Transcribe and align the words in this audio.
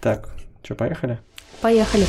Так, 0.00 0.30
что, 0.62 0.74
поехали? 0.74 1.18
Поехали. 1.60 2.04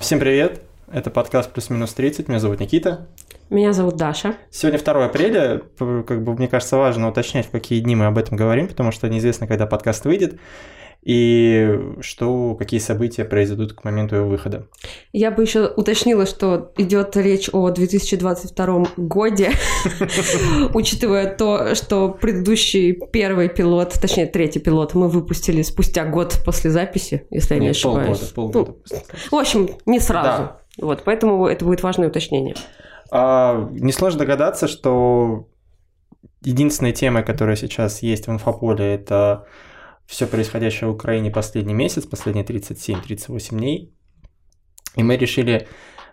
Всем 0.00 0.18
привет! 0.18 0.62
Это 0.90 1.10
подкаст 1.10 1.52
«Плюс-минус 1.52 1.94
30». 1.94 2.24
Меня 2.28 2.38
зовут 2.38 2.60
Никита. 2.60 3.08
Меня 3.50 3.74
зовут 3.74 3.96
Даша. 3.96 4.36
Сегодня 4.50 4.80
2 4.82 5.04
апреля. 5.04 5.60
Как 5.78 6.22
бы, 6.22 6.32
мне 6.32 6.48
кажется, 6.48 6.78
важно 6.78 7.10
уточнять, 7.10 7.44
в 7.44 7.50
какие 7.50 7.80
дни 7.80 7.94
мы 7.94 8.06
об 8.06 8.16
этом 8.16 8.38
говорим, 8.38 8.68
потому 8.68 8.90
что 8.90 9.06
неизвестно, 9.10 9.46
когда 9.46 9.66
подкаст 9.66 10.06
выйдет 10.06 10.40
и 11.02 11.78
что, 12.00 12.54
какие 12.54 12.80
события 12.80 13.24
произойдут 13.24 13.72
к 13.72 13.84
моменту 13.84 14.16
его 14.16 14.28
выхода. 14.28 14.66
Я 15.12 15.30
бы 15.30 15.42
еще 15.42 15.66
уточнила, 15.66 16.26
что 16.26 16.72
идет 16.76 17.16
речь 17.16 17.48
о 17.52 17.70
2022 17.70 18.86
годе, 18.96 19.52
учитывая 20.74 21.34
то, 21.34 21.74
что 21.74 22.10
предыдущий 22.10 22.92
первый 23.12 23.48
пилот, 23.48 23.94
точнее 24.00 24.26
третий 24.26 24.60
пилот, 24.60 24.94
мы 24.94 25.08
выпустили 25.08 25.62
спустя 25.62 26.04
год 26.04 26.40
после 26.44 26.70
записи, 26.70 27.26
если 27.30 27.54
я 27.54 27.60
не 27.60 27.68
ошибаюсь. 27.68 28.18
Полгода. 28.34 28.72
Ну, 28.72 28.98
в 29.30 29.40
общем, 29.40 29.70
не 29.86 30.00
сразу. 30.00 30.50
Вот, 30.80 31.02
поэтому 31.04 31.46
это 31.46 31.64
будет 31.64 31.82
важное 31.82 32.08
уточнение. 32.08 32.54
А, 33.10 33.68
несложно 33.72 34.20
догадаться, 34.20 34.68
что 34.68 35.48
единственной 36.42 36.92
темой, 36.92 37.24
которая 37.24 37.56
сейчас 37.56 38.02
есть 38.02 38.26
в 38.26 38.30
инфополе, 38.30 38.94
это 38.94 39.46
все 40.08 40.26
происходящее 40.26 40.88
в 40.88 40.94
Украине 40.94 41.30
последний 41.30 41.74
месяц, 41.74 42.06
последние 42.06 42.44
37-38 42.44 43.50
дней. 43.50 43.94
И 44.96 45.02
мы 45.02 45.18
решили 45.18 45.68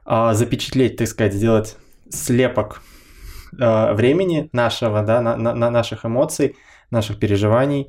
э, 0.05 0.33
запечатлеть, 0.33 0.97
так 0.97 1.07
сказать, 1.07 1.33
сделать 1.33 1.77
слепок 2.09 2.81
э, 3.57 3.93
времени 3.93 4.49
нашего, 4.51 5.01
да, 5.01 5.21
на, 5.21 5.37
на, 5.37 5.55
на 5.55 5.71
наших 5.71 6.05
эмоций, 6.05 6.57
наших 6.91 7.19
переживаний 7.19 7.83
э, 7.83 7.87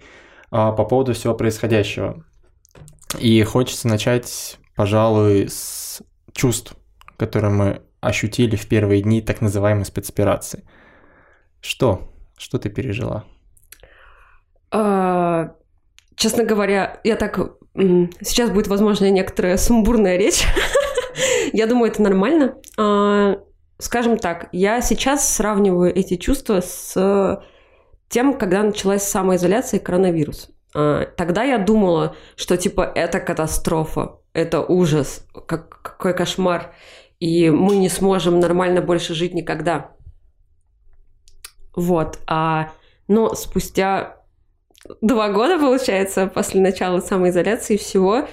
по 0.51 0.85
поводу 0.85 1.13
всего 1.13 1.35
происходящего. 1.35 2.25
И 3.19 3.43
хочется 3.43 3.89
начать, 3.89 4.59
пожалуй, 4.77 5.49
с 5.49 6.03
чувств, 6.33 6.77
которые 7.17 7.51
мы 7.51 7.83
ощутили 8.01 8.55
в 8.55 8.69
первые 8.69 9.03
дни 9.03 9.21
так 9.21 9.41
называемой 9.41 9.85
спецоперации. 9.85 10.63
Что? 11.61 12.13
Что 12.39 12.61
ты 12.61 12.71
пережила? 12.71 13.25
Честно 16.17 16.45
говоря, 16.45 17.01
я 17.05 17.17
так... 17.17 17.39
Сейчас 17.75 18.51
будет, 18.51 18.69
возможно, 18.69 19.11
некоторая 19.11 19.59
сумбурная 19.59 20.17
речь. 20.17 20.45
Я 21.53 21.67
думаю, 21.67 21.93
это 21.93 22.03
нормально. 22.03 22.57
А, 22.79 23.39
скажем 23.79 24.19
так, 24.19 24.49
я 24.53 24.81
сейчас 24.81 25.35
сравниваю 25.35 25.95
эти 25.95 26.17
чувства 26.17 26.61
с 26.61 27.43
тем, 28.09 28.39
когда 28.39 28.63
началась 28.63 29.03
самоизоляция 29.03 29.79
и 29.79 29.83
коронавирус. 29.83 30.51
А, 30.75 31.07
тогда 31.17 31.43
я 31.43 31.59
думала, 31.59 32.17
что 32.35 32.57
типа 32.57 32.93
это 32.95 33.21
катастрофа, 33.21 34.19
это 34.33 34.61
ужас, 34.61 35.27
как, 35.47 35.83
какой 35.83 36.15
кошмар, 36.15 36.75
и 37.21 37.51
мы 37.51 37.77
не 37.77 37.89
сможем 37.89 38.41
нормально 38.41 38.83
больше 38.83 39.15
жить 39.15 39.35
никогда. 39.35 39.93
Вот. 41.75 42.19
А, 42.27 42.73
но 43.09 43.35
спустя 43.35 44.16
два 45.01 45.31
года, 45.31 45.59
получается, 45.59 46.27
после 46.27 46.61
начала 46.61 47.01
самоизоляции 47.01 47.77
всего. 47.77 48.29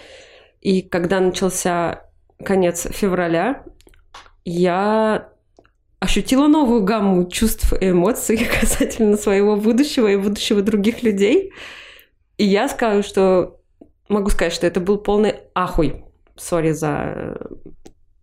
И 0.62 0.82
когда 0.82 1.20
начался 1.20 2.06
конец 2.44 2.88
февраля, 2.90 3.64
я 4.46 5.30
ощутила 6.00 6.48
новую 6.48 6.84
гамму 6.84 7.30
чувств 7.30 7.74
и 7.80 7.90
эмоций 7.90 8.38
касательно 8.60 9.18
своего 9.18 9.56
будущего 9.56 10.08
и 10.08 10.18
будущего 10.18 10.62
других 10.62 11.04
людей. 11.04 11.54
И 12.38 12.46
я 12.46 12.68
скажу, 12.68 13.04
что 13.04 13.60
могу 14.10 14.30
сказать, 14.30 14.54
что 14.54 14.68
это 14.68 14.80
был 14.80 14.98
полный 14.98 15.36
ахуй. 15.56 16.04
Сори 16.36 16.72
за 16.72 17.38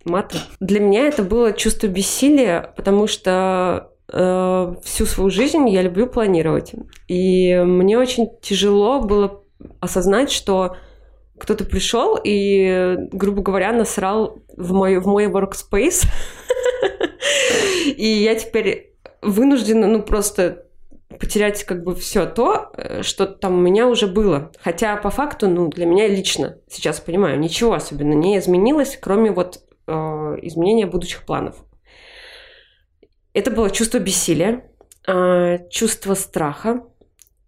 маты. 0.04 0.38
Для 0.58 0.80
меня 0.80 1.06
это 1.06 1.22
было 1.22 1.52
чувство 1.52 1.86
бессилия, 1.86 2.72
потому 2.76 3.06
что 3.06 3.89
э, 4.12 4.74
всю 4.84 5.06
свою 5.06 5.30
жизнь 5.30 5.68
я 5.68 5.82
люблю 5.82 6.06
планировать. 6.06 6.72
И 7.08 7.56
мне 7.56 7.98
очень 7.98 8.30
тяжело 8.40 9.00
было 9.00 9.42
осознать, 9.80 10.30
что 10.30 10.76
кто-то 11.38 11.64
пришел 11.64 12.18
и, 12.22 12.96
грубо 13.12 13.42
говоря, 13.42 13.72
насрал 13.72 14.38
в 14.56 14.72
мой, 14.72 14.98
в 14.98 15.06
мой 15.06 15.26
workspace. 15.26 16.06
И 17.96 18.06
я 18.06 18.34
теперь 18.34 18.94
вынуждена, 19.22 19.86
ну, 19.86 20.02
просто 20.02 20.66
потерять 21.18 21.64
как 21.64 21.82
бы 21.82 21.94
все 21.94 22.26
то, 22.26 22.70
э, 22.76 23.02
что 23.02 23.26
там 23.26 23.54
у 23.54 23.60
меня 23.60 23.88
уже 23.88 24.06
было. 24.06 24.52
Хотя 24.62 24.96
по 24.96 25.10
факту, 25.10 25.48
ну, 25.48 25.68
для 25.68 25.86
меня 25.86 26.06
лично, 26.08 26.58
сейчас 26.68 27.00
понимаю, 27.00 27.38
ничего 27.38 27.74
особенно 27.74 28.14
не 28.14 28.38
изменилось, 28.38 28.98
кроме 29.00 29.32
вот 29.32 29.60
э, 29.86 29.92
изменения 30.42 30.86
будущих 30.86 31.24
планов. 31.24 31.56
Это 33.32 33.50
было 33.50 33.70
чувство 33.70 33.98
бессилия, 33.98 34.64
а, 35.06 35.58
чувство 35.70 36.14
страха, 36.14 36.84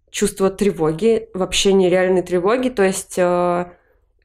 чувство 0.09 0.49
тревоги, 0.49 1.29
вообще 1.33 1.73
нереальной 1.73 2.21
тревоги. 2.21 2.69
То 2.69 2.83
есть 2.83 3.17
а, 3.19 3.73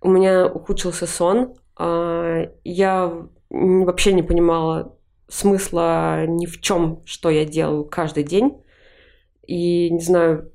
у 0.00 0.08
меня 0.08 0.46
ухудшился 0.46 1.06
сон, 1.06 1.56
а, 1.76 2.50
я 2.64 3.12
вообще 3.50 4.12
не 4.12 4.22
понимала 4.22 4.96
смысла 5.28 6.26
ни 6.26 6.46
в 6.46 6.60
чем, 6.60 7.02
что 7.04 7.30
я 7.30 7.44
делаю 7.44 7.84
каждый 7.84 8.24
день. 8.24 8.62
И 9.46 9.90
не 9.90 10.00
знаю, 10.00 10.52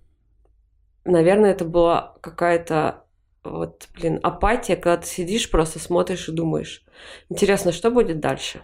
наверное, 1.04 1.52
это 1.52 1.66
была 1.66 2.16
какая-то 2.22 3.04
вот, 3.44 3.90
блин, 3.96 4.20
апатия, 4.24 4.76
когда 4.76 4.98
ты 4.98 5.08
сидишь, 5.08 5.52
просто 5.52 5.80
смотришь 5.80 6.30
и 6.30 6.32
думаешь, 6.32 6.86
интересно, 7.30 7.72
что 7.72 7.92
будет 7.92 8.20
дальше? 8.20 8.64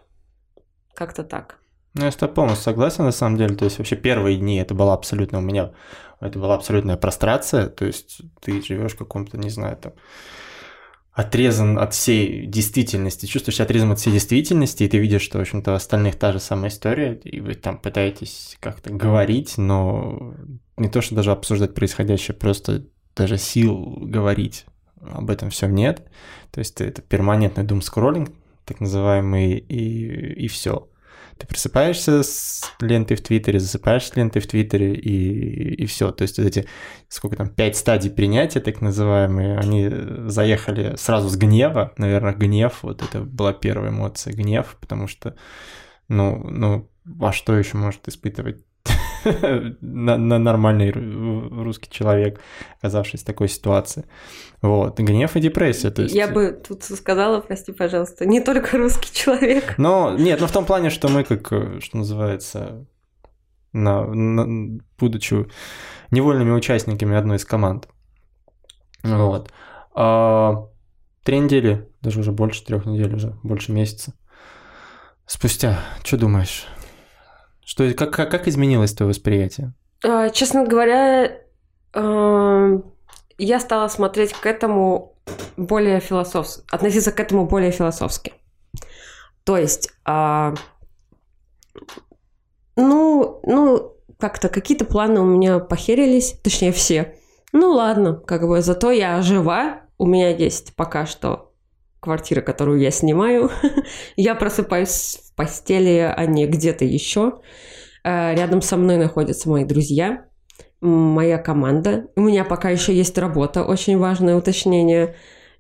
Как-то 0.94 1.24
так. 1.24 1.60
Ну, 2.00 2.06
я 2.06 2.12
с 2.12 2.16
тобой 2.16 2.34
полностью 2.34 2.64
согласен, 2.64 3.04
на 3.04 3.12
самом 3.12 3.38
деле. 3.38 3.56
То 3.56 3.66
есть, 3.66 3.78
вообще 3.78 3.98
первые 3.98 4.38
дни 4.38 4.56
это 4.56 4.74
была 4.74 4.94
абсолютно 4.94 5.40
у 5.40 5.42
меня, 5.42 5.72
это 6.22 6.40
была 6.40 6.56
абсолютная 6.56 6.96
прострация. 6.96 7.68
То 7.68 7.86
есть, 7.86 8.22
ты 8.40 8.62
живешь 8.62 8.94
в 8.94 8.98
каком-то, 8.98 9.38
не 9.38 9.50
знаю, 9.50 9.76
там, 9.76 9.92
отрезан 11.12 11.78
от 11.78 11.94
всей 11.94 12.46
действительности, 12.46 13.26
чувствуешь 13.26 13.60
отрезан 13.60 13.92
от 13.92 14.00
всей 14.00 14.14
действительности, 14.14 14.84
и 14.84 14.88
ты 14.88 14.98
видишь, 14.98 15.24
что, 15.24 15.40
в 15.40 15.42
общем-то, 15.42 15.76
остальных 15.76 16.16
та 16.16 16.32
же 16.32 16.40
самая 16.40 16.70
история, 16.70 17.16
и 17.16 17.42
вы 17.42 17.56
там 17.56 17.78
пытаетесь 17.78 18.56
как-то 18.62 18.92
говорить, 18.92 19.58
но 19.58 20.36
не 20.78 20.88
то, 20.88 21.02
что 21.02 21.16
даже 21.16 21.32
обсуждать 21.32 21.74
происходящее, 21.74 22.34
просто 22.34 22.86
даже 23.14 23.38
сил 23.38 23.98
говорить 24.00 24.66
об 25.02 25.30
этом 25.30 25.50
всем 25.50 25.76
нет. 25.76 26.08
То 26.52 26.60
есть 26.60 26.80
это 26.80 27.02
перманентный 27.02 27.66
дум 27.66 27.82
скроллинг, 27.82 28.32
так 28.64 28.80
называемый, 28.80 29.58
и, 29.58 30.46
и 30.46 30.48
все. 30.48 30.89
Ты 31.40 31.48
просыпаешься 31.48 32.22
с 32.22 32.70
лентой 32.82 33.16
в 33.16 33.22
Твиттере, 33.22 33.60
засыпаешь 33.60 34.08
с 34.08 34.16
лентой 34.16 34.42
в 34.42 34.48
Твиттере, 34.48 34.94
и, 34.94 35.74
и 35.76 35.86
все. 35.86 36.12
То 36.12 36.24
есть 36.24 36.38
вот 36.38 36.46
эти, 36.46 36.68
сколько 37.08 37.38
там, 37.38 37.48
пять 37.48 37.78
стадий 37.78 38.12
принятия, 38.12 38.60
так 38.60 38.82
называемые, 38.82 39.58
они 39.58 39.90
заехали 40.30 40.98
сразу 40.98 41.30
с 41.30 41.38
гнева. 41.38 41.94
Наверное, 41.96 42.34
гнев, 42.34 42.80
вот 42.82 43.02
это 43.02 43.22
была 43.22 43.54
первая 43.54 43.90
эмоция, 43.90 44.34
гнев, 44.34 44.78
потому 44.82 45.08
что, 45.08 45.38
ну, 46.10 46.46
ну, 46.50 46.92
а 47.22 47.32
что 47.32 47.58
еще 47.58 47.78
может 47.78 48.06
испытывать 48.10 48.58
на, 49.82 50.18
на 50.18 50.40
нормальный 50.40 50.92
русский 50.92 51.90
человек, 51.90 52.40
оказавшись 52.80 53.22
в 53.22 53.26
такой 53.26 53.48
ситуации. 53.50 54.06
Вот. 54.62 55.00
Гнев 55.00 55.36
и 55.36 55.40
депрессия. 55.40 55.92
То 55.92 56.04
есть... 56.04 56.16
Я 56.16 56.28
бы 56.28 56.52
тут 56.52 56.84
сказала, 56.84 57.40
прости, 57.42 57.72
пожалуйста, 57.72 58.26
не 58.26 58.42
только 58.42 58.78
русский 58.78 59.14
человек. 59.14 59.76
Но 59.78 60.16
нет, 60.18 60.40
ну 60.42 60.48
в 60.48 60.52
том 60.52 60.66
плане, 60.66 60.90
что 60.90 61.08
мы 61.08 61.24
как, 61.24 61.48
что 61.82 61.98
называется, 61.98 62.86
на, 63.74 64.06
на, 64.06 64.80
будучи 64.98 65.48
невольными 66.12 66.52
участниками 66.52 67.16
одной 67.16 67.38
из 67.38 67.46
команд. 67.46 67.88
Вот. 69.04 69.52
А, 69.94 70.68
три 71.24 71.40
недели, 71.40 71.90
даже 72.02 72.20
уже 72.20 72.32
больше 72.32 72.66
трех 72.66 72.86
недель 72.86 73.14
уже, 73.16 73.38
больше 73.44 73.72
месяца. 73.72 74.14
Спустя, 75.26 75.80
что 76.04 76.18
думаешь? 76.18 76.66
Что, 77.70 77.94
как, 77.94 78.12
как, 78.12 78.32
как 78.32 78.48
изменилось 78.48 78.96
твое 78.96 79.12
восприятие? 79.12 79.74
А, 80.04 80.32
честно 80.32 80.66
говоря, 80.66 81.38
а, 81.94 82.82
я 83.38 83.60
стала 83.60 83.88
смотреть 83.90 84.34
к 84.34 84.44
этому 84.48 85.16
более 85.56 86.00
философски, 86.00 86.64
относиться 86.72 87.12
к 87.12 87.20
этому 87.20 87.46
более 87.46 87.70
философски. 87.70 88.34
То 89.44 89.56
есть, 89.56 89.92
а, 90.04 90.56
ну, 92.76 93.40
ну, 93.44 93.96
как-то 94.18 94.50
какие-то 94.50 94.86
планы 94.86 95.22
у 95.22 95.26
меня 95.26 95.60
похерились, 95.60 96.40
точнее 96.44 96.72
все. 96.72 97.20
Ну 97.52 97.74
ладно, 97.74 98.16
как 98.16 98.48
бы 98.48 98.64
зато 98.64 98.90
я 98.90 99.22
жива, 99.22 99.82
у 100.00 100.08
меня 100.08 100.36
есть 100.36 100.76
пока 100.76 101.06
что 101.06 101.54
квартира, 102.00 102.42
которую 102.42 102.80
я 102.80 102.90
снимаю. 102.90 103.52
я 104.16 104.34
просыпаюсь 104.34 105.29
постели, 105.40 106.14
а 106.14 106.26
не 106.26 106.48
где-то 106.48 106.84
еще. 106.84 107.40
Э, 108.04 108.36
рядом 108.36 108.62
со 108.62 108.76
мной 108.76 108.98
находятся 108.98 109.50
мои 109.50 109.64
друзья, 109.64 110.26
моя 110.82 111.38
команда. 111.38 112.08
У 112.18 112.22
меня 112.22 112.44
пока 112.44 112.70
еще 112.70 112.94
есть 112.94 113.18
работа, 113.18 113.64
очень 113.64 113.98
важное 113.98 114.36
уточнение. 114.36 115.16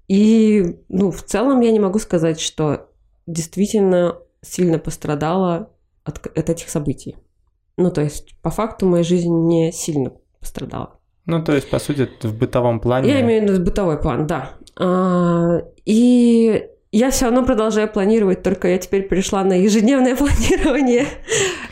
И, 0.09 0.81
ну, 0.89 1.11
в 1.11 1.23
целом 1.23 1.61
я 1.61 1.71
не 1.71 1.79
могу 1.79 1.97
сказать, 1.97 2.41
что 2.41 2.89
действительно 3.25 4.17
сильно 4.41 4.79
пострадала 4.79 5.71
от, 6.03 6.25
от 6.25 6.49
этих 6.49 6.69
событий. 6.69 7.15
Ну, 7.77 7.89
то 7.89 8.01
есть, 8.01 8.35
по 8.41 8.49
факту, 8.49 8.85
моя 8.85 9.03
жизнь 9.03 9.33
не 9.33 9.71
сильно 9.71 10.11
пострадала. 10.41 10.99
Ну, 11.25 11.41
то 11.41 11.53
есть, 11.53 11.69
по 11.69 11.79
сути, 11.79 12.09
в 12.21 12.37
бытовом 12.37 12.81
плане... 12.81 13.09
Я 13.09 13.21
имею 13.21 13.47
в 13.47 13.49
виду 13.49 13.63
бытовой 13.63 13.97
план, 13.97 14.27
да. 14.27 14.55
А, 14.75 15.61
и 15.85 16.67
я 16.91 17.11
все 17.11 17.25
равно 17.25 17.45
продолжаю 17.45 17.87
планировать, 17.91 18.41
только 18.41 18.67
я 18.67 18.77
теперь 18.79 19.07
перешла 19.07 19.43
на 19.43 19.53
ежедневное 19.53 20.15
планирование. 20.17 21.07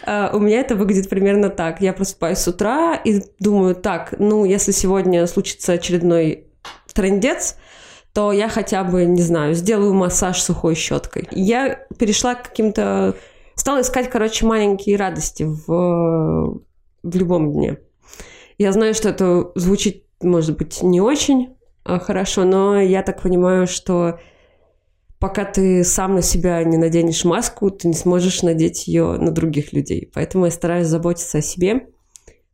А, 0.06 0.32
у 0.34 0.40
меня 0.40 0.60
это 0.60 0.76
выглядит 0.76 1.10
примерно 1.10 1.50
так. 1.50 1.82
Я 1.82 1.94
просыпаюсь 1.94 2.38
с 2.38 2.48
утра 2.48 2.96
и 2.96 3.24
думаю, 3.40 3.76
так, 3.76 4.14
ну, 4.20 4.46
если 4.46 4.72
сегодня 4.72 5.26
случится 5.26 5.74
очередной 5.74 6.46
трендец, 6.94 7.58
то 8.14 8.32
я 8.32 8.48
хотя 8.48 8.84
бы, 8.84 9.06
не 9.06 9.22
знаю, 9.22 9.54
сделаю 9.54 9.94
массаж 9.94 10.42
сухой 10.42 10.76
щеткой. 10.76 11.28
Я 11.32 11.86
перешла 11.98 12.36
к 12.36 12.50
каким-то... 12.50 13.16
Стала 13.56 13.82
искать, 13.82 14.10
короче, 14.12 14.46
маленькие 14.46 14.98
радости 14.98 15.44
в, 15.44 16.62
в 17.04 17.16
любом 17.16 17.54
дне. 17.54 17.78
Я 18.60 18.72
знаю, 18.72 18.94
что 18.94 19.10
это 19.10 19.52
звучит, 19.56 20.04
может 20.22 20.58
быть, 20.58 20.84
не 20.84 21.02
очень 21.02 21.56
а, 21.84 22.00
хорошо, 22.00 22.44
но 22.44 22.80
я 22.80 23.02
так 23.02 23.22
понимаю, 23.22 23.66
что 23.66 24.20
пока 25.20 25.46
ты 25.46 25.84
сам 25.84 26.16
на 26.16 26.22
себя 26.22 26.64
не 26.64 26.78
наденешь 26.78 27.26
маску, 27.26 27.72
ты 27.72 27.88
не 27.88 27.94
сможешь 27.94 28.44
надеть 28.44 28.88
ее 28.88 29.18
на 29.18 29.32
других 29.32 29.74
людей. 29.74 30.10
Поэтому 30.14 30.46
я 30.46 30.52
стараюсь 30.52 30.88
заботиться 30.88 31.40
о 31.40 31.42
себе, 31.42 31.88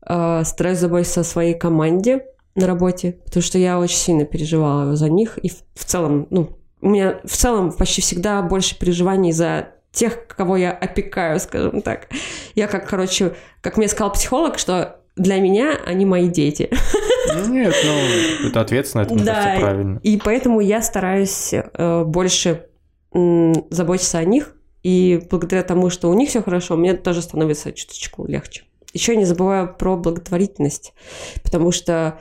а, 0.02 0.44
стараюсь 0.44 0.80
заботиться 0.80 1.22
о 1.22 1.26
своей 1.26 1.54
команде 1.54 2.26
на 2.56 2.68
работе, 2.68 3.20
потому 3.26 3.44
что 3.44 3.58
я 3.58 3.80
очень 3.80 3.98
сильно 3.98 4.26
переживала 4.26 4.96
за 4.96 5.10
них. 5.10 5.38
И 5.44 5.50
в 5.50 5.86
целом, 5.86 6.28
ну, 6.30 6.58
у 6.82 6.90
меня 6.90 7.20
в 7.24 7.36
целом 7.36 7.72
почти 7.72 8.02
всегда 8.02 8.42
больше 8.42 8.78
переживаний 8.78 9.32
за 9.32 9.70
тех, 9.92 10.28
кого 10.28 10.58
я 10.58 10.72
опекаю, 10.72 11.40
скажем 11.40 11.82
так. 11.82 12.10
Я 12.56 12.68
как, 12.68 12.88
короче, 12.88 13.36
как 13.62 13.78
мне 13.78 13.88
сказал 13.88 14.12
психолог, 14.12 14.58
что 14.58 15.00
для 15.16 15.40
меня 15.40 15.78
они 15.86 16.06
мои 16.06 16.28
дети. 16.28 16.70
Ну, 17.28 17.54
нет, 17.54 17.74
ну, 17.84 18.48
это 18.48 18.62
ответственно, 18.62 19.04
это, 19.04 19.16
да, 19.16 19.56
правильно. 19.60 20.00
И 20.04 20.18
поэтому 20.18 20.60
я 20.60 20.82
стараюсь 20.82 21.54
э, 21.54 22.04
больше 22.04 22.68
э, 23.14 23.54
заботиться 23.70 24.18
о 24.18 24.26
них, 24.26 24.56
и 24.84 25.26
благодаря 25.30 25.64
тому, 25.64 25.90
что 25.90 26.10
у 26.10 26.14
них 26.14 26.30
все 26.30 26.42
хорошо, 26.42 26.76
мне 26.76 26.94
тоже 26.94 27.22
становится 27.22 27.72
чуточку 27.72 28.26
легче. 28.28 28.64
Еще 28.94 29.16
не 29.16 29.26
забываю 29.26 29.74
про 29.74 29.96
благотворительность, 29.96 30.94
потому 31.42 31.72
что 31.72 32.20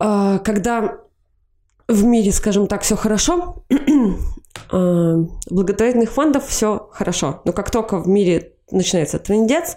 э, 0.00 0.38
когда 0.44 0.98
в 1.88 2.04
мире, 2.04 2.32
скажем 2.32 2.66
так, 2.66 2.82
все 2.82 2.96
хорошо, 2.96 3.64
э, 4.72 5.16
благотворительных 5.50 6.10
фондов 6.10 6.46
все 6.46 6.88
хорошо. 6.92 7.42
Но 7.44 7.52
как 7.52 7.70
только 7.70 7.98
в 7.98 8.08
мире 8.08 8.54
начинается 8.70 9.18
трендец, 9.18 9.76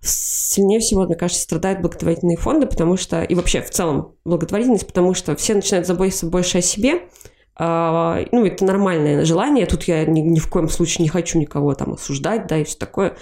сильнее 0.00 0.80
всего, 0.80 1.04
мне 1.04 1.14
кажется, 1.14 1.42
страдают 1.42 1.80
благотворительные 1.80 2.36
фонды, 2.36 2.66
потому 2.66 2.96
что, 2.96 3.22
и 3.22 3.34
вообще 3.34 3.62
в 3.62 3.70
целом 3.70 4.14
благотворительность, 4.24 4.86
потому 4.86 5.14
что 5.14 5.34
все 5.36 5.54
начинают 5.54 5.86
заботиться 5.86 6.26
больше 6.26 6.58
о 6.58 6.62
себе, 6.62 7.08
а, 7.56 8.20
ну, 8.30 8.44
это 8.44 8.64
нормальное 8.64 9.24
желание, 9.24 9.66
тут 9.66 9.84
я 9.84 10.04
ни, 10.04 10.20
ни 10.20 10.38
в 10.38 10.48
коем 10.48 10.68
случае 10.68 11.02
не 11.02 11.08
хочу 11.08 11.38
никого 11.38 11.74
там 11.74 11.94
осуждать, 11.94 12.46
да, 12.46 12.58
и 12.58 12.64
все 12.64 12.78
такое, 12.78 13.16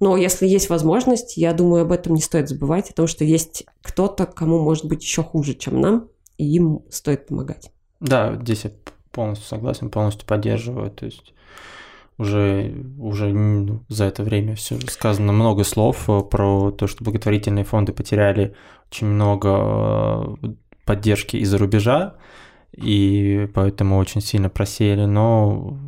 но 0.00 0.16
если 0.16 0.46
есть 0.46 0.68
возможность, 0.68 1.36
я 1.36 1.52
думаю, 1.52 1.82
об 1.82 1.92
этом 1.92 2.14
не 2.14 2.20
стоит 2.20 2.48
забывать, 2.48 2.90
о 2.90 2.94
том, 2.94 3.06
что 3.06 3.24
есть 3.24 3.64
кто-то, 3.82 4.26
кому 4.26 4.60
может 4.60 4.86
быть 4.86 5.02
еще 5.02 5.22
хуже, 5.22 5.54
чем 5.54 5.80
нам, 5.80 6.08
и 6.38 6.44
им 6.44 6.80
стоит 6.90 7.26
помогать. 7.26 7.70
Да, 8.00 8.38
здесь 8.42 8.64
я 8.64 8.70
полностью 9.10 9.46
согласен, 9.46 9.90
полностью 9.90 10.26
поддерживаю, 10.26 10.90
то 10.90 11.06
есть 11.06 11.32
уже, 12.18 12.74
уже 12.98 13.78
за 13.88 14.04
это 14.04 14.22
время 14.22 14.54
все 14.54 14.78
сказано 14.88 15.32
много 15.32 15.64
слов 15.64 16.08
э, 16.08 16.22
про 16.22 16.70
то, 16.70 16.86
что 16.86 17.04
благотворительные 17.04 17.64
фонды 17.64 17.92
потеряли 17.92 18.54
очень 18.90 19.06
много 19.06 20.36
э, 20.42 20.48
поддержки 20.84 21.36
из-за 21.36 21.58
рубежа, 21.58 22.14
и 22.72 23.48
поэтому 23.54 23.98
очень 23.98 24.20
сильно 24.20 24.48
просели, 24.48 25.04
но 25.04 25.78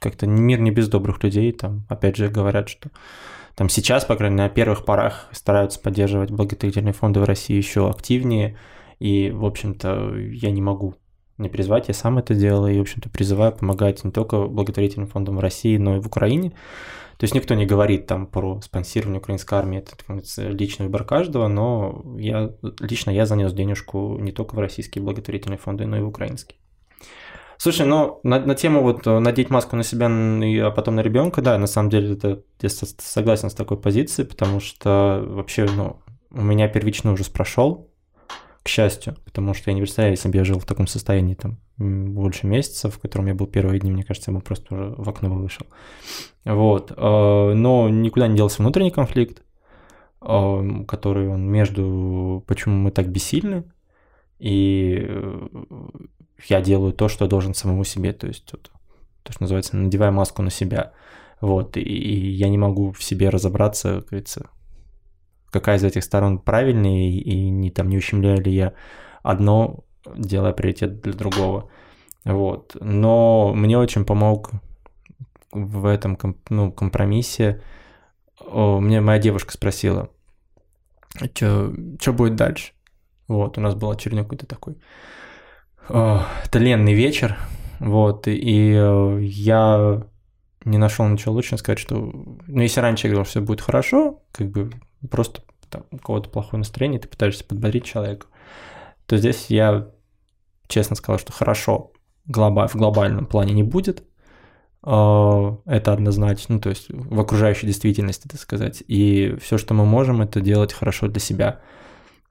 как-то 0.00 0.26
мир 0.26 0.60
не 0.60 0.70
без 0.70 0.88
добрых 0.88 1.22
людей, 1.22 1.52
там, 1.52 1.86
опять 1.88 2.16
же, 2.16 2.28
говорят, 2.28 2.68
что 2.68 2.90
там 3.54 3.68
сейчас, 3.68 4.04
по 4.04 4.16
крайней 4.16 4.36
мере, 4.36 4.48
на 4.48 4.54
первых 4.54 4.84
порах 4.84 5.28
стараются 5.30 5.80
поддерживать 5.80 6.30
благотворительные 6.30 6.92
фонды 6.92 7.20
в 7.20 7.24
России 7.24 7.56
еще 7.56 7.88
активнее, 7.88 8.58
и, 8.98 9.30
в 9.30 9.44
общем-то, 9.44 10.16
я 10.16 10.50
не 10.50 10.60
могу 10.60 10.96
не 11.38 11.48
призвать, 11.48 11.88
я 11.88 11.94
сам 11.94 12.18
это 12.18 12.34
делал, 12.34 12.66
и, 12.66 12.78
в 12.78 12.82
общем-то, 12.82 13.08
призываю 13.10 13.52
помогать 13.52 14.04
не 14.04 14.10
только 14.10 14.46
благотворительным 14.46 15.08
фондам 15.08 15.36
в 15.36 15.40
России, 15.40 15.76
но 15.76 15.96
и 15.96 16.00
в 16.00 16.06
Украине. 16.06 16.50
То 17.18 17.24
есть 17.24 17.34
никто 17.34 17.54
не 17.54 17.64
говорит 17.64 18.06
там 18.06 18.26
про 18.26 18.60
спонсирование 18.60 19.20
украинской 19.20 19.54
армии, 19.54 19.78
это 19.78 20.48
личный 20.50 20.86
выбор 20.86 21.04
каждого, 21.04 21.48
но 21.48 22.04
я, 22.18 22.52
лично 22.80 23.10
я 23.10 23.24
занес 23.26 23.52
денежку 23.52 24.18
не 24.18 24.32
только 24.32 24.54
в 24.54 24.58
российские 24.58 25.04
благотворительные 25.04 25.58
фонды, 25.58 25.86
но 25.86 25.96
и 25.96 26.00
в 26.00 26.08
украинские. 26.08 26.58
Слушай, 27.56 27.86
ну 27.86 28.20
на, 28.24 28.40
на 28.40 28.54
тему 28.56 28.82
вот 28.82 29.06
э, 29.06 29.18
надеть 29.20 29.48
маску 29.48 29.76
на 29.76 29.84
себя, 29.84 30.06
а 30.06 30.70
потом 30.72 30.96
на 30.96 31.00
ребенка, 31.00 31.40
да, 31.40 31.56
на 31.56 31.68
самом 31.68 31.88
деле 31.88 32.14
это 32.14 32.42
я 32.60 32.68
согласен 32.68 33.48
с 33.48 33.54
такой 33.54 33.80
позицией, 33.80 34.26
потому 34.26 34.58
что 34.58 35.24
вообще, 35.24 35.66
ну, 35.74 36.00
у 36.32 36.42
меня 36.42 36.68
первичный 36.68 37.12
ужас 37.12 37.28
прошел, 37.28 37.93
к 38.64 38.68
счастью, 38.68 39.14
потому 39.26 39.52
что 39.52 39.70
я 39.70 39.74
не 39.74 39.82
представляю, 39.82 40.14
если 40.14 40.30
бы 40.30 40.38
я 40.38 40.44
жил 40.44 40.58
в 40.58 40.64
таком 40.64 40.86
состоянии 40.86 41.34
там 41.34 41.58
больше 41.76 42.46
месяцев, 42.46 42.94
в 42.94 42.98
котором 42.98 43.26
я 43.26 43.34
был 43.34 43.46
первые 43.46 43.78
дни, 43.78 43.92
мне 43.92 44.04
кажется, 44.04 44.30
я 44.30 44.36
бы 44.36 44.42
просто 44.42 44.74
уже 44.74 44.94
в 44.96 45.06
окно 45.06 45.28
вышел. 45.34 45.66
Вот. 46.46 46.90
Э, 46.96 47.52
но 47.54 47.90
никуда 47.90 48.26
не 48.26 48.36
делся 48.36 48.62
внутренний 48.62 48.90
конфликт, 48.90 49.42
э, 50.22 50.84
который 50.88 51.28
он 51.28 51.46
между 51.46 52.42
почему 52.46 52.76
мы 52.76 52.90
так 52.90 53.10
бессильны, 53.10 53.64
и 54.38 54.96
э, 55.08 55.48
я 56.48 56.62
делаю 56.62 56.94
то, 56.94 57.08
что 57.08 57.26
я 57.26 57.28
должен 57.28 57.52
самому 57.52 57.84
себе, 57.84 58.14
то 58.14 58.26
есть 58.26 58.50
вот, 58.50 58.70
то, 59.22 59.32
что 59.32 59.42
называется, 59.42 59.76
надевая 59.76 60.10
маску 60.10 60.40
на 60.40 60.50
себя. 60.50 60.92
Вот, 61.42 61.76
и, 61.76 61.82
и 61.82 62.30
я 62.30 62.48
не 62.48 62.56
могу 62.56 62.92
в 62.92 63.04
себе 63.04 63.28
разобраться, 63.28 63.96
как 63.96 64.08
говорится, 64.08 64.48
какая 65.54 65.78
из 65.78 65.84
этих 65.84 66.02
сторон 66.02 66.38
правильнее, 66.38 67.12
и 67.12 67.48
не, 67.48 67.70
там, 67.70 67.88
не 67.88 67.96
ущемляю 67.96 68.42
ли 68.42 68.52
я 68.52 68.74
одно, 69.22 69.84
делая 70.16 70.52
приоритет 70.52 71.00
для 71.00 71.12
другого. 71.12 71.70
Вот. 72.24 72.76
Но 72.80 73.52
мне 73.54 73.78
очень 73.78 74.04
помог 74.04 74.50
в 75.52 75.86
этом 75.86 76.18
ну, 76.50 76.72
компромиссе. 76.72 77.62
Мне 78.52 79.00
моя 79.00 79.20
девушка 79.20 79.52
спросила, 79.52 80.10
что 81.32 81.72
будет 82.12 82.34
дальше. 82.34 82.72
Вот, 83.28 83.56
у 83.56 83.60
нас 83.60 83.74
был 83.74 83.90
очередной 83.90 84.24
какой-то 84.24 84.46
такой 84.46 84.76
о, 85.88 86.26
тленный 86.50 86.94
вечер. 86.94 87.38
Вот, 87.78 88.26
и, 88.28 88.34
и 88.34 88.74
э, 88.74 89.18
я 89.22 90.02
не 90.64 90.78
нашел 90.78 91.06
ничего 91.08 91.32
лучше 91.34 91.56
сказать, 91.56 91.78
что, 91.78 91.96
ну, 91.96 92.60
если 92.60 92.80
раньше 92.80 93.06
я 93.06 93.12
говорил, 93.12 93.24
что 93.24 93.30
все 93.30 93.40
будет 93.40 93.60
хорошо, 93.60 94.22
как 94.32 94.50
бы 94.50 94.70
просто 95.08 95.42
там, 95.70 95.84
у 95.90 95.98
кого-то 95.98 96.30
плохое 96.30 96.58
настроение, 96.58 97.00
ты 97.00 97.08
пытаешься 97.08 97.44
подбодрить 97.44 97.84
человека, 97.84 98.26
то 99.06 99.16
здесь 99.16 99.46
я 99.48 99.88
честно 100.68 100.96
сказал, 100.96 101.18
что 101.18 101.32
хорошо 101.32 101.92
глоба, 102.26 102.66
в 102.68 102.74
глобальном 102.74 103.26
плане 103.26 103.52
не 103.52 103.62
будет, 103.62 104.04
а, 104.82 105.58
это 105.64 105.92
однозначно, 105.92 106.56
ну, 106.56 106.60
то 106.60 106.68
есть 106.68 106.86
в 106.88 107.18
окружающей 107.18 107.66
действительности, 107.66 108.28
так 108.28 108.40
сказать, 108.40 108.82
и 108.86 109.34
все, 109.40 109.56
что 109.58 109.74
мы 109.74 109.86
можем, 109.86 110.20
это 110.22 110.40
делать 110.40 110.72
хорошо 110.72 111.08
для 111.08 111.20
себя. 111.20 111.60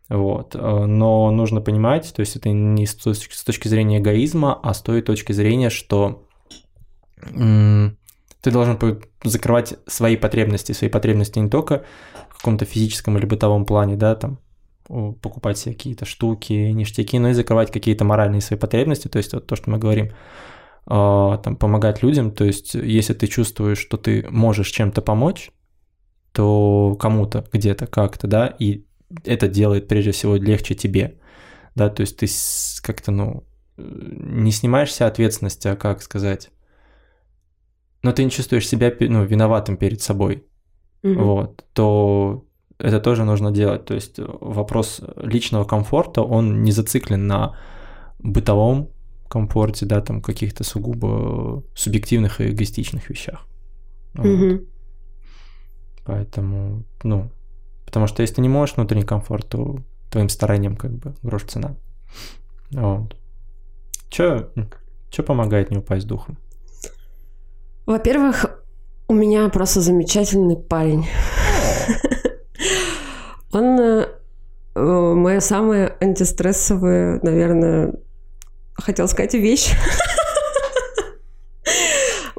Вот. 0.07 0.55
А, 0.55 0.85
но 0.85 1.31
нужно 1.31 1.61
понимать, 1.61 2.13
то 2.15 2.19
есть 2.19 2.35
это 2.35 2.49
не 2.49 2.85
с 2.85 2.95
точки, 2.95 3.33
с 3.33 3.43
точки 3.43 3.67
зрения 3.67 3.97
эгоизма, 3.97 4.59
а 4.61 4.73
с 4.73 4.81
той 4.81 5.01
точки 5.01 5.31
зрения, 5.31 5.69
что 5.69 6.27
ты 8.43 8.51
должен 8.51 8.77
закрывать 9.23 9.75
свои 9.87 10.17
потребности, 10.17 10.73
свои 10.73 10.89
потребности 10.89 11.39
не 11.39 11.49
только 11.49 11.85
в 12.29 12.37
каком-то 12.37 12.65
физическом 12.65 13.17
или 13.17 13.25
бытовом 13.25 13.65
плане, 13.65 13.95
да, 13.95 14.15
там, 14.15 14.39
покупать 14.85 15.57
себе 15.57 15.73
какие-то 15.73 16.03
штуки, 16.03 16.51
ништяки, 16.51 17.17
но 17.19 17.29
и 17.29 17.33
закрывать 17.33 17.71
какие-то 17.71 18.03
моральные 18.03 18.41
свои 18.41 18.59
потребности, 18.59 19.07
то 19.07 19.17
есть 19.17 19.33
вот 19.33 19.47
то, 19.47 19.55
что 19.55 19.69
мы 19.69 19.77
говорим, 19.77 20.11
а, 20.85 21.37
там, 21.37 21.55
помогать 21.55 22.03
людям, 22.03 22.31
то 22.31 22.43
есть 22.43 22.73
если 22.73 23.13
ты 23.13 23.27
чувствуешь, 23.27 23.77
что 23.77 23.95
ты 23.95 24.25
можешь 24.29 24.71
чем-то 24.71 25.01
помочь, 25.01 25.51
то 26.33 26.97
кому-то, 26.99 27.45
где-то, 27.53 27.87
как-то, 27.87 28.27
да, 28.27 28.47
и 28.59 28.83
это 29.23 29.47
делает 29.47 29.87
прежде 29.87 30.11
всего 30.11 30.35
легче 30.35 30.75
тебе, 30.75 31.17
да, 31.75 31.89
то 31.89 32.01
есть 32.01 32.17
ты 32.17 32.27
как-то, 32.81 33.11
ну, 33.11 33.45
не 33.77 34.51
снимаешься 34.51 35.07
ответственности, 35.07 35.69
а 35.69 35.77
как 35.77 36.01
сказать, 36.01 36.49
но 38.03 38.11
ты 38.11 38.23
не 38.23 38.29
чувствуешь 38.29 38.67
себя 38.67 38.93
ну, 38.99 39.23
виноватым 39.23 39.77
перед 39.77 40.01
собой. 40.01 40.43
угу. 41.01 41.23
вот, 41.23 41.65
то 41.73 42.45
это 42.77 42.99
тоже 42.99 43.23
нужно 43.23 43.51
делать. 43.51 43.85
То 43.85 43.93
есть 43.93 44.19
вопрос 44.19 45.01
личного 45.17 45.63
комфорта, 45.63 46.21
он 46.21 46.61
не 46.63 46.71
зациклен 46.71 47.27
на 47.27 47.57
бытовом 48.19 48.89
комфорте, 49.29 49.85
да, 49.85 50.01
там 50.01 50.21
каких-то 50.21 50.63
сугубо 50.63 51.63
субъективных 51.75 52.41
и 52.41 52.49
эгоистичных 52.49 53.09
вещах. 53.09 53.47
Вот. 54.13 54.25
Угу. 54.25 54.61
Поэтому, 56.05 56.83
ну, 57.03 57.31
потому 57.85 58.07
что 58.07 58.21
если 58.21 58.35
ты 58.35 58.41
не 58.41 58.49
можешь 58.49 58.75
внутренний 58.75 59.05
комфорт, 59.05 59.47
то 59.47 59.79
твоим 60.11 60.29
старанием 60.29 60.75
как 60.75 60.91
бы 60.91 61.15
грош 61.23 61.43
цена. 61.43 61.75
Вот. 62.71 63.15
Чё, 64.09 64.49
чё 65.09 65.23
помогает 65.23 65.71
не 65.71 65.77
упасть 65.77 66.05
духом? 66.05 66.37
Во-первых, 67.85 68.45
у 69.07 69.13
меня 69.13 69.49
просто 69.49 69.81
замечательный 69.81 70.55
парень. 70.55 71.05
Он 73.51 73.79
э, 73.79 74.07
моя 74.75 75.41
самая 75.41 75.97
антистрессовая, 75.99 77.19
наверное, 77.21 77.93
хотел 78.73 79.07
сказать 79.07 79.33
вещь. 79.33 79.71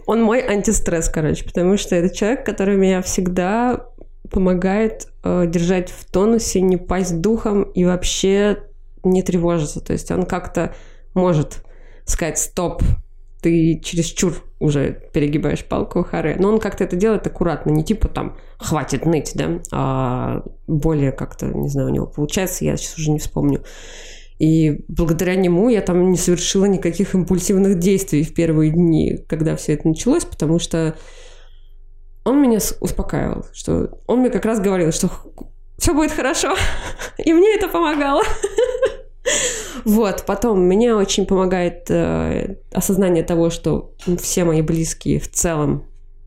Он 0.06 0.22
мой 0.22 0.40
антистресс, 0.40 1.08
короче, 1.08 1.44
потому 1.44 1.76
что 1.76 1.94
это 1.94 2.14
человек, 2.14 2.44
который 2.44 2.76
меня 2.76 3.00
всегда 3.02 3.86
помогает 4.30 5.08
э, 5.22 5.44
держать 5.46 5.90
в 5.90 6.10
тонусе, 6.10 6.60
не 6.60 6.76
пасть 6.76 7.20
духом 7.20 7.62
и 7.62 7.84
вообще 7.84 8.64
не 9.02 9.22
тревожиться. 9.22 9.80
То 9.80 9.92
есть 9.92 10.10
он 10.10 10.24
как-то 10.26 10.74
может 11.14 11.64
сказать 12.04 12.38
«стоп», 12.38 12.82
ты 13.40 13.78
чересчур 13.80 14.42
уже 14.64 14.92
перегибаешь 15.12 15.64
палку 15.64 16.02
харе. 16.02 16.36
Но 16.38 16.48
он 16.48 16.58
как-то 16.58 16.84
это 16.84 16.96
делает 16.96 17.26
аккуратно, 17.26 17.70
не 17.70 17.84
типа 17.84 18.08
там 18.08 18.36
«хватит 18.58 19.04
ныть», 19.04 19.32
да, 19.34 19.60
а 19.70 20.42
более 20.66 21.12
как-то, 21.12 21.46
не 21.46 21.68
знаю, 21.68 21.88
у 21.88 21.92
него 21.92 22.06
получается, 22.06 22.64
я 22.64 22.76
сейчас 22.76 22.98
уже 22.98 23.10
не 23.10 23.18
вспомню. 23.18 23.62
И 24.38 24.84
благодаря 24.88 25.36
нему 25.36 25.68
я 25.68 25.80
там 25.80 26.10
не 26.10 26.16
совершила 26.16 26.64
никаких 26.64 27.14
импульсивных 27.14 27.78
действий 27.78 28.24
в 28.24 28.34
первые 28.34 28.72
дни, 28.72 29.18
когда 29.28 29.54
все 29.54 29.74
это 29.74 29.86
началось, 29.86 30.24
потому 30.24 30.58
что 30.58 30.96
он 32.24 32.42
меня 32.42 32.58
успокаивал, 32.80 33.44
что 33.52 34.00
он 34.06 34.20
мне 34.20 34.30
как 34.30 34.44
раз 34.44 34.58
говорил, 34.60 34.90
что 34.92 35.10
все 35.78 35.92
будет 35.92 36.12
хорошо, 36.12 36.54
и 37.18 37.32
мне 37.32 37.54
это 37.54 37.68
помогало. 37.68 38.22
Вот, 39.84 40.24
потом 40.26 40.60
мне 40.60 40.94
очень 40.94 41.26
помогает 41.26 41.90
э, 41.90 42.56
осознание 42.72 43.22
того, 43.22 43.50
что 43.50 43.92
все 44.18 44.44
мои 44.44 44.62
близкие 44.62 45.18
в 45.18 45.30
целом, 45.30 45.84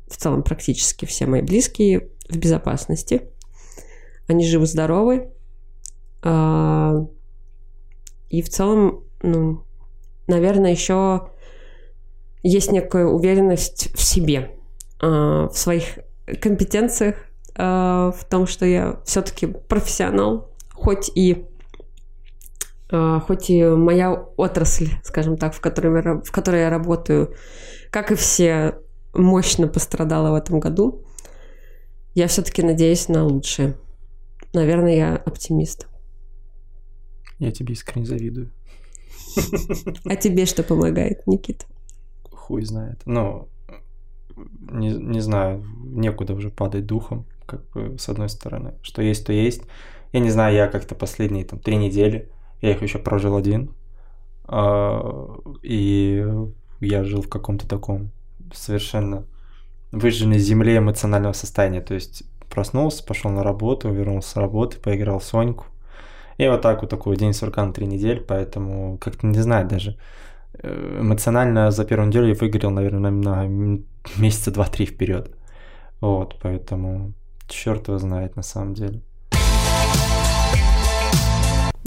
в 0.07 0.17
целом 0.17 0.43
практически 0.43 1.05
все 1.05 1.25
мои 1.25 1.41
близкие 1.41 2.09
в 2.29 2.37
безопасности. 2.37 3.29
Они 4.27 4.45
живы-здоровы. 4.45 5.31
Э, 6.23 7.05
и 8.29 8.41
в 8.41 8.49
целом, 8.49 9.03
ну, 9.21 9.63
наверное, 10.27 10.71
еще 10.71 11.29
есть 12.43 12.71
некая 12.71 13.05
уверенность 13.05 13.89
в 13.95 14.01
себе, 14.01 14.51
а, 15.01 15.49
в 15.49 15.57
своих 15.57 15.99
компетенциях, 16.39 17.15
а, 17.55 18.11
в 18.11 18.25
том, 18.25 18.47
что 18.47 18.65
я 18.65 18.99
все-таки 19.05 19.47
профессионал, 19.47 20.51
хоть 20.73 21.09
и 21.15 21.45
хоть 22.89 23.49
и 23.49 23.63
моя 23.63 24.13
отрасль, 24.13 24.89
скажем 25.03 25.37
так, 25.37 25.53
в 25.53 25.61
которой, 25.61 26.03
я, 26.03 26.21
в 26.21 26.31
которой 26.31 26.61
я 26.61 26.69
работаю, 26.69 27.33
как 27.91 28.11
и 28.11 28.15
все, 28.15 28.79
мощно 29.13 29.67
пострадала 29.67 30.31
в 30.31 30.35
этом 30.35 30.59
году, 30.59 31.03
я 32.15 32.27
все-таки 32.27 32.63
надеюсь 32.63 33.09
на 33.09 33.25
лучшее. 33.25 33.75
Наверное, 34.53 34.95
я 34.95 35.15
оптимист. 35.15 35.87
Я 37.39 37.51
тебе 37.51 37.73
искренне 37.73 38.05
завидую. 38.05 38.51
А 40.05 40.15
тебе 40.15 40.45
что 40.45 40.63
помогает, 40.63 41.27
Никита? 41.27 41.65
Хуй 42.31 42.63
знает. 42.63 43.01
Ну, 43.05 43.49
не, 44.71 44.89
не 44.89 45.19
знаю, 45.19 45.63
некуда 45.83 46.33
уже 46.33 46.49
падать 46.49 46.85
духом, 46.85 47.25
как 47.45 47.69
бы, 47.69 47.97
с 47.99 48.09
одной 48.09 48.29
стороны. 48.29 48.73
Что 48.81 49.01
есть, 49.01 49.25
то 49.25 49.33
есть. 49.33 49.63
Я 50.13 50.21
не 50.21 50.29
знаю, 50.29 50.55
я 50.55 50.67
как-то 50.67 50.95
последние 50.95 51.45
там 51.45 51.59
три 51.59 51.75
недели, 51.75 52.31
я 52.61 52.71
их 52.71 52.81
еще 52.81 52.99
прожил 52.99 53.35
один, 53.35 53.71
а, 54.45 55.39
и 55.63 56.25
я 56.79 57.03
жил 57.03 57.21
в 57.21 57.29
каком-то 57.29 57.67
таком 57.67 58.11
совершенно 58.53 59.25
выжженной 59.91 60.39
земле 60.39 60.77
эмоционального 60.77 61.33
состояния. 61.33 61.81
То 61.81 61.93
есть 61.93 62.23
проснулся, 62.49 63.03
пошел 63.03 63.31
на 63.31 63.43
работу, 63.43 63.91
вернулся 63.91 64.29
с 64.29 64.35
работы, 64.35 64.77
поиграл 64.79 65.19
в 65.19 65.23
Соньку, 65.23 65.65
и 66.37 66.47
вот 66.47 66.61
так 66.61 66.81
вот 66.81 66.89
такой 66.89 67.17
день 67.17 67.33
сурка 67.33 67.65
на 67.65 67.73
три 67.73 67.87
недели, 67.87 68.19
поэтому 68.19 68.97
как-то 68.99 69.25
не 69.27 69.39
знаю 69.39 69.67
даже. 69.67 69.97
Э, 70.53 70.99
эмоционально 71.01 71.71
за 71.71 71.83
первую 71.83 72.07
неделю 72.07 72.27
я 72.27 72.35
выгорел, 72.35 72.69
наверное, 72.69 73.11
на 73.11 73.47
месяца 74.17 74.51
два-три 74.51 74.85
вперед. 74.85 75.35
Вот, 75.99 76.37
поэтому 76.41 77.13
черт 77.47 77.87
его 77.87 77.97
знает 77.97 78.35
на 78.35 78.43
самом 78.43 78.75
деле. 78.75 79.01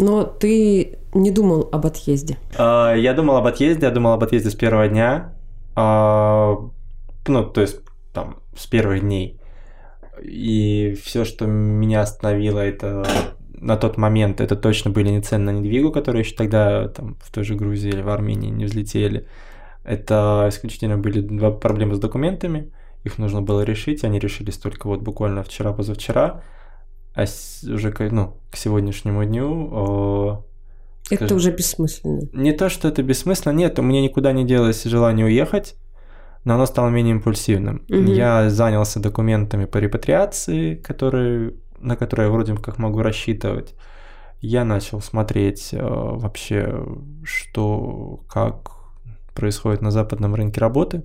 Но 0.01 0.25
ты 0.25 0.99
не 1.15 1.31
думал 1.31 1.69
об 1.71 1.87
отъезде? 1.87 2.39
А, 2.57 2.95
я 2.95 3.13
думал 3.13 3.37
об 3.37 3.47
отъезде, 3.47 3.87
я 3.87 3.93
думал 3.93 4.15
об 4.15 4.25
отъезде 4.25 4.51
с 4.51 4.55
первого 4.55 4.89
дня. 4.89 5.35
А, 5.77 6.57
ну, 7.29 7.45
то 7.45 7.61
есть 7.61 7.81
там 8.13 8.37
с 8.57 8.67
первых 8.67 9.03
дней. 9.03 9.39
И 10.23 10.99
все, 11.03 11.25
что 11.25 11.47
меня 11.47 12.01
остановило, 12.01 12.61
это 12.61 13.07
на 13.61 13.77
тот 13.77 13.99
момент 13.99 14.41
это 14.41 14.57
точно 14.57 14.91
были 14.91 15.11
не 15.11 15.21
цены 15.21 15.53
на 15.53 15.59
недвигу, 15.59 15.93
которые 15.93 16.23
еще 16.23 16.35
тогда 16.35 16.89
там, 16.89 17.17
в 17.21 17.31
той 17.31 17.45
же 17.45 17.55
Грузии 17.55 17.91
или 17.91 18.01
в 18.01 18.09
Армении 18.09 18.51
не 18.51 18.65
взлетели. 18.65 19.27
Это 19.85 20.47
исключительно 20.49 20.97
были 20.99 21.51
проблемы 21.51 21.95
с 21.95 21.99
документами, 21.99 22.73
их 23.05 23.19
нужно 23.19 23.43
было 23.43 23.63
решить, 23.63 24.05
они 24.05 24.19
решились 24.19 24.57
только 24.57 24.87
вот 24.87 25.01
буквально 25.01 25.43
вчера-позавчера, 25.43 26.43
а 27.15 27.23
уже 27.23 27.95
ну, 28.11 28.37
к 28.51 28.57
сегодняшнему 28.57 29.25
дню... 29.25 29.69
О, 29.73 30.45
скажем, 31.05 31.25
это 31.27 31.35
уже 31.35 31.51
бессмысленно. 31.53 32.23
Не 32.33 32.53
то, 32.53 32.69
что 32.69 32.89
это 32.89 33.03
бессмысленно, 33.03 33.53
нет, 33.53 33.79
у 33.79 33.83
меня 33.83 34.01
никуда 34.01 34.33
не 34.33 34.45
делось 34.45 34.85
желание 34.85 35.27
уехать, 35.27 35.77
но 36.45 36.55
оно 36.55 36.67
стало 36.67 36.89
менее 36.89 37.17
импульсивным. 37.17 37.85
Угу. 37.89 38.13
Я 38.13 38.49
занялся 38.51 39.01
документами 39.01 39.65
по 39.65 39.79
репатриации, 39.79 40.77
которые 40.77 41.55
на 41.81 41.97
которые 41.97 42.27
я 42.27 42.33
вроде 42.33 42.55
как 42.57 42.79
могу 42.79 43.03
рассчитывать, 43.03 43.75
я 44.41 44.65
начал 44.65 45.01
смотреть 45.01 45.71
э, 45.73 45.79
вообще, 45.83 46.87
что, 47.25 48.21
как 48.29 48.71
происходит 49.35 49.83
на 49.83 49.91
западном 49.91 50.35
рынке 50.35 50.61
работы, 50.61 51.03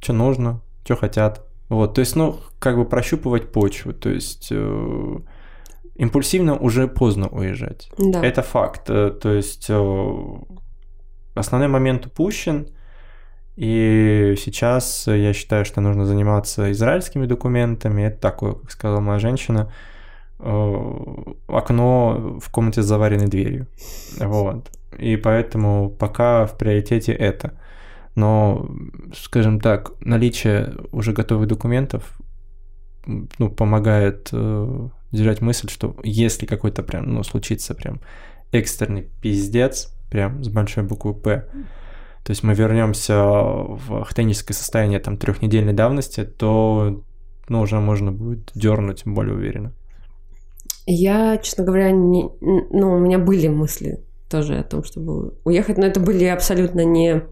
что 0.00 0.12
нужно, 0.12 0.60
что 0.84 0.96
хотят. 0.96 1.46
Вот, 1.68 1.94
то 1.94 2.00
есть, 2.00 2.16
ну, 2.16 2.40
как 2.58 2.76
бы 2.76 2.84
прощупывать 2.84 3.50
почву, 3.52 3.92
то 3.92 4.10
есть 4.10 4.48
э, 4.50 5.18
импульсивно 5.94 6.56
уже 6.56 6.88
поздно 6.88 7.28
уезжать. 7.28 7.90
Да. 7.98 8.24
Это 8.24 8.42
факт. 8.42 8.90
Э, 8.90 9.10
то 9.10 9.32
есть 9.32 9.66
э, 9.68 10.24
основной 11.34 11.68
момент 11.68 12.06
упущен, 12.06 12.68
и 13.56 14.34
сейчас 14.36 15.06
я 15.06 15.32
считаю, 15.32 15.64
что 15.64 15.80
нужно 15.80 16.04
заниматься 16.04 16.72
израильскими 16.72 17.26
документами. 17.26 18.02
Это 18.02 18.18
такое, 18.18 18.54
как 18.54 18.70
сказала 18.70 19.00
моя 19.00 19.18
женщина, 19.18 19.72
э, 20.40 21.24
окно 21.46 22.38
в 22.40 22.50
комнате 22.50 22.82
с 22.82 22.86
заваренной 22.86 23.28
дверью. 23.28 23.68
Вот. 24.18 24.70
И 24.98 25.16
поэтому 25.16 25.90
пока 25.90 26.46
в 26.46 26.58
приоритете 26.58 27.12
это. 27.12 27.58
Но, 28.14 28.70
скажем 29.14 29.60
так, 29.60 29.92
наличие 30.00 30.74
уже 30.92 31.12
готовых 31.12 31.48
документов 31.48 32.18
ну, 33.06 33.50
помогает 33.50 34.28
э, 34.32 34.88
держать 35.12 35.40
мысль, 35.40 35.68
что 35.68 35.96
если 36.04 36.46
какой-то 36.46 36.82
прям, 36.82 37.12
ну, 37.12 37.22
случится 37.24 37.74
прям 37.74 38.00
экстренный 38.52 39.08
пиздец, 39.20 39.92
прям 40.10 40.44
с 40.44 40.48
большой 40.48 40.84
буквы 40.84 41.14
«П», 41.14 41.48
то 42.24 42.30
есть 42.30 42.42
мы 42.42 42.54
вернемся 42.54 43.22
в 43.22 44.04
хтоническое 44.04 44.54
состояние 44.54 44.98
там 44.98 45.18
трехнедельной 45.18 45.74
давности, 45.74 46.24
то 46.24 47.02
ну, 47.48 47.60
уже 47.60 47.80
можно 47.80 48.12
будет 48.12 48.50
дернуть 48.54 49.02
более 49.04 49.34
уверенно. 49.34 49.72
Я, 50.86 51.36
честно 51.38 51.64
говоря, 51.64 51.90
не, 51.90 52.30
ну, 52.40 52.94
у 52.94 52.98
меня 52.98 53.18
были 53.18 53.48
мысли 53.48 54.00
тоже 54.30 54.58
о 54.58 54.62
том, 54.62 54.84
чтобы 54.84 55.34
уехать, 55.44 55.76
но 55.76 55.86
это 55.86 56.00
были 56.00 56.24
абсолютно 56.24 56.84
не, 56.84 57.24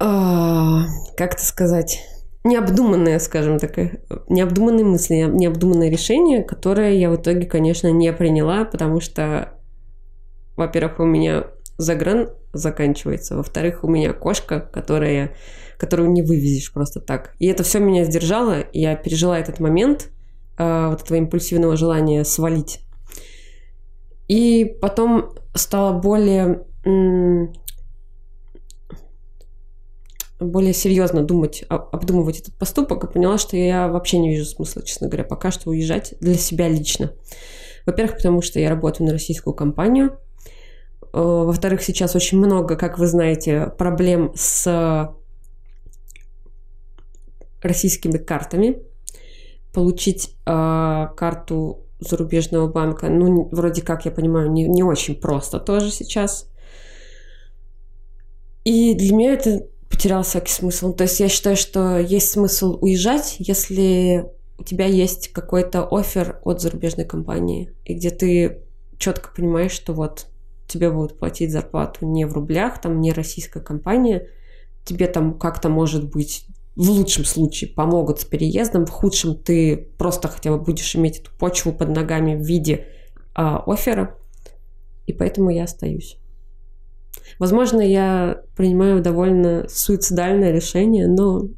как 0.00 1.34
это 1.34 1.44
сказать, 1.44 2.02
необдуманные, 2.44 3.20
скажем 3.20 3.58
так, 3.58 3.78
э, 3.78 3.98
необдуманные 4.28 4.84
мысли, 4.84 5.28
необдуманные 5.28 5.90
решения, 5.90 6.42
которые 6.42 6.98
я 6.98 7.10
в 7.10 7.16
итоге, 7.16 7.46
конечно, 7.46 7.88
не 7.88 8.12
приняла, 8.12 8.64
потому 8.64 9.00
что, 9.00 9.52
во-первых, 10.56 11.00
у 11.00 11.04
меня 11.04 11.44
загран 11.76 12.30
заканчивается. 12.52 13.36
Во-вторых, 13.36 13.84
у 13.84 13.88
меня 13.88 14.12
кошка, 14.12 14.60
которая, 14.60 15.36
которую 15.78 16.10
не 16.10 16.22
вывезешь 16.22 16.72
просто 16.72 17.00
так. 17.00 17.34
И 17.38 17.46
это 17.46 17.62
все 17.62 17.78
меня 17.78 18.04
сдержало. 18.04 18.64
Я 18.72 18.96
пережила 18.96 19.38
этот 19.38 19.60
момент 19.60 20.10
э, 20.58 20.88
вот 20.88 21.02
этого 21.02 21.18
импульсивного 21.18 21.76
желания 21.76 22.24
свалить. 22.24 22.80
И 24.28 24.76
потом 24.80 25.34
стала 25.54 25.98
более 25.98 26.64
более 30.40 30.72
серьезно 30.72 31.22
думать, 31.22 31.64
обдумывать 31.68 32.40
этот 32.40 32.54
поступок 32.54 33.04
и 33.04 33.12
поняла, 33.12 33.38
что 33.38 33.56
я 33.56 33.88
вообще 33.88 34.18
не 34.18 34.30
вижу 34.30 34.46
смысла, 34.46 34.82
честно 34.82 35.08
говоря, 35.08 35.24
пока 35.24 35.50
что 35.50 35.70
уезжать 35.70 36.14
для 36.20 36.34
себя 36.34 36.68
лично. 36.68 37.12
Во-первых, 37.86 38.16
потому 38.16 38.42
что 38.42 38.58
я 38.58 38.70
работаю 38.70 39.06
на 39.06 39.12
российскую 39.12 39.54
компанию. 39.54 40.18
Э, 41.12 41.18
во-вторых, 41.18 41.82
сейчас 41.82 42.16
очень 42.16 42.38
много, 42.38 42.76
как 42.76 42.98
вы 42.98 43.06
знаете, 43.06 43.72
проблем 43.78 44.32
с 44.34 45.12
российскими 47.62 48.18
картами. 48.18 48.82
Получить 49.72 50.34
э, 50.46 51.06
карту 51.16 51.86
зарубежного 52.00 52.66
банка, 52.66 53.08
ну, 53.08 53.48
вроде 53.52 53.82
как, 53.82 54.04
я 54.04 54.10
понимаю, 54.10 54.50
не, 54.50 54.66
не 54.66 54.82
очень 54.82 55.14
просто 55.14 55.60
тоже 55.60 55.90
сейчас. 55.90 56.50
И 58.64 58.94
для 58.94 59.14
меня 59.14 59.34
это 59.34 59.66
потерял 60.00 60.22
всякий 60.22 60.50
смысл. 60.50 60.94
То 60.94 61.04
есть 61.04 61.20
я 61.20 61.28
считаю, 61.28 61.56
что 61.56 61.98
есть 61.98 62.30
смысл 62.30 62.78
уезжать, 62.80 63.36
если 63.38 64.24
у 64.56 64.64
тебя 64.64 64.86
есть 64.86 65.28
какой-то 65.28 65.86
офер 65.90 66.40
от 66.42 66.62
зарубежной 66.62 67.04
компании, 67.04 67.74
и 67.84 67.92
где 67.92 68.08
ты 68.08 68.62
четко 68.96 69.28
понимаешь, 69.36 69.72
что 69.72 69.92
вот 69.92 70.28
тебе 70.68 70.90
будут 70.90 71.18
платить 71.18 71.52
зарплату 71.52 72.06
не 72.06 72.24
в 72.24 72.32
рублях, 72.32 72.80
там 72.80 73.02
не 73.02 73.12
российская 73.12 73.60
компания, 73.60 74.28
тебе 74.86 75.06
там 75.06 75.38
как-то 75.38 75.68
может 75.68 76.10
быть 76.10 76.46
в 76.76 76.88
лучшем 76.88 77.26
случае 77.26 77.68
помогут 77.68 78.20
с 78.20 78.24
переездом, 78.24 78.86
в 78.86 78.90
худшем 78.90 79.34
ты 79.34 79.76
просто 79.98 80.28
хотя 80.28 80.50
бы 80.50 80.58
будешь 80.58 80.96
иметь 80.96 81.18
эту 81.18 81.30
почву 81.38 81.74
под 81.74 81.90
ногами 81.90 82.36
в 82.36 82.40
виде 82.40 82.86
а, 83.34 83.62
оффера, 83.66 84.16
и 85.06 85.12
поэтому 85.12 85.50
я 85.50 85.64
остаюсь. 85.64 86.19
Возможно, 87.38 87.80
я 87.80 88.42
принимаю 88.56 89.02
довольно 89.02 89.66
суицидальное 89.68 90.52
решение, 90.52 91.08
но... 91.08 91.48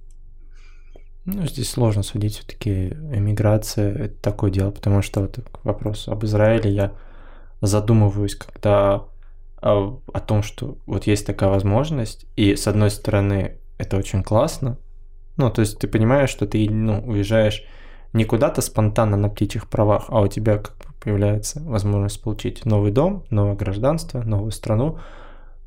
Ну, 1.25 1.47
здесь 1.47 1.71
сложно 1.71 2.03
судить, 2.03 2.35
все-таки 2.35 2.89
эмиграция– 3.13 3.93
это 3.95 4.15
такое 4.21 4.51
дело, 4.51 4.71
потому 4.71 5.03
что 5.03 5.21
вот 5.21 5.39
вопрос 5.63 6.09
об 6.09 6.25
Израиле 6.25 6.71
я 6.71 6.93
задумываюсь, 7.61 8.35
когда 8.35 9.05
о, 9.61 10.01
о 10.13 10.21
том, 10.21 10.43
что 10.43 10.79
вот 10.87 11.07
есть 11.07 11.27
такая 11.27 11.51
возможность, 11.51 12.27
и 12.37 12.57
с 12.57 12.67
одной 12.67 12.91
стороны 12.91 13.59
это 13.79 13.97
очень 13.97 14.23
классно, 14.23 14.79
ну, 15.37 15.51
то 15.51 15.61
есть 15.61 15.79
ты 15.79 15.89
понимаешь, 15.89 16.31
что 16.31 16.47
ты 16.47 16.69
ну, 16.69 17.03
уезжаешь 17.07 17.65
не 18.13 18.25
куда-то 18.25 18.61
спонтанно 18.61 19.17
на 19.17 19.29
птичьих 19.29 19.69
правах, 19.69 20.07
а 20.09 20.21
у 20.21 20.29
тебя 20.29 20.59
как 20.59 20.77
бы 20.77 20.85
появляется 21.01 21.61
возможность 21.63 22.23
получить 22.23 22.65
новый 22.65 22.93
дом, 22.93 23.25
новое 23.31 23.55
гражданство, 23.55 24.23
новую 24.23 24.51
страну, 24.51 24.99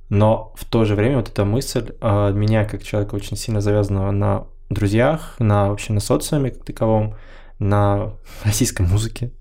но 0.09 0.53
в 0.55 0.65
то 0.65 0.85
же 0.85 0.95
время 0.95 1.17
вот 1.17 1.29
эта 1.29 1.45
мысль 1.45 1.93
э, 1.99 2.31
меня, 2.33 2.65
как 2.65 2.83
человека 2.83 3.15
очень 3.15 3.37
сильно 3.37 3.61
завязанного 3.61 4.11
на 4.11 4.47
друзьях, 4.69 5.35
на 5.39 5.69
вообще 5.69 5.93
на 5.93 5.99
социуме 5.99 6.51
как 6.51 6.65
таковом, 6.65 7.15
на 7.59 8.13
российской 8.43 8.83
музыке, 8.83 9.31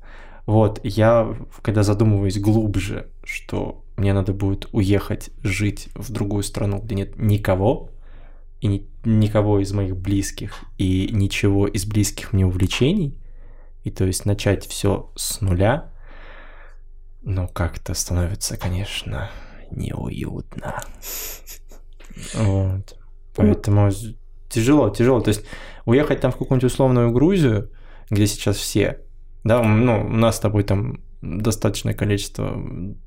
вот, 0.47 0.81
я, 0.83 1.35
когда 1.63 1.83
задумываюсь 1.83 2.39
глубже, 2.39 3.09
что 3.25 3.85
мне 3.97 4.13
надо 4.13 4.33
будет 4.33 4.69
уехать 4.73 5.31
жить 5.43 5.89
в 5.95 6.13
другую 6.13 6.43
страну, 6.43 6.81
где 6.81 6.95
нет 6.95 7.17
никого, 7.17 7.91
и 8.61 8.67
ни, 8.67 8.89
никого 9.05 9.61
из 9.61 9.73
моих 9.73 9.97
близких, 9.97 10.65
и 10.77 11.09
ничего 11.13 11.67
из 11.67 11.87
близких 11.87 12.33
мне 12.33 12.45
увлечений, 12.45 13.19
и 13.85 13.91
то 13.91 14.05
есть 14.05 14.27
начать 14.27 14.67
все 14.67 15.11
с 15.17 15.41
нуля, 15.41 15.93
ну, 17.23 17.49
как-то 17.49 17.95
становится, 17.95 18.59
конечно, 18.59 19.31
неуютно. 19.75 20.83
Вот. 22.35 22.97
Поэтому 23.37 23.91
тяжело, 24.49 24.91
тяжело. 24.91 25.21
То 25.21 25.29
есть 25.29 25.45
уехать 25.85 26.21
там 26.21 26.31
в 26.31 26.37
какую-нибудь 26.37 26.73
условную 26.73 27.11
Грузию, 27.11 27.71
где 28.11 28.27
сейчас 28.27 28.57
все, 28.57 29.01
да, 29.43 29.63
ну, 29.63 30.07
у 30.07 30.09
нас 30.09 30.37
с 30.37 30.41
тобой 30.41 30.63
там 30.63 31.01
достаточное 31.21 31.95
количество 31.95 32.55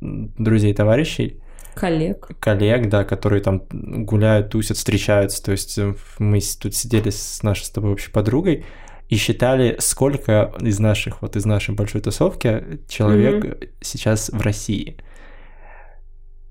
друзей, 0.01 0.73
товарищей, 0.73 1.41
коллег. 1.75 2.29
Коллег, 2.39 2.89
да, 2.89 3.03
которые 3.03 3.41
там 3.41 3.63
гуляют, 3.69 4.49
тусят, 4.49 4.77
встречаются. 4.77 5.43
То 5.43 5.51
есть 5.51 5.77
э, 5.77 5.93
мы 6.19 6.39
тут 6.59 6.75
сидели 6.75 7.11
с 7.11 7.43
нашей 7.43 7.65
с 7.65 7.69
тобой 7.69 7.91
общей 7.91 8.11
подругой 8.11 8.65
и 9.09 9.15
считали, 9.15 9.77
сколько 9.79 10.53
из 10.59 10.79
наших, 10.79 11.21
вот 11.21 11.35
из 11.35 11.45
нашей 11.45 11.75
большой 11.75 12.01
тусовки 12.01 12.81
человек 12.89 13.45
mm-hmm. 13.45 13.69
сейчас 13.81 14.29
в 14.29 14.41
России. 14.41 14.97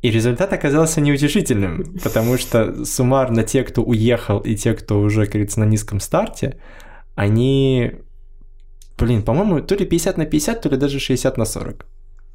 И 0.06 0.10
результат 0.12 0.52
оказался 0.52 1.00
неутешительным, 1.00 1.98
потому 2.04 2.38
что 2.38 2.84
суммарно 2.84 3.42
те, 3.42 3.64
кто 3.64 3.82
уехал, 3.82 4.38
и 4.38 4.54
те, 4.54 4.72
кто 4.72 5.00
уже, 5.00 5.22
как 5.22 5.32
говорится, 5.32 5.58
на 5.58 5.64
низком 5.64 5.98
старте, 5.98 6.60
они, 7.16 7.90
блин, 8.96 9.24
по-моему, 9.24 9.60
то 9.62 9.74
ли 9.74 9.84
50 9.84 10.16
на 10.16 10.24
50, 10.24 10.62
то 10.62 10.68
ли 10.68 10.76
даже 10.76 11.00
60 11.00 11.36
на 11.36 11.44
40. 11.44 11.86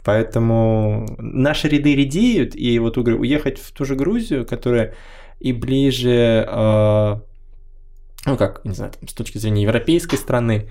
Поэтому 0.04 1.06
наши 1.18 1.70
ряды 1.70 1.96
редеют, 1.96 2.58
и 2.58 2.78
вот 2.80 2.98
уехать 2.98 3.58
в 3.58 3.72
ту 3.72 3.86
же 3.86 3.96
Грузию, 3.96 4.46
которая 4.46 4.94
и 5.40 5.54
ближе, 5.54 6.46
э, 6.46 7.16
ну 8.26 8.38
как, 8.38 8.66
не 8.66 8.74
знаю, 8.74 8.92
с 9.08 9.14
точки 9.14 9.38
зрения 9.38 9.64
европейской 9.64 10.18
страны, 10.18 10.70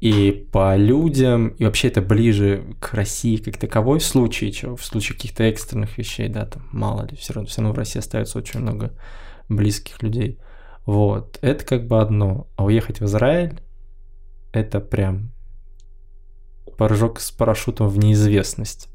и 0.00 0.46
по 0.52 0.76
людям, 0.76 1.48
и 1.48 1.64
вообще 1.64 1.88
это 1.88 2.02
ближе 2.02 2.76
к 2.80 2.92
России 2.92 3.36
как 3.36 3.56
таковой 3.56 4.00
в 4.00 4.04
случае 4.04 4.52
чего, 4.52 4.76
в 4.76 4.84
случае 4.84 5.16
каких-то 5.16 5.44
экстренных 5.44 5.96
вещей, 5.96 6.28
да, 6.28 6.46
там 6.46 6.68
мало 6.72 7.06
ли, 7.06 7.16
все 7.16 7.32
равно, 7.32 7.48
все 7.48 7.62
равно 7.62 7.74
в 7.74 7.78
России 7.78 8.00
остается 8.00 8.38
очень 8.38 8.60
много 8.60 8.92
близких 9.48 10.02
людей. 10.02 10.38
Вот, 10.84 11.38
это 11.40 11.64
как 11.64 11.86
бы 11.86 12.00
одно. 12.00 12.48
А 12.56 12.64
уехать 12.64 13.00
в 13.00 13.04
Израиль, 13.06 13.60
это 14.52 14.80
прям 14.80 15.32
прыжок 16.76 17.20
с 17.20 17.30
парашютом 17.30 17.88
в 17.88 17.98
неизвестность. 17.98 18.88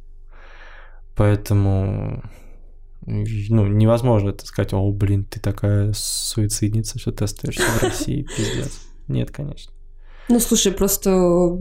Поэтому 1.16 2.24
ну, 3.06 3.66
невозможно 3.68 4.30
это 4.30 4.46
сказать, 4.46 4.74
о, 4.74 4.92
блин, 4.92 5.26
ты 5.26 5.40
такая 5.40 5.94
суицидница, 5.94 7.00
что 7.00 7.12
ты 7.12 7.24
остаешься 7.24 7.64
в 7.64 7.84
России, 7.84 8.24
пиздец. 8.38 8.80
Нет, 9.08 9.32
конечно. 9.32 9.74
Ну, 10.30 10.40
слушай, 10.40 10.72
просто 10.72 11.58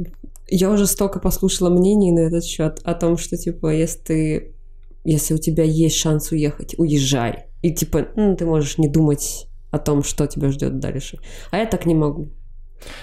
я 0.46 0.70
уже 0.70 0.87
столько 0.87 1.20
послушала 1.20 1.70
мнений 1.70 2.12
на 2.12 2.20
этот 2.20 2.44
счет 2.44 2.81
о 2.85 2.94
том, 2.94 3.16
что, 3.16 3.37
типа, 3.37 3.72
если 3.72 3.98
ты, 3.98 4.54
если 5.04 5.35
у 5.35 5.38
тебя 5.38 5.64
есть 5.64 5.96
шанс 5.96 6.33
уехать, 6.33 6.74
уезжай. 6.78 7.46
И, 7.62 7.72
типа, 7.72 8.09
ну, 8.14 8.37
ты 8.37 8.44
можешь 8.44 8.76
не 8.76 8.88
думать 8.88 9.48
о 9.70 9.78
том, 9.78 10.02
что 10.02 10.26
тебя 10.26 10.50
ждет 10.50 10.78
дальше. 10.78 11.18
А 11.50 11.59
я 11.59 11.66
так 11.66 11.87
не 11.87 11.94
могу. 11.94 12.31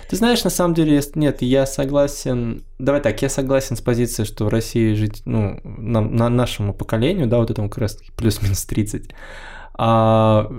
Ты 0.09 0.15
знаешь, 0.15 0.43
на 0.43 0.49
самом 0.49 0.73
деле, 0.73 1.01
нет, 1.15 1.41
я 1.41 1.65
согласен. 1.65 2.63
Давай 2.79 3.01
так, 3.01 3.21
я 3.21 3.29
согласен 3.29 3.75
с 3.75 3.81
позицией, 3.81 4.25
что 4.25 4.45
в 4.45 4.49
России 4.49 4.93
жить, 4.93 5.23
ну, 5.25 5.59
на, 5.63 6.01
на 6.01 6.29
нашему 6.29 6.73
поколению, 6.73 7.27
да, 7.27 7.39
вот 7.39 7.51
этому 7.51 7.69
как 7.69 7.79
раз 7.79 7.97
плюс-минус 8.15 8.63
30, 8.65 9.09
а, 9.73 10.49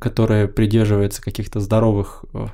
которое 0.00 0.48
придерживается 0.48 1.22
каких-то 1.22 1.60
здоровых 1.60 2.24
э, 2.34 2.46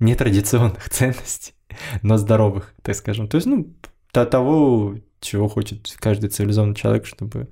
нетрадиционных 0.00 0.88
ценностей, 0.90 1.54
но 2.02 2.16
здоровых, 2.16 2.74
так 2.82 2.94
скажем. 2.94 3.28
То 3.28 3.36
есть, 3.36 3.46
ну, 3.46 3.74
того, 4.12 4.96
чего 5.20 5.48
хочет 5.48 5.92
каждый 5.98 6.30
цивилизованный 6.30 6.74
человек, 6.74 7.06
чтобы 7.06 7.48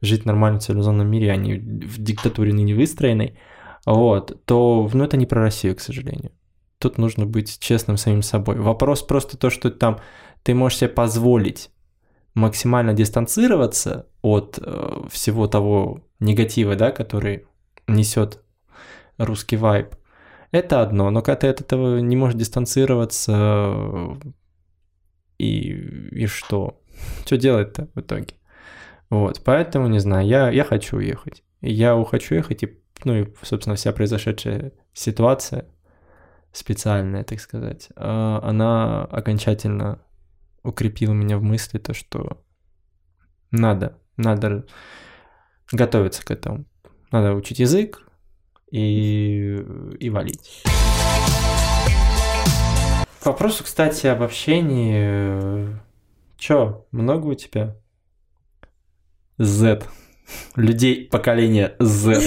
жить 0.00 0.22
в 0.22 0.26
нормальном 0.26 0.60
цивилизованном 0.60 1.08
мире, 1.08 1.32
а 1.32 1.36
не 1.36 1.54
в 1.54 1.98
диктатуре 1.98 2.52
ныне 2.52 2.74
выстроенной, 2.74 3.38
вот, 3.86 4.44
то, 4.44 4.90
ну, 4.92 5.04
это 5.04 5.16
не 5.16 5.26
про 5.26 5.40
Россию, 5.42 5.76
к 5.76 5.80
сожалению. 5.80 6.32
Тут 6.78 6.98
нужно 6.98 7.24
быть 7.24 7.58
честным 7.58 7.96
самим 7.96 8.22
собой. 8.22 8.56
Вопрос 8.56 9.02
просто 9.02 9.38
то, 9.38 9.48
что 9.48 9.70
там 9.70 10.00
ты 10.42 10.54
можешь 10.54 10.78
себе 10.78 10.90
позволить 10.90 11.70
максимально 12.34 12.92
дистанцироваться 12.92 14.08
от 14.20 14.58
э, 14.60 15.08
всего 15.10 15.46
того 15.46 16.04
негатива, 16.20 16.76
да, 16.76 16.90
который 16.90 17.46
несет 17.88 18.42
русский 19.16 19.56
вайб, 19.56 19.94
это 20.50 20.82
одно, 20.82 21.10
но 21.10 21.22
когда 21.22 21.40
ты 21.40 21.48
от 21.48 21.60
этого 21.60 21.98
не 21.98 22.16
можешь 22.16 22.38
дистанцироваться, 22.38 24.18
и, 25.38 25.72
и 26.12 26.26
что? 26.26 26.80
Что 27.24 27.36
делать-то 27.36 27.88
в 27.94 28.00
итоге? 28.00 28.34
Вот, 29.10 29.42
поэтому, 29.44 29.88
не 29.88 29.98
знаю, 29.98 30.26
я, 30.26 30.50
я 30.50 30.64
хочу 30.64 30.96
уехать. 30.96 31.42
Я 31.60 32.02
хочу 32.04 32.34
ехать, 32.34 32.62
и, 32.62 32.78
ну 33.04 33.14
и, 33.14 33.34
собственно, 33.42 33.76
вся 33.76 33.92
произошедшая 33.92 34.72
ситуация, 34.92 35.66
специальная, 36.52 37.24
так 37.24 37.40
сказать, 37.40 37.88
а, 37.96 38.40
она 38.42 39.04
окончательно 39.04 40.00
укрепила 40.62 41.12
меня 41.12 41.38
в 41.38 41.42
мысли, 41.42 41.78
то, 41.78 41.94
что 41.94 42.42
надо, 43.50 43.98
надо 44.16 44.66
готовиться 45.70 46.24
к 46.24 46.30
этому. 46.30 46.64
Надо 47.10 47.34
учить 47.34 47.58
язык 47.60 48.05
и, 48.70 49.64
и 49.98 50.10
валить. 50.10 50.62
К 53.20 53.26
вопросу, 53.26 53.64
кстати, 53.64 54.06
об 54.06 54.22
общении. 54.22 55.76
Чё, 56.36 56.86
много 56.92 57.26
у 57.26 57.34
тебя? 57.34 57.76
Z. 59.38 59.82
Людей 60.54 61.08
поколения 61.08 61.74
Z. 61.78 62.22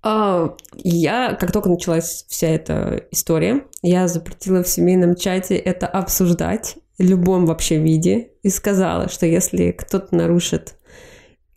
А, 0.00 0.54
я, 0.74 1.34
как 1.34 1.52
только 1.52 1.68
началась 1.68 2.24
вся 2.28 2.46
эта 2.48 3.04
история, 3.10 3.64
я 3.82 4.06
запретила 4.06 4.62
в 4.62 4.68
семейном 4.68 5.16
чате 5.16 5.56
это 5.56 5.86
обсуждать 5.86 6.76
в 6.98 7.02
любом 7.02 7.46
вообще 7.46 7.78
виде 7.78 8.30
и 8.42 8.48
сказала, 8.48 9.08
что 9.08 9.26
если 9.26 9.72
кто-то 9.72 10.14
нарушит 10.14 10.76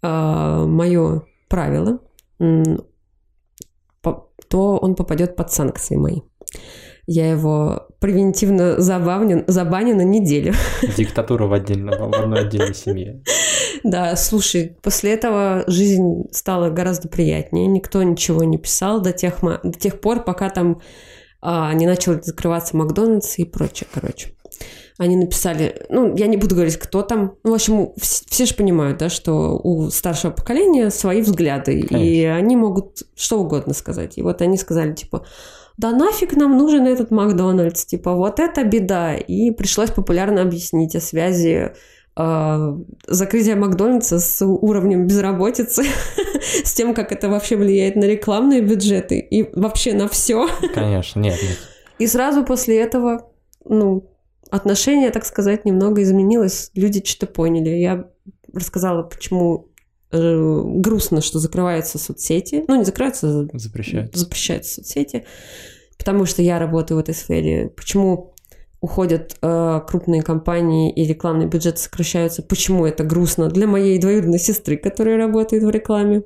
а, 0.02 0.66
мое 0.66 1.24
правило, 1.52 2.00
то 4.52 4.78
он 4.78 4.96
попадет 4.96 5.36
под 5.36 5.52
санкции 5.52 5.96
мои. 5.96 6.22
Я 7.08 7.30
его 7.30 7.88
превентивно 8.00 8.80
забавню, 8.80 9.44
забаню 9.48 9.96
на 9.96 10.04
неделю. 10.04 10.54
Диктатура 10.98 11.46
в, 11.46 11.54
отдельно, 11.54 11.98
в 11.98 12.16
одной 12.16 12.42
отдельной 12.42 12.74
семье. 12.74 13.24
Да, 13.84 14.16
слушай, 14.16 14.78
после 14.82 15.14
этого 15.14 15.64
жизнь 15.68 16.26
стала 16.32 16.70
гораздо 16.70 17.10
приятнее. 17.10 17.68
Никто 17.68 18.04
ничего 18.04 18.44
не 18.44 18.58
писал 18.58 19.02
до 19.02 19.12
тех, 19.12 19.42
до 19.42 19.80
тех 19.80 20.00
пор, 20.00 20.24
пока 20.24 20.50
там 20.50 20.80
а, 21.42 21.74
не 21.74 21.88
начал 21.88 22.22
закрываться 22.22 22.78
Макдональдс 22.78 23.40
и 23.40 23.46
прочее, 23.46 23.88
короче. 23.94 24.36
Они 25.02 25.16
написали, 25.16 25.84
ну, 25.90 26.16
я 26.16 26.28
не 26.28 26.38
буду 26.38 26.54
говорить, 26.54 26.78
кто 26.78 27.02
там. 27.02 27.34
Ну, 27.44 27.50
в 27.50 27.54
общем, 27.56 27.92
все, 28.00 28.46
же 28.46 28.54
понимают, 28.54 29.00
да, 29.00 29.10
что 29.10 29.60
у 29.64 29.90
старшего 29.90 30.30
поколения 30.30 30.92
свои 30.92 31.24
взгляды, 31.24 31.82
Конечно. 31.82 31.98
и 31.98 32.24
они 32.26 32.56
могут 32.56 33.02
что 33.16 33.40
угодно 33.40 33.74
сказать. 33.74 34.20
И 34.20 34.22
вот 34.22 34.44
они 34.44 34.58
сказали, 34.58 34.94
типа, 34.94 35.26
да 35.76 35.90
нафиг 35.90 36.36
нам 36.36 36.56
нужен 36.56 36.86
этот 36.86 37.10
Макдональдс, 37.10 37.84
типа, 37.86 38.14
вот 38.14 38.40
это 38.40 38.64
беда. 38.64 39.16
И 39.16 39.50
пришлось 39.50 39.90
популярно 39.90 40.44
объяснить 40.44 40.96
о 40.96 41.02
связи 41.02 41.72
э, 42.16 42.78
закрытия 43.08 43.56
Макдональдса 43.56 44.20
с 44.20 44.46
уровнем 44.46 45.08
безработицы, 45.08 45.84
с 46.64 46.74
тем, 46.74 46.94
как 46.94 47.12
это 47.12 47.28
вообще 47.28 47.56
влияет 47.56 47.96
на 47.96 48.04
рекламные 48.04 48.62
бюджеты 48.62 49.18
и 49.18 49.50
вообще 49.60 49.94
на 49.94 50.08
все. 50.08 50.48
Конечно, 50.76 51.20
нет, 51.22 51.40
нет. 51.42 51.58
И 51.98 52.06
сразу 52.06 52.44
после 52.44 52.80
этого, 52.80 53.32
ну, 53.66 54.11
отношение, 54.52 55.10
так 55.10 55.26
сказать, 55.26 55.66
немного 55.66 56.04
изменилось. 56.04 56.70
Люди 56.76 57.04
что-то 57.04 57.32
поняли. 57.32 57.70
Я 57.70 58.08
рассказала, 58.54 59.02
почему 59.02 59.70
э, 60.12 60.62
грустно, 60.64 61.22
что 61.22 61.40
закрываются 61.40 61.98
соцсети. 61.98 62.64
Ну, 62.68 62.76
не 62.76 62.86
закрываются, 62.86 63.48
запрещаются. 63.54 64.20
запрещаются 64.20 64.76
соцсети 64.76 65.26
потому 66.02 66.26
что 66.26 66.42
я 66.42 66.58
работаю 66.58 66.98
в 66.98 67.02
этой 67.02 67.14
сфере, 67.14 67.70
почему 67.70 68.34
уходят 68.80 69.38
э, 69.40 69.82
крупные 69.88 70.24
компании 70.24 70.92
и 70.92 71.06
рекламный 71.06 71.46
бюджет 71.46 71.78
сокращаются, 71.78 72.42
почему 72.42 72.88
это 72.88 73.04
грустно 73.04 73.50
для 73.50 73.68
моей 73.68 74.00
двоюродной 74.00 74.40
сестры, 74.40 74.78
которая 74.78 75.18
работает 75.18 75.62
в 75.62 75.70
рекламе, 75.70 76.24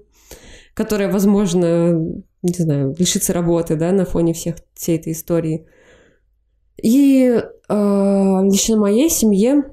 которая, 0.74 1.12
возможно, 1.12 2.24
не 2.42 2.54
знаю, 2.54 2.96
лишится 2.98 3.34
работы, 3.34 3.76
да, 3.76 3.92
на 3.92 4.06
фоне 4.06 4.34
всех 4.34 4.56
всей 4.74 4.98
этой 4.98 5.12
истории. 5.12 5.68
И 6.82 7.42
э, 7.70 8.42
лично 8.44 8.78
моей 8.78 9.10
семье 9.10 9.64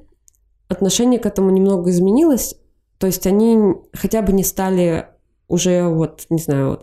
отношение 0.69 1.21
к 1.21 1.27
этому 1.27 1.51
немного 1.51 1.91
изменилось, 1.91 2.55
то 2.99 3.07
есть 3.07 3.27
они 3.27 3.75
хотя 3.93 4.23
бы 4.23 4.33
не 4.33 4.45
стали 4.45 5.09
уже 5.49 5.83
вот, 5.89 6.27
не 6.31 6.39
знаю, 6.39 6.81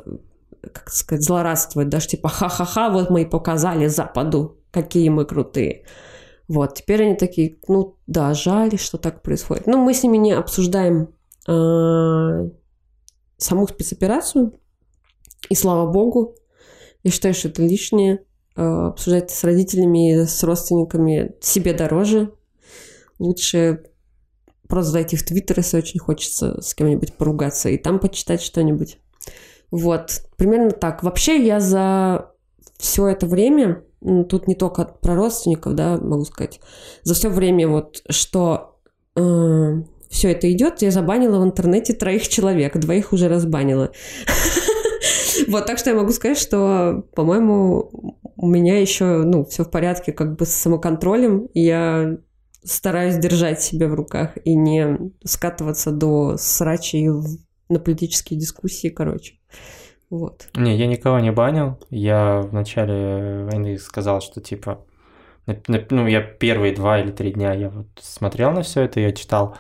как 0.62 0.90
сказать, 0.90 1.24
злорадствовать, 1.24 1.90
даже 1.90 2.08
типа 2.08 2.30
ха-ха-ха, 2.30 2.90
вот 2.90 3.10
мы 3.10 3.24
и 3.24 3.26
показали 3.26 3.88
Западу, 3.88 4.58
какие 4.72 5.10
мы 5.10 5.26
крутые. 5.26 5.86
Вот, 6.48 6.76
теперь 6.76 7.04
они 7.04 7.16
такие, 7.16 7.58
ну 7.68 7.98
да, 8.08 8.34
жаль, 8.34 8.78
что 8.78 8.98
так 8.98 9.22
происходит. 9.22 9.68
Но 9.68 9.78
мы 9.78 9.94
с 9.94 10.04
ними 10.04 10.18
не 10.18 10.34
обсуждаем 10.34 11.10
э, 11.48 12.50
саму 13.38 13.68
спецоперацию, 13.68 14.60
и 15.50 15.56
слава 15.56 15.90
богу, 15.92 16.36
я 17.04 17.12
считаю, 17.12 17.34
что 17.34 17.48
это 17.48 17.62
лишнее. 17.62 18.26
Э, 18.60 18.88
обсуждать 18.88 19.32
с 19.32 19.46
родителями, 19.46 20.26
с 20.26 20.44
родственниками 20.44 21.32
себе 21.40 21.72
дороже. 21.72 22.34
Лучше 23.18 23.86
просто 24.68 24.92
зайти 24.92 25.16
в 25.16 25.24
Твиттер, 25.24 25.60
если 25.60 25.78
очень 25.78 26.00
хочется 26.02 26.60
с 26.62 26.76
кем-нибудь 26.76 27.14
поругаться, 27.14 27.70
и 27.70 27.78
там 27.78 28.00
почитать 28.00 28.42
что-нибудь. 28.42 28.98
Вот, 29.72 30.24
примерно 30.36 30.72
так. 30.72 31.04
Вообще 31.04 31.42
я 31.42 31.62
за 31.62 32.34
все 32.78 33.08
это 33.08 33.28
время, 33.28 33.82
тут 34.28 34.50
не 34.50 34.56
только 34.56 34.84
про 34.84 35.16
родственников, 35.16 35.76
да, 35.76 35.98
могу 35.98 36.26
сказать, 36.26 36.60
за 37.04 37.14
все 37.14 37.30
время 37.30 37.70
вот, 37.70 38.02
что 38.10 38.78
э, 39.16 39.84
все 40.10 40.32
это 40.32 40.52
идет, 40.52 40.82
я 40.82 40.92
забанила 40.92 41.40
в 41.40 41.46
интернете 41.46 41.94
троих 41.94 42.28
человек, 42.28 42.76
двоих 42.78 43.14
уже 43.14 43.30
разбанила. 43.30 43.92
Вот, 45.48 45.66
так 45.66 45.78
что 45.78 45.90
я 45.90 45.96
могу 45.96 46.12
сказать, 46.12 46.38
что, 46.38 47.04
по-моему, 47.16 48.14
у 48.36 48.48
меня 48.48 48.80
еще, 48.80 49.24
ну, 49.24 49.46
все 49.46 49.64
в 49.64 49.72
порядке 49.72 50.12
как 50.12 50.36
бы 50.36 50.46
с 50.46 50.52
самоконтролем. 50.52 51.48
Я 51.54 52.18
стараюсь 52.64 53.18
держать 53.18 53.62
себя 53.62 53.88
в 53.88 53.94
руках 53.94 54.38
и 54.44 54.56
не 54.56 55.12
скатываться 55.24 55.92
до 55.92 56.38
срачей 56.38 57.10
на 57.70 57.80
политические 57.80 58.40
дискуссии, 58.40 58.90
короче. 58.90 59.36
Вот. 60.10 60.48
Не, 60.56 60.76
я 60.76 60.88
никого 60.88 61.20
не 61.20 61.32
банил. 61.32 61.80
Я 61.90 62.42
в 62.42 62.54
начале 62.54 63.46
войны 63.46 63.78
сказал, 63.78 64.22
что 64.22 64.42
типа, 64.42 64.86
ну, 65.68 66.08
я 66.08 66.22
первые 66.22 66.74
два 66.74 67.00
или 67.00 67.12
три 67.12 67.32
дня 67.32 67.54
я 67.54 67.70
вот 67.70 67.88
смотрел 68.02 68.52
на 68.52 68.64
все 68.64 68.82
это, 68.82 69.00
я 69.00 69.12
читал 69.12 69.56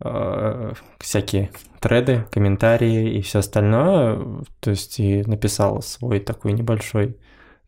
э, 0.00 0.72
всякие 0.98 1.50
треды, 1.80 2.26
комментарии 2.30 3.14
и 3.14 3.22
все 3.22 3.40
остальное. 3.40 4.44
То 4.60 4.70
есть 4.70 5.00
и 5.00 5.22
написал 5.24 5.82
свой 5.82 6.20
такой 6.20 6.52
небольшой 6.52 7.16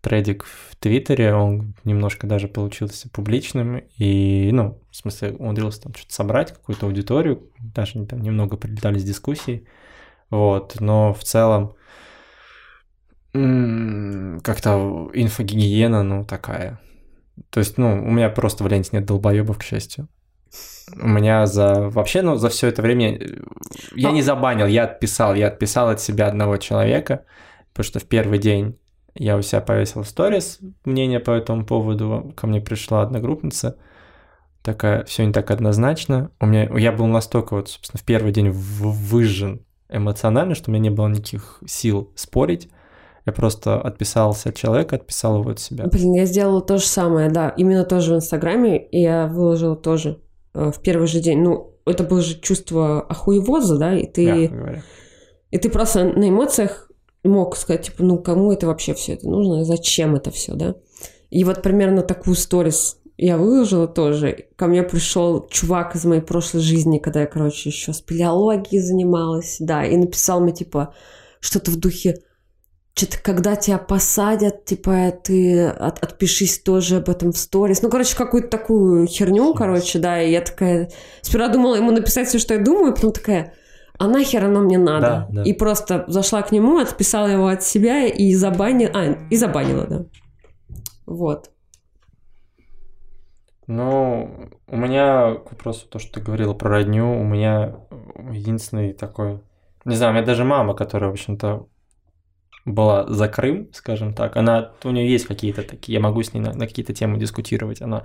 трейдик 0.02 0.44
в 0.44 0.76
Твиттере, 0.76 1.32
он 1.32 1.74
немножко 1.84 2.26
даже 2.26 2.48
получился 2.48 3.08
публичным, 3.08 3.82
и, 3.96 4.50
ну, 4.52 4.80
в 4.90 4.96
смысле, 4.96 5.30
умудрился 5.38 5.82
там 5.82 5.94
что-то 5.94 6.12
собрать, 6.12 6.52
какую-то 6.52 6.86
аудиторию, 6.86 7.48
даже 7.60 8.04
там 8.04 8.20
немного 8.20 8.56
прилетались 8.56 9.04
дискуссии, 9.04 9.64
вот, 10.28 10.80
но 10.80 11.14
в 11.14 11.22
целом 11.22 11.76
как-то 13.32 15.08
инфогигиена, 15.14 16.02
ну, 16.02 16.24
такая. 16.24 16.80
То 17.50 17.60
есть, 17.60 17.78
ну, 17.78 18.04
у 18.04 18.10
меня 18.10 18.28
просто 18.28 18.64
в 18.64 18.66
ленте 18.66 18.90
нет 18.92 19.06
долбоебов, 19.06 19.58
к 19.58 19.62
счастью. 19.62 20.08
У 21.00 21.08
меня 21.08 21.46
за... 21.46 21.88
Вообще, 21.88 22.22
ну, 22.22 22.36
за 22.36 22.48
все 22.48 22.68
это 22.68 22.82
время 22.82 23.18
я 23.94 24.10
не 24.10 24.22
забанил, 24.22 24.66
я 24.66 24.84
отписал. 24.84 25.34
Я 25.34 25.48
отписал 25.48 25.88
от 25.88 26.00
себя 26.00 26.26
одного 26.26 26.56
человека, 26.56 27.24
потому 27.72 27.84
что 27.84 28.00
в 28.00 28.04
первый 28.04 28.38
день 28.38 28.78
я 29.14 29.36
у 29.36 29.42
себя 29.42 29.60
повесил 29.60 30.02
в 30.02 30.08
сторис 30.08 30.58
мнение 30.84 31.20
по 31.20 31.30
этому 31.30 31.64
поводу. 31.64 32.32
Ко 32.36 32.46
мне 32.46 32.60
пришла 32.60 33.02
одногруппница, 33.02 33.76
такая, 34.62 35.04
все 35.04 35.24
не 35.24 35.32
так 35.32 35.50
однозначно. 35.50 36.30
У 36.40 36.46
меня, 36.46 36.68
я 36.78 36.92
был 36.92 37.06
настолько 37.06 37.54
вот, 37.54 37.68
собственно, 37.68 38.00
в 38.00 38.04
первый 38.04 38.32
день 38.32 38.50
выжжен 38.50 39.64
эмоционально, 39.88 40.54
что 40.54 40.70
у 40.70 40.74
меня 40.74 40.84
не 40.84 40.90
было 40.90 41.08
никаких 41.08 41.62
сил 41.66 42.12
спорить. 42.14 42.70
Я 43.24 43.32
просто 43.32 43.80
отписался 43.80 44.48
от 44.48 44.56
человека, 44.56 44.96
отписал 44.96 45.40
его 45.40 45.50
от 45.50 45.60
себя. 45.60 45.86
Блин, 45.86 46.14
я 46.14 46.26
сделала 46.26 46.60
то 46.60 46.78
же 46.78 46.86
самое, 46.86 47.30
да. 47.30 47.50
Именно 47.50 47.84
тоже 47.84 48.14
в 48.14 48.16
Инстаграме. 48.16 48.84
И 48.88 49.00
я 49.00 49.28
выложила 49.28 49.76
тоже 49.76 50.10
э, 50.10 50.31
в 50.54 50.74
первый 50.82 51.06
же 51.06 51.20
день. 51.20 51.40
Ну, 51.40 51.74
это 51.86 52.04
было 52.04 52.20
же 52.20 52.40
чувство 52.40 53.02
охуевоза, 53.02 53.78
да, 53.78 53.98
и 53.98 54.06
ты... 54.06 54.52
И 55.50 55.58
ты 55.58 55.68
просто 55.68 56.04
на 56.04 56.30
эмоциях 56.30 56.90
мог 57.24 57.56
сказать, 57.56 57.86
типа, 57.86 58.02
ну, 58.02 58.18
кому 58.18 58.52
это 58.52 58.66
вообще 58.66 58.94
все 58.94 59.12
это 59.12 59.28
нужно, 59.28 59.64
зачем 59.64 60.16
это 60.16 60.30
все, 60.30 60.54
да? 60.54 60.76
И 61.28 61.44
вот 61.44 61.62
примерно 61.62 62.00
такую 62.02 62.36
сторис 62.36 62.98
я 63.18 63.36
выложила 63.36 63.86
тоже. 63.86 64.46
Ко 64.56 64.66
мне 64.66 64.82
пришел 64.82 65.46
чувак 65.48 65.94
из 65.94 66.04
моей 66.04 66.22
прошлой 66.22 66.60
жизни, 66.60 66.98
когда 66.98 67.20
я, 67.20 67.26
короче, 67.26 67.68
еще 67.68 67.92
спелеологией 67.92 68.82
занималась, 68.82 69.58
да, 69.60 69.84
и 69.84 69.96
написал 69.96 70.40
мне, 70.40 70.52
типа, 70.52 70.94
что-то 71.38 71.70
в 71.70 71.76
духе, 71.76 72.22
что-то 72.94 73.18
когда 73.22 73.56
тебя 73.56 73.78
посадят, 73.78 74.64
типа, 74.66 75.12
ты 75.24 75.66
от, 75.66 76.02
отпишись 76.02 76.60
тоже 76.60 76.96
об 76.96 77.08
этом 77.08 77.32
в 77.32 77.38
сторис. 77.38 77.82
Ну, 77.82 77.88
короче, 77.88 78.16
какую-то 78.16 78.48
такую 78.48 79.06
херню, 79.06 79.54
короче, 79.54 79.98
да, 79.98 80.20
и 80.20 80.30
я 80.30 80.42
такая... 80.42 80.90
Сперва 81.22 81.48
думала 81.48 81.76
ему 81.76 81.90
написать 81.90 82.28
все, 82.28 82.38
что 82.38 82.54
я 82.54 82.60
думаю, 82.60 82.94
потом 82.94 83.12
такая, 83.12 83.54
а 83.98 84.08
нахер 84.08 84.44
оно 84.44 84.60
мне 84.60 84.78
надо? 84.78 85.26
Да, 85.28 85.28
да. 85.30 85.42
И 85.42 85.54
просто 85.54 86.04
зашла 86.08 86.42
к 86.42 86.52
нему, 86.52 86.78
отписала 86.78 87.28
его 87.28 87.46
от 87.46 87.62
себя 87.62 88.06
и 88.06 88.34
забанила... 88.34 88.90
А, 88.94 89.04
и 89.30 89.36
забанила, 89.36 89.86
да. 89.86 90.04
Вот. 91.06 91.50
Ну, 93.66 94.50
у 94.66 94.76
меня 94.76 95.36
к 95.36 95.52
вопросу 95.52 95.88
то, 95.88 95.98
что 95.98 96.14
ты 96.14 96.20
говорила 96.20 96.52
про 96.52 96.68
родню, 96.68 97.18
у 97.18 97.24
меня 97.24 97.76
единственный 98.30 98.92
такой... 98.92 99.40
Не 99.86 99.96
знаю, 99.96 100.12
у 100.12 100.14
меня 100.16 100.26
даже 100.26 100.44
мама, 100.44 100.74
которая, 100.74 101.08
в 101.08 101.14
общем-то, 101.14 101.66
была 102.64 103.06
за 103.08 103.28
Крым, 103.28 103.68
скажем 103.72 104.14
так, 104.14 104.36
она, 104.36 104.72
у 104.84 104.90
нее 104.90 105.10
есть 105.10 105.26
какие-то 105.26 105.62
такие, 105.62 105.94
я 105.94 106.00
могу 106.00 106.22
с 106.22 106.32
ней 106.32 106.40
на, 106.40 106.52
на 106.52 106.66
какие-то 106.66 106.94
темы 106.94 107.18
дискутировать, 107.18 107.82
она 107.82 108.04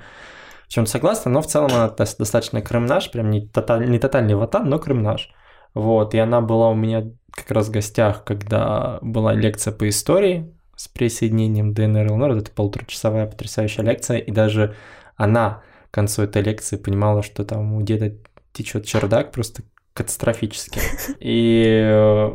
в 0.67 0.69
чем-то 0.69 0.91
согласна, 0.91 1.31
но 1.31 1.41
в 1.41 1.47
целом 1.47 1.71
она 1.73 1.89
достаточно 1.89 2.61
Крым 2.61 2.85
наш, 2.85 3.11
прям 3.11 3.29
не, 3.29 3.47
тоталь, 3.47 3.89
не 3.89 3.99
тотальный 3.99 4.35
ватан, 4.35 4.69
но 4.69 4.79
Крым 4.79 5.03
наш. 5.03 5.31
Вот, 5.73 6.13
и 6.15 6.17
она 6.17 6.41
была 6.41 6.69
у 6.69 6.75
меня 6.75 7.05
как 7.31 7.51
раз 7.51 7.67
в 7.67 7.71
гостях, 7.71 8.23
когда 8.23 8.97
была 9.01 9.33
лекция 9.33 9.71
по 9.71 9.87
истории 9.87 10.51
с 10.75 10.87
присоединением 10.87 11.73
ДНР 11.73 12.07
и 12.07 12.09
ЛНР, 12.09 12.31
это 12.37 12.51
полуторачасовая 12.51 13.27
потрясающая 13.27 13.83
лекция, 13.83 14.17
и 14.17 14.31
даже 14.31 14.75
она 15.15 15.63
к 15.89 15.93
концу 15.93 16.23
этой 16.23 16.41
лекции 16.41 16.77
понимала, 16.77 17.23
что 17.23 17.45
там 17.45 17.73
у 17.73 17.81
деда 17.81 18.15
течет 18.53 18.85
чердак 18.85 19.31
просто 19.31 19.63
катастрофически. 19.93 20.79
И, 21.19 21.63
э, 21.65 22.31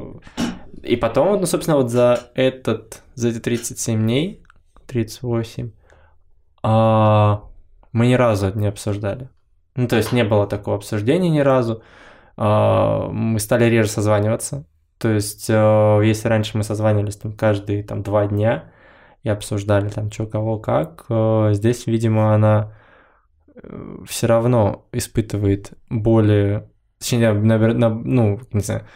и 0.82 0.96
потом, 0.96 1.40
ну, 1.40 1.46
собственно, 1.46 1.76
вот 1.76 1.90
за 1.90 2.30
этот, 2.34 3.02
за 3.14 3.28
эти 3.28 3.38
37 3.38 4.00
дней, 4.00 4.44
38, 4.86 5.70
а, 6.62 7.44
мы 7.92 8.06
ни 8.06 8.14
разу 8.14 8.46
это 8.46 8.58
не 8.58 8.66
обсуждали. 8.66 9.30
Ну, 9.74 9.88
то 9.88 9.96
есть 9.96 10.12
не 10.12 10.24
было 10.24 10.46
такого 10.46 10.76
обсуждения 10.76 11.30
ни 11.30 11.40
разу. 11.40 11.82
А, 12.36 13.08
мы 13.08 13.38
стали 13.38 13.64
реже 13.64 13.88
созваниваться. 13.88 14.66
То 14.98 15.08
есть, 15.08 15.50
э, 15.50 16.00
если 16.04 16.28
раньше 16.28 16.56
мы 16.56 16.62
созванивались 16.62 17.16
там 17.16 17.32
каждые 17.32 17.82
там 17.82 18.04
два 18.04 18.28
дня 18.28 18.70
и 19.24 19.28
обсуждали 19.28 19.88
там 19.88 20.12
что, 20.12 20.26
кого, 20.26 20.60
как, 20.60 21.06
э, 21.08 21.50
здесь, 21.54 21.88
видимо, 21.88 22.32
она 22.34 22.72
э, 23.52 23.96
все 24.06 24.28
равно 24.28 24.86
испытывает 24.92 25.72
более, 25.90 26.70
точнее, 27.00 27.32
ну, 27.32 28.40
не 28.52 28.60
знаю, 28.60 28.86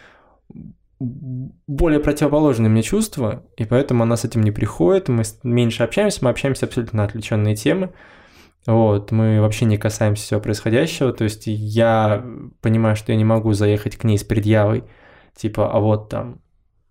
более 0.99 1.99
противоположные 1.99 2.69
мне 2.69 2.81
чувства, 2.81 3.43
и 3.55 3.65
поэтому 3.65 4.03
она 4.03 4.17
с 4.17 4.25
этим 4.25 4.41
не 4.41 4.51
приходит, 4.51 5.09
мы 5.09 5.23
меньше 5.43 5.83
общаемся, 5.83 6.23
мы 6.23 6.31
общаемся 6.31 6.65
абсолютно 6.65 6.97
на 6.97 7.03
отвлеченные 7.03 7.55
темы, 7.55 7.91
вот, 8.65 9.11
мы 9.11 9.39
вообще 9.39 9.65
не 9.65 9.77
касаемся 9.77 10.23
всего 10.23 10.39
происходящего, 10.39 11.13
то 11.13 11.23
есть 11.23 11.43
я 11.45 12.25
понимаю, 12.61 12.95
что 12.95 13.11
я 13.11 13.17
не 13.17 13.25
могу 13.25 13.53
заехать 13.53 13.95
к 13.95 14.03
ней 14.03 14.17
с 14.17 14.23
предъявой, 14.23 14.83
типа, 15.35 15.71
а 15.71 15.79
вот 15.79 16.09
там, 16.09 16.41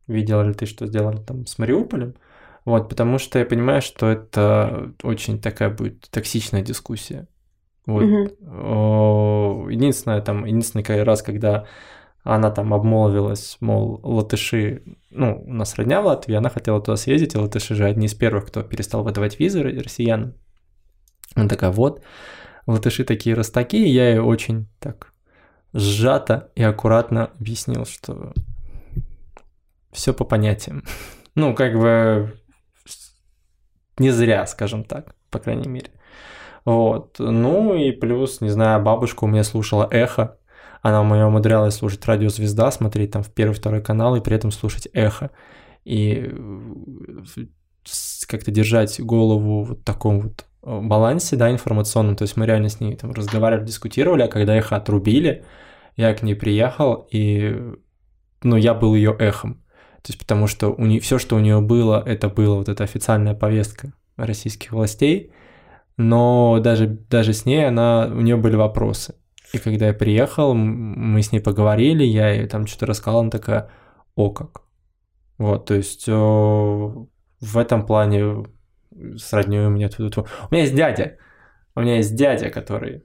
видела 0.07 0.43
ли 0.43 0.55
ты, 0.55 0.67
что 0.67 0.87
сделали 0.87 1.19
там 1.19 1.47
с 1.47 1.59
Мариуполем? 1.59 2.15
Вот, 2.65 2.89
потому 2.89 3.19
что 3.19 3.39
я 3.39 3.45
понимаю, 3.45 3.81
что 3.81 4.09
это 4.09 4.93
очень 5.03 5.41
такая 5.41 5.71
будет 5.71 6.09
токсичная 6.11 6.63
дискуссия. 6.63 7.29
Вот. 7.87 8.03
Угу. 8.03 9.71
Единственное, 9.71 10.21
там, 10.21 10.45
единственный 10.45 11.03
раз, 11.05 11.23
когда 11.23 11.67
она 12.35 12.51
там 12.51 12.75
обмолвилась, 12.75 13.57
мол, 13.61 14.01
латыши, 14.03 14.83
ну, 15.11 15.43
у 15.47 15.53
нас 15.53 15.77
родня 15.77 16.03
в 16.03 16.07
Латвии, 16.07 16.35
она 16.35 16.51
хотела 16.51 16.81
туда 16.81 16.97
съездить, 16.97 17.35
и 17.35 17.39
латыши 17.39 17.75
же 17.75 17.85
одни 17.85 18.07
из 18.07 18.15
первых, 18.15 18.47
кто 18.47 18.63
перестал 18.63 19.03
выдавать 19.03 19.39
визы 19.39 19.63
россиянам. 19.63 20.35
Она 21.35 21.49
такая, 21.49 21.71
вот, 21.71 22.03
латыши 22.67 23.05
такие 23.05 23.35
раз 23.37 23.51
такие, 23.51 23.93
я 23.93 24.11
ей 24.11 24.19
очень 24.19 24.67
так 24.81 25.13
сжато 25.73 26.51
и 26.55 26.63
аккуратно 26.63 27.31
объяснил, 27.39 27.85
что 27.85 28.33
все 29.93 30.13
по 30.13 30.25
понятиям. 30.25 30.83
Ну, 31.39 31.55
как 31.55 31.79
бы 31.79 32.41
не 33.99 34.11
зря, 34.11 34.47
скажем 34.47 34.85
так, 34.85 35.15
по 35.29 35.39
крайней 35.39 35.69
мере. 35.69 35.91
Вот. 36.65 37.17
Ну 37.19 37.75
и 37.75 37.93
плюс, 37.93 38.41
не 38.41 38.49
знаю, 38.49 38.83
бабушка 38.83 39.25
у 39.25 39.27
меня 39.27 39.45
слушала 39.45 39.87
эхо. 39.91 40.39
Она 40.87 41.03
меня 41.03 41.27
умудрялась 41.29 41.75
слушать 41.75 42.05
радио 42.07 42.29
«Звезда», 42.29 42.71
смотреть 42.71 43.11
там 43.13 43.23
в 43.23 43.31
первый, 43.31 43.55
второй 43.55 43.83
канал 43.83 44.17
и 44.17 44.21
при 44.21 44.37
этом 44.37 44.51
слушать 44.51 44.89
эхо. 44.93 45.31
И 45.85 46.33
как-то 48.29 48.51
держать 48.51 49.01
голову 49.01 49.63
в 49.63 49.75
таком 49.77 50.21
вот 50.21 50.47
Э, 50.67 50.81
балансе, 50.83 51.37
да, 51.37 51.53
информационном, 51.53 52.17
то 52.17 52.23
есть 52.23 52.37
мы 52.37 52.45
реально 52.45 52.69
с 52.69 52.81
ней 52.81 52.97
там 52.97 53.13
разговаривали, 53.13 53.65
дискутировали, 53.67 54.23
а 54.23 54.29
когда 54.29 54.59
их 54.59 54.73
отрубили, 54.73 55.45
я 55.97 56.13
к 56.13 56.25
ней 56.25 56.35
приехал, 56.35 57.07
и, 57.13 57.57
ну, 58.43 58.57
я 58.57 58.75
был 58.75 58.97
ее 58.97 59.15
эхом. 59.17 59.63
То 60.03 60.11
есть 60.11 60.19
потому 60.19 60.49
что 60.49 60.71
у 60.71 60.85
нее, 60.85 61.01
все, 61.01 61.19
что 61.19 61.37
у 61.37 61.39
нее 61.39 61.61
было, 61.61 62.03
это 62.05 62.29
была 62.29 62.57
вот 62.57 62.69
эта 62.69 62.83
официальная 62.83 63.35
повестка 63.35 63.93
российских 64.17 64.73
властей, 64.73 65.31
но 65.97 66.59
даже, 66.61 66.89
даже 66.89 67.33
с 67.33 67.47
ней 67.47 67.69
она, 67.69 68.07
у 68.13 68.21
нее 68.21 68.37
были 68.37 68.57
вопросы. 68.57 69.15
И 69.53 69.59
когда 69.59 69.87
я 69.87 69.95
приехал, 69.95 70.55
мы 70.55 71.23
с 71.23 71.33
ней 71.33 71.41
поговорили, 71.41 72.05
я 72.05 72.31
ей 72.31 72.47
там 72.47 72.67
что-то 72.67 72.87
рассказал, 72.87 73.21
она 73.21 73.31
такая, 73.31 73.71
о 74.15 74.31
как. 74.31 74.63
Вот, 75.39 75.67
то 75.67 75.75
есть 75.75 76.09
о, 76.09 77.07
в 77.41 77.59
этом 77.59 77.87
плане 77.87 78.45
с 79.17 79.33
роднёй 79.33 79.67
у 79.67 79.71
меня 79.71 79.89
тут... 79.89 80.19
У 80.19 80.25
меня 80.51 80.63
есть 80.63 80.75
дядя. 80.75 81.19
У 81.75 81.81
меня 81.81 81.97
есть 81.97 82.15
дядя, 82.17 82.51
который 82.51 83.05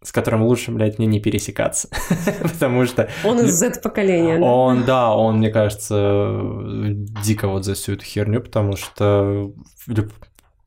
с 0.00 0.12
которым 0.12 0.42
лучше, 0.42 0.70
блядь, 0.70 0.98
мне 0.98 1.08
не 1.08 1.20
пересекаться. 1.20 1.88
Потому 2.42 2.86
что... 2.86 3.08
Он 3.24 3.40
из 3.40 3.52
Z-поколения? 3.52 4.38
Он, 4.38 4.84
да, 4.84 5.12
он, 5.12 5.38
мне 5.38 5.50
кажется, 5.50 6.40
дико 7.24 7.48
вот 7.48 7.64
за 7.64 7.74
всю 7.74 7.94
эту 7.94 8.04
херню, 8.04 8.40
потому 8.40 8.76
что 8.76 9.52
люб... 9.88 10.12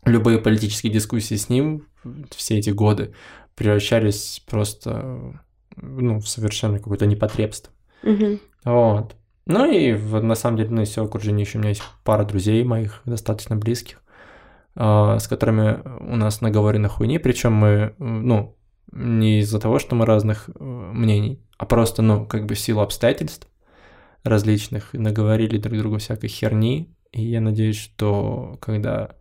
любые 0.03 0.39
политические 0.39 0.91
дискуссии 0.91 1.35
с 1.35 1.47
ним 1.47 1.87
все 2.35 2.57
эти 2.57 2.71
годы 2.71 3.13
превращались 3.55 4.41
просто 4.47 5.39
ну, 5.75 6.19
в 6.19 6.27
совершенно 6.27 6.79
какое-то 6.79 7.05
непотребство. 7.05 7.73
Угу. 8.03 8.39
Вот. 8.65 9.15
Ну 9.45 9.71
и 9.71 9.93
на 9.93 10.35
самом 10.35 10.57
деле, 10.57 10.69
ну, 10.69 10.81
из 10.81 10.89
всего 10.89 11.05
окружения 11.05 11.43
еще 11.43 11.57
у 11.57 11.61
меня 11.61 11.69
есть 11.69 11.83
пара 12.03 12.23
друзей 12.23 12.63
моих, 12.63 13.01
достаточно 13.05 13.55
близких, 13.55 14.01
а, 14.75 15.19
с 15.19 15.27
которыми 15.27 15.79
у 15.99 16.15
нас 16.15 16.41
наговорено 16.41 16.87
хуйни, 16.87 17.17
причем 17.17 17.53
мы, 17.53 17.95
ну, 17.97 18.55
не 18.91 19.39
из-за 19.39 19.59
того, 19.59 19.79
что 19.79 19.95
мы 19.95 20.05
разных 20.05 20.49
э, 20.49 20.63
мнений, 20.63 21.41
а 21.57 21.65
просто, 21.65 22.01
ну, 22.01 22.25
как 22.25 22.45
бы 22.45 22.55
в 22.55 22.59
силу 22.59 22.81
обстоятельств 22.81 23.47
различных 24.23 24.93
наговорили 24.93 25.57
друг 25.57 25.77
другу 25.77 25.97
всякой 25.97 26.27
херни, 26.27 26.93
и 27.11 27.23
я 27.23 27.41
надеюсь, 27.41 27.77
что 27.77 28.57
когда... 28.61 29.11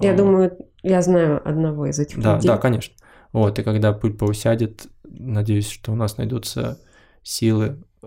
Я 0.00 0.12
а, 0.12 0.16
думаю, 0.16 0.58
я 0.82 1.00
знаю 1.00 1.40
одного 1.48 1.86
из 1.86 1.98
этих 1.98 2.20
да, 2.20 2.34
людей. 2.34 2.48
Да, 2.48 2.58
конечно. 2.58 2.94
Вот, 3.32 3.58
и 3.58 3.62
когда 3.62 3.92
пыль 3.92 4.14
поусядет, 4.14 4.86
надеюсь, 5.04 5.70
что 5.70 5.92
у 5.92 5.94
нас 5.94 6.18
найдутся 6.18 6.78
силы 7.22 7.82
э, 8.02 8.06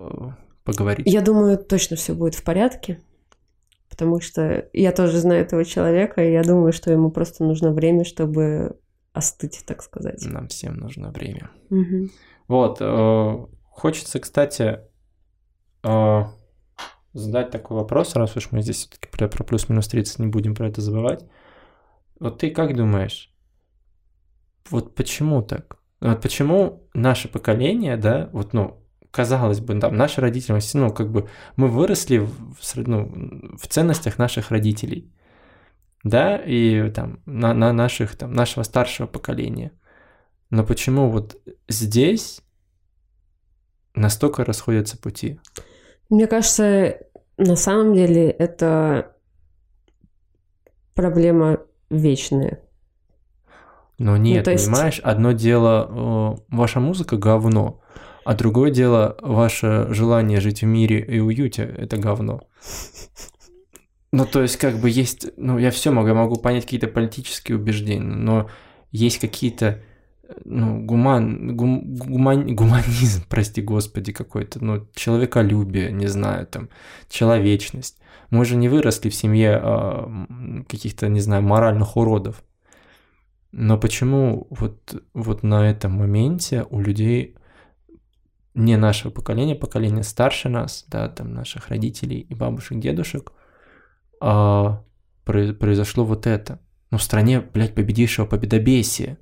поговорить. 0.63 1.07
Я 1.07 1.21
думаю, 1.21 1.57
точно 1.57 1.95
все 1.95 2.13
будет 2.13 2.35
в 2.35 2.43
порядке 2.43 2.99
потому 3.95 4.19
что 4.19 4.67
я 4.73 4.91
тоже 4.91 5.19
знаю 5.19 5.41
этого 5.41 5.63
человека, 5.63 6.21
и 6.21 6.33
я 6.33 6.43
думаю, 6.43 6.73
что 6.73 6.91
ему 6.91 7.11
просто 7.11 7.45
нужно 7.45 7.71
время, 7.71 8.03
чтобы 8.03 8.77
остыть, 9.13 9.63
так 9.65 9.81
сказать. 9.81 10.21
Нам 10.25 10.49
всем 10.49 10.75
нужно 10.75 11.11
время. 11.11 11.49
Угу. 11.69 12.09
Вот, 12.49 12.77
э, 12.81 13.45
хочется, 13.69 14.19
кстати, 14.19 14.81
э, 15.83 16.23
задать 17.13 17.51
такой 17.51 17.77
вопрос, 17.77 18.15
раз 18.15 18.35
уж 18.35 18.51
мы 18.51 18.61
здесь 18.61 18.79
все-таки 18.79 19.07
про, 19.09 19.29
про 19.29 19.45
плюс-минус 19.45 19.87
30 19.87 20.19
не 20.19 20.27
будем 20.27 20.55
про 20.55 20.67
это 20.67 20.81
забывать. 20.81 21.23
Вот 22.19 22.39
ты 22.39 22.49
как 22.51 22.75
думаешь, 22.75 23.33
вот 24.69 24.95
почему 24.95 25.41
так? 25.41 25.77
Вот 26.01 26.21
почему 26.21 26.87
наше 26.93 27.27
поколение, 27.27 27.97
да, 27.97 28.29
вот, 28.31 28.53
ну, 28.53 28.81
казалось 29.11 29.61
бы, 29.61 29.79
там, 29.79 29.95
наши 29.95 30.21
родители, 30.21 30.59
ну, 30.73 30.91
как 30.91 31.09
бы 31.09 31.29
мы 31.55 31.67
выросли 31.67 32.17
в, 32.17 32.57
ну, 32.75 33.57
в 33.57 33.67
ценностях 33.67 34.17
наших 34.17 34.51
родителей, 34.51 35.11
да, 36.03 36.37
и 36.37 36.91
там 36.91 37.21
на, 37.25 37.53
на 37.53 37.71
наших, 37.71 38.15
там, 38.17 38.33
нашего 38.33 38.63
старшего 38.63 39.07
поколения. 39.07 39.71
Но 40.49 40.65
почему 40.65 41.09
вот 41.09 41.41
здесь 41.67 42.41
настолько 43.95 44.43
расходятся 44.43 44.97
пути? 44.97 45.39
Мне 46.09 46.27
кажется, 46.27 46.97
на 47.37 47.55
самом 47.55 47.93
деле 47.93 48.29
это 48.29 49.15
проблема 50.93 51.59
вечная. 51.89 52.59
Но 53.97 54.17
нет, 54.17 54.45
ну, 54.45 54.51
есть... 54.51 54.65
понимаешь, 54.65 54.99
одно 54.99 55.31
дело, 55.31 56.37
ваша 56.49 56.79
музыка 56.79 57.17
говно, 57.17 57.81
а 58.25 58.33
другое 58.33 58.71
дело, 58.71 59.15
ваше 59.21 59.87
желание 59.91 60.41
жить 60.41 60.61
в 60.61 60.65
мире 60.65 60.99
и 60.99 61.19
уюте– 61.19 61.63
это 61.77 61.97
говно. 61.97 62.41
Ну, 64.11 64.25
то 64.25 64.41
есть, 64.41 64.57
как 64.57 64.77
бы 64.77 64.89
есть, 64.89 65.27
ну, 65.37 65.57
я 65.57 65.71
все 65.71 65.91
могу, 65.91 66.07
я 66.07 66.13
могу 66.13 66.37
понять 66.37 66.63
какие-то 66.63 66.87
политические 66.87 67.57
убеждения, 67.57 68.15
но 68.15 68.49
есть 68.91 69.19
какие-то, 69.19 69.81
ну, 70.43 70.83
гуман, 70.83 71.55
гум, 71.55 71.95
гуман, 71.95 72.55
гуманизм, 72.55 73.25
прости 73.29 73.61
господи, 73.61 74.11
какой-то, 74.11 74.63
ну, 74.63 74.87
человеколюбие, 74.95 75.91
не 75.91 76.07
знаю, 76.07 76.47
там, 76.47 76.69
человечность. 77.09 77.99
Мы 78.29 78.45
же 78.45 78.55
не 78.55 78.69
выросли 78.69 79.09
в 79.09 79.15
семье 79.15 79.61
э, 79.61 80.63
каких-то, 80.67 81.09
не 81.09 81.19
знаю, 81.19 81.43
моральных 81.43 81.95
уродов. 81.95 82.41
Но 83.57 83.77
почему 83.77 84.47
вот, 84.49 85.01
вот 85.13 85.41
на 85.41 85.69
этом 85.69 85.93
моменте 85.93 86.65
у 86.69 86.81
людей 86.81 87.37
не 88.53 88.75
нашего 88.75 89.11
поколения, 89.11 89.55
поколения 89.55 90.03
старше 90.03 90.49
нас, 90.49 90.83
да, 90.89 91.07
там 91.07 91.33
наших 91.33 91.69
родителей 91.69 92.19
и 92.19 92.35
бабушек, 92.35 92.79
дедушек, 92.79 93.31
а, 94.19 94.83
произошло 95.23 96.03
вот 96.03 96.27
это. 96.27 96.59
Ну, 96.91 96.97
в 96.97 97.03
стране, 97.03 97.39
блядь, 97.39 97.73
победившего 97.73 98.25
победобесия, 98.25 99.17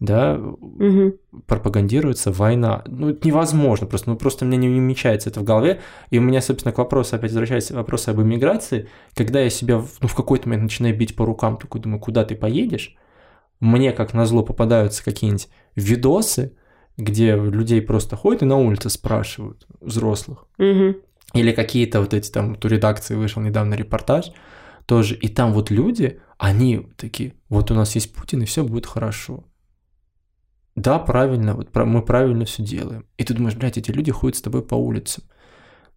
да, 0.00 0.36
Мгм. 0.36 1.14
пропагандируется 1.46 2.32
война. 2.32 2.84
Ну, 2.86 3.08
это 3.08 3.26
невозможно 3.26 3.86
просто, 3.86 4.10
ну, 4.10 4.16
просто 4.16 4.44
мне 4.44 4.58
не 4.58 4.68
умечается 4.68 5.30
это 5.30 5.40
в 5.40 5.44
голове. 5.44 5.80
И 6.10 6.18
у 6.18 6.22
меня, 6.22 6.42
собственно, 6.42 6.74
к 6.74 6.78
вопросу, 6.78 7.16
опять 7.16 7.30
возвращаясь, 7.30 7.70
вопрос 7.70 8.06
об 8.08 8.20
иммиграции, 8.20 8.90
когда 9.14 9.40
я 9.40 9.48
себя, 9.48 9.82
ну, 10.02 10.08
в 10.08 10.14
какой-то 10.14 10.46
момент 10.46 10.64
начинаю 10.64 10.94
бить 10.94 11.16
по 11.16 11.24
рукам, 11.24 11.56
такой 11.56 11.80
думаю, 11.80 12.00
куда 12.00 12.22
ты 12.26 12.34
поедешь? 12.34 12.98
Мне, 13.60 13.92
как 13.92 14.14
назло, 14.14 14.42
попадаются 14.42 15.04
какие-нибудь 15.04 15.48
видосы, 15.76 16.56
где 16.96 17.36
людей 17.36 17.82
просто 17.82 18.16
ходят 18.16 18.42
и 18.42 18.46
на 18.46 18.56
улице 18.56 18.90
спрашивают 18.90 19.66
взрослых. 19.80 20.46
Мгм. 20.58 20.96
Или 21.34 21.52
какие-то 21.52 22.00
вот 22.00 22.12
эти 22.14 22.30
там, 22.30 22.50
вот 22.50 22.64
у 22.64 22.68
редакции 22.68 23.14
вышел 23.14 23.40
недавно 23.40 23.74
репортаж 23.74 24.32
тоже, 24.86 25.14
и 25.14 25.28
там 25.28 25.52
вот 25.52 25.70
люди, 25.70 26.20
они 26.38 26.88
такие, 26.96 27.34
вот 27.48 27.70
у 27.70 27.74
нас 27.74 27.94
есть 27.94 28.12
Путин, 28.14 28.42
и 28.42 28.46
все 28.46 28.64
будет 28.64 28.86
хорошо. 28.86 29.44
Да, 30.74 30.98
правильно, 30.98 31.54
вот 31.54 31.74
мы 31.74 32.02
правильно 32.02 32.44
все 32.44 32.62
делаем. 32.62 33.06
И 33.18 33.24
ты 33.24 33.34
думаешь, 33.34 33.56
блядь, 33.56 33.76
эти 33.76 33.90
люди 33.90 34.10
ходят 34.10 34.38
с 34.38 34.42
тобой 34.42 34.62
по 34.62 34.74
улицам. 34.74 35.24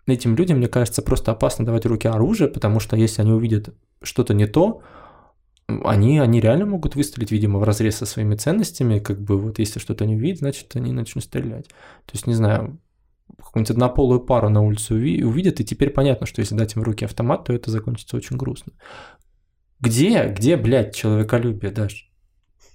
Этим 0.05 0.35
людям, 0.35 0.57
мне 0.57 0.67
кажется, 0.67 1.01
просто 1.01 1.31
опасно 1.31 1.65
давать 1.65 1.85
руки 1.85 2.07
оружие, 2.07 2.49
потому 2.49 2.79
что 2.79 2.97
если 2.97 3.21
они 3.21 3.31
увидят 3.31 3.73
что-то 4.01 4.33
не 4.33 4.45
то, 4.45 4.81
они, 5.83 6.19
они 6.19 6.39
реально 6.39 6.65
могут 6.65 6.95
выстрелить, 6.95 7.31
видимо, 7.31 7.59
в 7.59 7.63
разрез 7.63 7.97
со 7.97 8.05
своими 8.05 8.35
ценностями, 8.35 8.99
как 8.99 9.21
бы 9.21 9.39
вот 9.39 9.59
если 9.59 9.79
что-то 9.79 10.05
не 10.05 10.15
увидят, 10.15 10.39
значит, 10.39 10.75
они 10.75 10.91
начнут 10.91 11.23
стрелять. 11.23 11.67
То 11.67 12.13
есть, 12.13 12.27
не 12.27 12.33
знаю, 12.33 12.79
какую-нибудь 13.37 13.71
однополую 13.71 14.19
пару 14.19 14.49
на 14.49 14.61
улице 14.61 14.93
уви- 14.93 15.23
увидят, 15.23 15.59
и 15.59 15.65
теперь 15.65 15.89
понятно, 15.89 16.25
что 16.25 16.41
если 16.41 16.55
дать 16.55 16.75
им 16.75 16.81
в 16.81 16.85
руки 16.85 17.05
автомат, 17.05 17.45
то 17.45 17.53
это 17.53 17.71
закончится 17.71 18.17
очень 18.17 18.37
грустно. 18.37 18.73
Где, 19.79 20.29
где, 20.29 20.57
блядь, 20.57 20.95
человеколюбие, 20.95 21.71
Даш? 21.71 22.09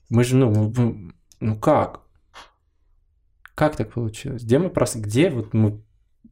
Мы 0.09 0.25
же, 0.25 0.37
ну, 0.37 0.73
ну 1.41 1.59
как? 1.59 2.03
Как 3.55 3.77
так 3.77 3.93
получилось? 3.93 4.43
Где 4.43 4.59
мы 4.59 4.71
просто, 4.71 4.99
где 5.01 5.31
вот 5.31 5.53
мы, 5.55 5.83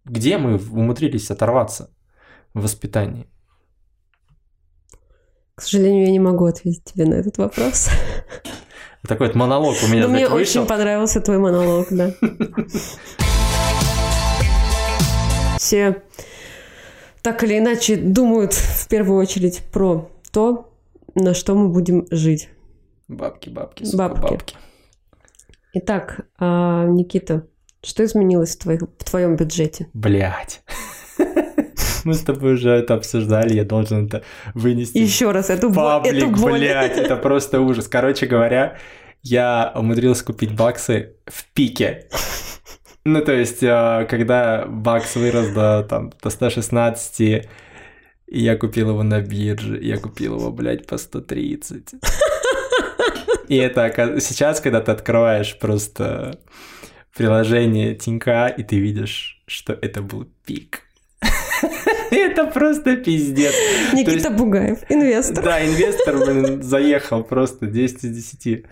где 0.04 0.38
мы 0.38 0.58
умудрились 0.58 1.30
оторваться 1.30 1.90
в 2.54 2.62
воспитании? 2.62 3.26
К 5.56 5.62
сожалению, 5.62 6.04
я 6.04 6.10
не 6.12 6.18
могу 6.20 6.44
ответить 6.44 6.84
тебе 6.84 7.06
на 7.06 7.14
этот 7.14 7.38
вопрос. 7.38 7.88
Такой 9.08 9.28
вот 9.28 9.36
монолог 9.36 9.74
у 9.82 9.86
меня 9.86 10.02
Но 10.02 10.08
мне 10.12 10.28
вышел. 10.28 10.60
очень 10.62 10.68
понравился 10.68 11.20
твой 11.22 11.38
монолог, 11.38 11.86
да. 11.90 12.12
Все 15.58 16.02
так 17.22 17.42
или 17.42 17.56
иначе 17.58 17.96
думают 17.96 18.52
в 18.52 18.86
первую 18.88 19.18
очередь 19.18 19.62
про 19.72 20.08
то, 20.30 20.70
на 21.14 21.32
что 21.34 21.54
мы 21.56 21.68
будем 21.70 22.06
жить. 22.10 22.50
Бабки, 23.08 23.48
бабки, 23.48 23.84
сука, 23.84 23.96
Бабки. 24.10 24.20
бабки. 24.32 24.54
Итак, 25.72 26.20
а, 26.38 26.84
Никита, 26.84 27.46
что 27.82 28.04
изменилось 28.04 28.54
в, 28.56 28.60
твоих- 28.60 28.82
в 28.98 29.04
твоем 29.04 29.36
бюджете? 29.36 29.88
Блять. 29.94 30.62
Мы 32.06 32.14
с 32.14 32.20
тобой 32.20 32.54
уже 32.54 32.70
это 32.70 32.94
обсуждали, 32.94 33.54
я 33.54 33.64
должен 33.64 34.06
это 34.06 34.22
вынести. 34.54 34.96
Еще 34.96 35.32
раз, 35.32 35.50
эту, 35.50 35.72
Паблик, 35.72 36.14
эту 36.14 36.28
боль. 36.28 36.60
блядь, 36.60 36.96
это 36.96 37.16
просто 37.16 37.60
ужас. 37.60 37.88
Короче 37.88 38.26
говоря, 38.26 38.78
я 39.22 39.72
умудрился 39.74 40.24
купить 40.24 40.54
баксы 40.54 41.16
в 41.26 41.44
пике. 41.52 42.08
Ну, 43.04 43.22
то 43.22 43.32
есть, 43.32 43.60
э, 43.60 44.06
когда 44.08 44.66
бакс 44.66 45.16
вырос 45.16 45.48
до, 45.48 45.82
там, 45.82 46.12
до 46.22 46.30
116, 46.30 47.20
и 47.20 47.42
я 48.28 48.56
купил 48.56 48.90
его 48.90 49.02
на 49.02 49.20
бирже, 49.20 49.76
я 49.82 49.98
купил 49.98 50.38
его, 50.38 50.52
блядь, 50.52 50.86
по 50.86 50.98
130. 50.98 51.94
И 53.48 53.56
это 53.56 54.20
сейчас, 54.20 54.60
когда 54.60 54.80
ты 54.80 54.92
открываешь 54.92 55.58
просто 55.58 56.38
приложение 57.16 57.96
Тинька, 57.96 58.46
и 58.46 58.62
ты 58.62 58.78
видишь, 58.78 59.42
что 59.48 59.72
это 59.72 60.02
был 60.02 60.28
пик. 60.44 60.85
Это 62.10 62.46
просто 62.46 62.96
пиздец. 62.96 63.54
Никита 63.92 64.30
Бугаев, 64.30 64.78
инвестор. 64.88 65.44
Да, 65.44 65.64
инвестор, 65.64 66.16
блин, 66.18 66.62
заехал 66.62 67.22
просто 67.24 67.66
10 67.66 68.04
из 68.04 68.30
10. 68.32 68.64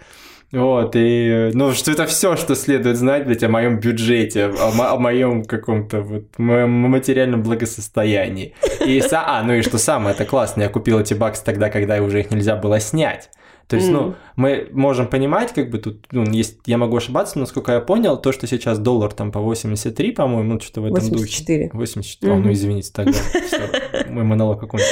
Вот, 0.52 0.92
и, 0.94 1.50
ну, 1.52 1.72
что 1.72 1.90
это 1.90 2.06
все, 2.06 2.36
что 2.36 2.54
следует 2.54 2.96
знать, 2.96 3.26
блядь, 3.26 3.42
о 3.42 3.48
моем 3.48 3.80
бюджете, 3.80 4.44
о, 4.44 4.70
мо- 4.72 4.92
о 4.92 4.98
моем 4.98 5.44
каком-то 5.44 6.00
вот 6.00 6.38
моем 6.38 6.70
материальном 6.70 7.42
благосостоянии. 7.42 8.54
И, 8.86 9.02
а, 9.10 9.42
ну 9.42 9.54
и 9.54 9.62
что 9.62 9.78
самое, 9.78 10.14
это 10.14 10.24
классно, 10.24 10.62
я 10.62 10.68
купил 10.68 11.00
эти 11.00 11.12
баксы 11.14 11.42
тогда, 11.44 11.70
когда 11.70 12.00
уже 12.00 12.20
их 12.20 12.30
нельзя 12.30 12.54
было 12.54 12.78
снять. 12.78 13.30
То 13.66 13.76
есть, 13.76 13.90
ну, 13.90 14.08
М. 14.08 14.14
мы 14.36 14.68
можем 14.72 15.06
понимать, 15.06 15.52
как 15.52 15.70
бы 15.70 15.78
тут, 15.78 16.06
ну, 16.12 16.24
есть, 16.24 16.58
я 16.66 16.76
могу 16.76 16.96
ошибаться, 16.96 17.38
но 17.38 17.42
насколько 17.42 17.72
я 17.72 17.80
понял, 17.80 18.16
то, 18.20 18.30
что 18.32 18.46
сейчас 18.46 18.78
доллар 18.78 19.12
там 19.12 19.32
по 19.32 19.40
83, 19.40 20.12
по-моему, 20.12 20.54
ну, 20.54 20.60
что-то 20.60 20.82
в 20.82 20.84
этом 20.86 21.00
духе. 21.08 21.14
84. 21.24 21.70
84. 21.72 22.32
А, 22.32 22.36
Мгм. 22.36 22.44
ну 22.44 22.52
извините, 22.52 22.90
тогда 22.92 23.18
мой 24.08 24.24
монолог 24.24 24.62
окончен. 24.62 24.86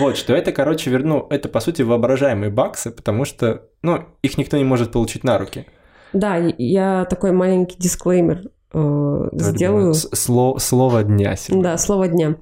Вот, 0.00 0.16
что 0.16 0.34
это, 0.34 0.52
короче, 0.52 0.90
верну, 0.90 1.26
это 1.30 1.48
по 1.48 1.60
сути 1.60 1.82
воображаемые 1.82 2.50
баксы, 2.50 2.90
потому 2.90 3.24
что, 3.24 3.62
ну, 3.82 4.04
их 4.22 4.36
никто 4.38 4.56
не 4.56 4.64
может 4.64 4.92
получить 4.92 5.24
на 5.24 5.38
руки. 5.38 5.66
Да, 6.12 6.36
я 6.36 7.04
такой 7.04 7.32
маленький 7.32 7.76
дисклеймер 7.78 8.50
э, 8.72 9.28
сделаю. 9.32 9.92
сло- 9.92 10.58
слово 10.58 11.02
дня 11.04 11.36
сегодня. 11.36 11.62
Да, 11.64 11.78
слово 11.78 12.08
дня. 12.08 12.36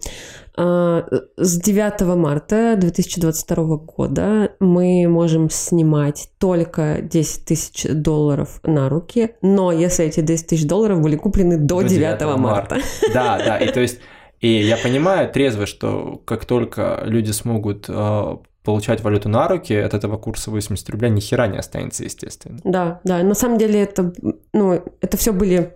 А, 0.58 1.04
С 1.36 1.60
9 1.60 2.16
марта 2.16 2.76
2022 2.78 3.76
года 3.76 4.52
мы 4.58 5.06
можем 5.06 5.50
снимать 5.50 6.30
только 6.38 7.02
10 7.02 7.44
тысяч 7.44 7.86
долларов 7.92 8.60
на 8.62 8.88
руки, 8.88 9.32
но 9.42 9.70
если 9.70 10.06
эти 10.06 10.20
10 10.20 10.46
тысяч 10.46 10.66
долларов 10.66 11.02
были 11.02 11.16
куплены 11.16 11.58
до, 11.58 11.82
До 11.82 11.88
9, 11.88 12.18
9 12.18 12.36
марта. 12.38 12.78
Да, 13.12 13.36
да, 13.38 13.58
и 13.58 13.70
то 13.70 13.80
есть, 13.80 13.98
и 14.40 14.48
я 14.48 14.78
понимаю 14.78 15.30
трезво, 15.30 15.66
что 15.66 16.22
как 16.24 16.46
только 16.46 17.02
люди 17.04 17.32
смогут 17.32 17.84
э, 17.88 18.36
получать 18.64 19.02
валюту 19.02 19.28
на 19.28 19.48
руки, 19.48 19.74
от 19.74 19.92
этого 19.92 20.16
курса 20.16 20.50
80 20.50 20.88
рублей 20.88 21.10
ни 21.10 21.20
хера 21.20 21.48
не 21.48 21.58
останется, 21.58 22.02
естественно. 22.04 22.58
Да, 22.64 23.00
да, 23.04 23.22
на 23.22 23.34
самом 23.34 23.58
деле 23.58 23.82
это, 23.82 24.12
ну, 24.54 24.82
это 25.02 25.16
все 25.18 25.32
были 25.32 25.74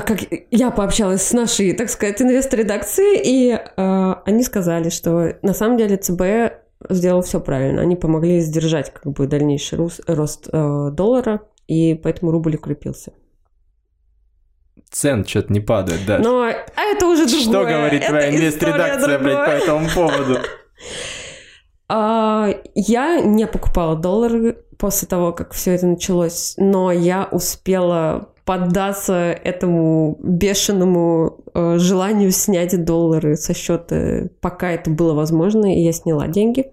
как 0.00 0.20
я 0.50 0.70
пообщалась 0.70 1.22
с 1.22 1.32
нашей, 1.32 1.72
так 1.74 1.90
сказать, 1.90 2.20
инвестор-редакцией, 2.20 3.20
и 3.22 3.58
а, 3.76 4.22
они 4.26 4.42
сказали, 4.42 4.88
что 4.88 5.36
на 5.42 5.54
самом 5.54 5.76
деле 5.76 5.96
ЦБ 5.96 6.22
сделал 6.88 7.22
все 7.22 7.40
правильно. 7.40 7.82
Они 7.82 7.94
помогли 7.94 8.40
сдержать 8.40 8.92
как 8.92 9.12
бы 9.12 9.26
дальнейший 9.26 9.78
рус- 9.78 10.00
рост 10.06 10.48
э, 10.50 10.90
доллара, 10.92 11.42
и 11.68 11.94
поэтому 11.94 12.32
рубль 12.32 12.56
укрепился. 12.56 13.12
Цен 14.90 15.24
что-то 15.24 15.52
не 15.52 15.60
падает, 15.60 16.00
да. 16.06 16.18
Но 16.18 16.42
а 16.42 16.82
это 16.82 17.06
уже 17.06 17.26
другое. 17.26 17.42
Что 17.42 17.64
говорит 17.64 18.02
Это 18.02 18.10
твоя 18.10 18.30
инвест-редакция, 18.30 19.18
блядь, 19.18 19.46
по 19.46 19.50
этому 19.50 19.88
поводу? 19.94 20.38
А, 21.92 22.48
я 22.76 23.20
не 23.20 23.48
покупала 23.48 23.96
доллары 23.96 24.64
после 24.80 25.06
того, 25.06 25.32
как 25.32 25.52
все 25.52 25.74
это 25.74 25.86
началось, 25.86 26.54
но 26.56 26.90
я 26.90 27.28
успела 27.30 28.30
поддаться 28.46 29.38
этому 29.44 30.18
бешеному 30.22 31.44
э, 31.54 31.76
желанию 31.78 32.32
снять 32.32 32.82
доллары 32.82 33.36
со 33.36 33.54
счета, 33.54 34.28
пока 34.40 34.70
это 34.70 34.90
было 34.90 35.12
возможно, 35.12 35.72
и 35.72 35.80
я 35.80 35.92
сняла 35.92 36.26
деньги. 36.28 36.72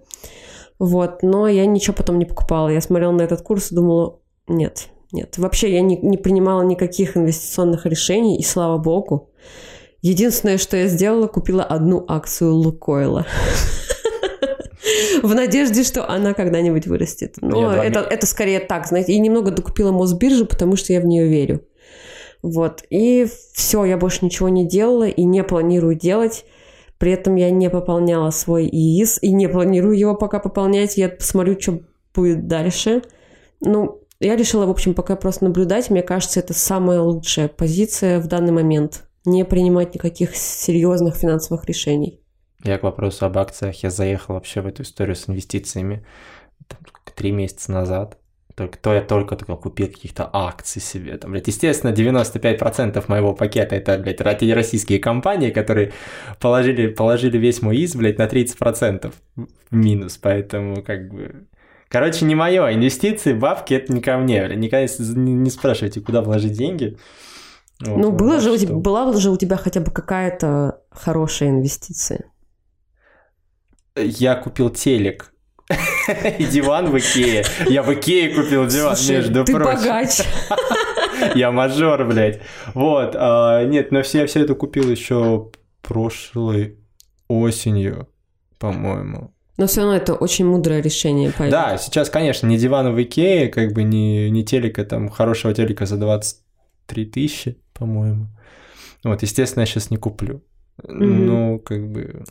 Вот, 0.80 1.22
но 1.22 1.48
я 1.48 1.66
ничего 1.66 1.94
потом 1.96 2.18
не 2.18 2.26
покупала. 2.26 2.70
Я 2.70 2.82
смотрела 2.82 3.12
на 3.12 3.24
этот 3.24 3.42
курс 3.42 3.72
и 3.72 3.76
думала, 3.76 4.20
нет, 4.48 4.88
нет. 5.12 5.38
Вообще 5.38 5.74
я 5.74 5.82
не, 5.82 5.98
не 5.98 6.18
принимала 6.18 6.62
никаких 6.62 7.18
инвестиционных 7.18 7.86
решений, 7.86 8.38
и 8.38 8.44
слава 8.44 8.78
богу. 8.78 9.32
Единственное, 10.02 10.58
что 10.58 10.78
я 10.78 10.88
сделала, 10.88 11.28
купила 11.28 11.64
одну 11.64 12.06
акцию 12.08 12.54
Лукойла. 12.54 13.26
В 15.24 15.34
надежде, 15.34 15.84
что 15.84 16.10
она 16.10 16.34
когда-нибудь 16.34 16.88
вырастет. 16.88 17.36
Но 17.42 17.74
Я 17.74 17.86
это, 17.86 18.00
это 18.00 18.26
скорее 18.26 18.60
так, 18.60 18.88
знаете. 18.88 19.14
И 19.14 19.20
немного 19.20 19.52
докупила 19.52 19.92
Мосбиржу, 19.92 20.46
потому 20.46 20.76
что 20.76 20.94
я 20.94 21.02
в 21.02 21.06
нее 21.06 21.28
верю. 21.28 21.62
Вот. 22.42 22.84
И 22.90 23.28
все, 23.54 23.86
я 23.86 23.98
больше 23.98 24.26
ничего 24.26 24.50
не 24.50 24.68
делала 24.68 25.08
и 25.08 25.24
не 25.24 25.44
планирую 25.44 25.96
делать. 25.96 26.46
При 26.98 27.12
этом 27.12 27.36
я 27.36 27.50
не 27.52 27.70
пополняла 27.70 28.32
свой 28.32 28.68
ИИС 28.68 29.20
и 29.22 29.32
не 29.32 29.48
планирую 29.48 29.98
его 29.98 30.16
пока 30.16 30.40
пополнять. 30.40 30.98
Я 30.98 31.10
посмотрю, 31.10 31.60
что 31.60 31.82
будет 32.14 32.48
дальше. 32.48 33.04
Ну, 33.60 34.02
я 34.20 34.36
решила, 34.36 34.66
в 34.66 34.72
общем, 34.72 34.94
пока 34.94 35.16
просто 35.16 35.46
наблюдать. 35.46 35.90
Мне 35.90 36.02
кажется, 36.02 36.40
это 36.40 36.54
самая 36.54 37.02
лучшая 37.02 37.48
позиция 37.48 38.20
в 38.20 38.28
данный 38.28 38.52
момент. 38.52 39.04
Не 39.26 39.46
принимать 39.46 39.94
никаких 39.94 40.36
серьезных 40.36 41.16
финансовых 41.16 41.66
решений. 41.66 42.22
Я 42.68 42.78
к 42.78 42.84
вопросу 42.84 43.26
об 43.26 43.38
акциях, 43.38 43.84
я 43.84 43.90
заехал 43.90 44.36
вообще 44.36 44.62
в 44.62 44.68
эту 44.68 44.84
историю 44.84 45.16
с 45.16 45.30
инвестициями 45.30 46.06
там, 46.68 46.80
три 47.16 47.32
месяца 47.32 47.72
назад. 47.72 48.18
Только, 48.56 48.80
то 48.80 48.92
я 48.92 49.02
только 49.02 49.36
только 49.36 49.56
купил 49.56 49.88
каких-то 49.88 50.28
акций 50.34 50.82
себе. 50.82 51.16
Там, 51.18 51.32
блядь, 51.32 51.46
естественно, 51.46 51.92
95% 51.92 53.04
моего 53.08 53.34
пакета 53.34 53.76
это, 53.76 54.00
блядь, 54.00 54.20
российские 54.22 54.98
компании, 54.98 55.52
которые 55.52 55.94
положили, 56.40 56.88
положили 56.88 57.38
весь 57.38 57.62
мой 57.62 57.78
из, 57.78 57.96
блядь, 57.96 58.18
на 58.18 58.26
30% 58.26 59.14
в 59.36 59.76
минус. 59.76 60.18
Поэтому, 60.18 60.82
как 60.82 61.14
бы... 61.14 61.46
Короче, 61.88 62.26
не 62.26 62.34
мое. 62.34 62.74
Инвестиции, 62.74 63.34
бабки, 63.34 63.76
это 63.76 63.94
не 63.94 64.02
ко 64.02 64.18
мне. 64.18 64.44
Блядь. 64.44 64.58
Никогда 64.58 64.92
не, 64.98 65.50
спрашивайте, 65.52 66.02
куда 66.02 66.24
вложить 66.24 66.54
деньги. 66.54 66.98
Вот, 67.80 67.98
ну, 67.98 68.12
было 68.12 68.40
же, 68.40 68.52
у 68.52 68.58
тебя, 68.58 68.74
была 68.74 69.14
же 69.14 69.30
у 69.30 69.38
тебя 69.38 69.58
хотя 69.58 69.82
бы 69.82 69.92
какая-то 69.92 70.82
хорошая 70.90 71.50
инвестиция. 71.50 72.26
Я 73.98 74.36
купил 74.36 74.70
телек 74.70 75.34
и 76.38 76.46
диван 76.46 76.90
в 76.90 76.98
Икее. 76.98 77.44
Я 77.68 77.84
в 77.84 77.94
Икее 77.94 78.30
купил 78.34 78.68
диван, 78.68 78.96
Слушай, 78.96 79.18
между 79.18 79.44
ты 79.44 79.54
прочим. 79.54 79.76
богач. 79.76 80.22
Я 81.36 81.52
мажор, 81.52 82.06
блядь. 82.06 82.42
Вот. 82.74 83.16
А, 83.16 83.66
нет, 83.66 83.92
но 83.92 84.04
все, 84.04 84.26
все 84.28 84.44
это 84.44 84.54
купил 84.56 84.90
еще 84.90 85.52
прошлой 85.82 86.78
осенью, 87.28 88.08
по-моему. 88.60 89.34
Но 89.58 89.66
все 89.66 89.82
равно 89.82 89.96
это 89.96 90.14
очень 90.14 90.46
мудрое 90.46 90.82
решение. 90.82 91.34
Поэтому. 91.36 91.52
Да, 91.52 91.78
сейчас, 91.78 92.10
конечно, 92.10 92.46
не 92.46 92.58
диван 92.58 92.94
в 92.94 93.02
Икее, 93.02 93.48
как 93.48 93.74
бы 93.74 93.84
не, 93.84 94.30
не 94.30 94.46
телека, 94.46 94.86
там, 94.86 95.10
хорошего 95.10 95.54
телека 95.54 95.86
за 95.86 95.98
23 95.98 97.06
тысячи, 97.06 97.58
по-моему. 97.74 98.28
Вот, 99.04 99.24
естественно, 99.24 99.62
я 99.62 99.66
сейчас 99.66 99.90
не 99.90 99.98
куплю. 99.98 100.44
Mm-hmm. 100.84 101.06
Ну, 101.06 101.60
как 101.60 101.90
бы... 101.90 102.24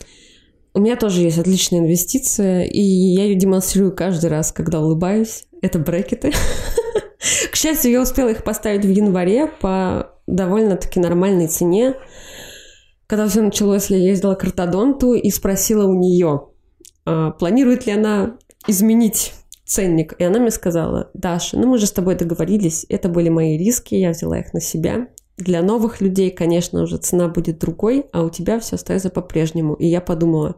У 0.77 0.79
меня 0.79 0.97
тоже 0.97 1.23
есть 1.23 1.39
отличная 1.39 1.81
инвестиция, 1.81 2.65
и 2.65 2.83
я 2.83 3.25
ее 3.25 3.35
демонстрирую 3.35 3.97
каждый 3.97 4.29
раз, 4.29 4.53
когда 4.53 4.79
улыбаюсь. 4.79 5.47
Это 5.63 5.79
брекеты. 5.79 6.33
К 7.51 7.57
счастью, 7.57 7.93
я 7.93 8.03
успела 8.03 8.29
их 8.29 8.45
поставить 8.45 8.85
в 8.85 8.91
январе 8.91 9.47
по 9.47 10.13
довольно-таки 10.27 11.01
нормальной 11.01 11.49
цене. 11.49 11.95
Когда 13.07 13.27
все 13.27 13.41
началось, 13.41 13.89
я 13.89 13.97
ездила 13.97 14.35
к 14.35 14.45
ортодонту 14.45 15.15
и 15.15 15.31
спросила 15.31 15.87
у 15.87 15.95
нее, 15.95 16.49
а, 17.07 17.31
планирует 17.31 17.87
ли 17.87 17.93
она 17.93 18.37
изменить 18.67 19.33
ценник. 19.65 20.13
И 20.19 20.25
она 20.25 20.41
мне 20.41 20.51
сказала, 20.51 21.11
Даша, 21.15 21.57
ну 21.57 21.69
мы 21.69 21.79
же 21.79 21.87
с 21.87 21.93
тобой 21.93 22.17
договорились, 22.17 22.85
это 22.91 23.09
были 23.09 23.31
мои 23.31 23.57
риски, 23.57 23.95
я 23.95 24.11
взяла 24.11 24.41
их 24.41 24.53
на 24.53 24.61
себя. 24.61 25.09
Для 25.37 25.63
новых 25.63 26.01
людей, 26.01 26.31
конечно, 26.31 26.83
уже 26.83 26.97
цена 26.97 27.29
будет 27.29 27.59
другой, 27.59 28.07
а 28.13 28.23
у 28.23 28.31
тебя 28.31 28.59
все 28.59 28.77
остается 28.77 29.11
по-прежнему. 29.11 29.75
И 29.75 29.87
я 29.87 30.01
подумала, 30.01 30.57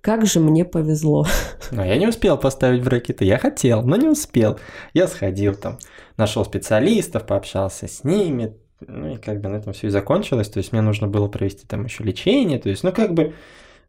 как 0.00 0.24
же 0.24 0.40
мне 0.40 0.64
повезло. 0.64 1.26
Но 1.70 1.84
я 1.84 1.98
не 1.98 2.06
успел 2.06 2.38
поставить 2.38 2.82
брекеты, 2.82 3.26
я 3.26 3.36
хотел, 3.36 3.82
но 3.82 3.96
не 3.96 4.08
успел. 4.08 4.58
Я 4.94 5.08
сходил 5.08 5.54
там, 5.54 5.78
нашел 6.16 6.42
специалистов, 6.42 7.26
пообщался 7.26 7.86
с 7.86 8.02
ними, 8.02 8.56
ну 8.80 9.12
и 9.12 9.16
как 9.16 9.42
бы 9.42 9.50
на 9.50 9.56
этом 9.56 9.74
все 9.74 9.88
и 9.88 9.90
закончилось. 9.90 10.48
То 10.48 10.56
есть 10.56 10.72
мне 10.72 10.80
нужно 10.80 11.06
было 11.06 11.28
провести 11.28 11.66
там 11.66 11.84
еще 11.84 12.02
лечение. 12.02 12.58
То 12.58 12.70
есть, 12.70 12.82
ну 12.82 12.92
как 12.92 13.12
бы, 13.12 13.34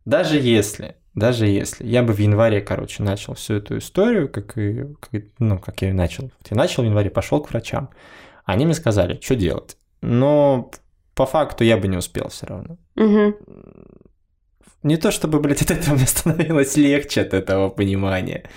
даже 0.03 0.37
если, 0.37 0.97
даже 1.13 1.47
если 1.47 1.87
я 1.87 2.03
бы 2.03 2.11
в 2.11 2.19
январе, 2.19 2.59
короче, 2.59 3.03
начал 3.03 3.35
всю 3.35 3.53
эту 3.53 3.77
историю, 3.77 4.27
как 4.27 4.57
и, 4.57 4.83
как, 4.99 5.23
ну, 5.39 5.59
как 5.59 5.81
я 5.81 5.91
и 5.91 5.93
начал. 5.93 6.29
Я 6.49 6.57
начал 6.57 6.83
в 6.83 6.87
январе, 6.87 7.09
пошел 7.09 7.39
к 7.39 7.51
врачам. 7.51 7.89
Они 8.43 8.65
мне 8.65 8.75
сказали, 8.75 9.17
что 9.21 9.35
делать 9.35 9.77
но 10.01 10.71
по 11.15 11.25
факту 11.25 11.63
я 11.63 11.77
бы 11.77 11.87
не 11.87 11.97
успел 11.97 12.29
все 12.29 12.45
равно. 12.47 12.77
Угу. 12.95 13.35
Не 14.83 14.97
то 14.97 15.11
чтобы, 15.11 15.39
блядь, 15.39 15.61
от 15.61 15.71
этого 15.71 15.95
мне 15.95 16.05
становилось 16.07 16.77
легче 16.77 17.21
от 17.21 17.33
этого 17.33 17.69
понимания, 17.69 18.49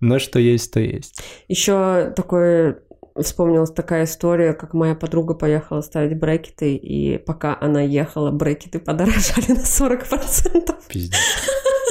но 0.00 0.18
что 0.18 0.38
есть, 0.38 0.72
то 0.72 0.80
есть. 0.80 1.22
Еще 1.48 2.12
такое 2.16 2.82
вспомнилась 3.20 3.70
такая 3.70 4.04
история, 4.04 4.54
как 4.54 4.74
моя 4.74 4.94
подруга 4.94 5.34
поехала 5.34 5.80
ставить 5.80 6.18
брекеты, 6.18 6.76
и 6.76 7.18
пока 7.18 7.56
она 7.60 7.82
ехала, 7.82 8.30
брекеты 8.30 8.78
подорожали 8.78 9.52
на 9.52 9.62
40%. 9.62 10.74
Пиздец. 10.88 11.18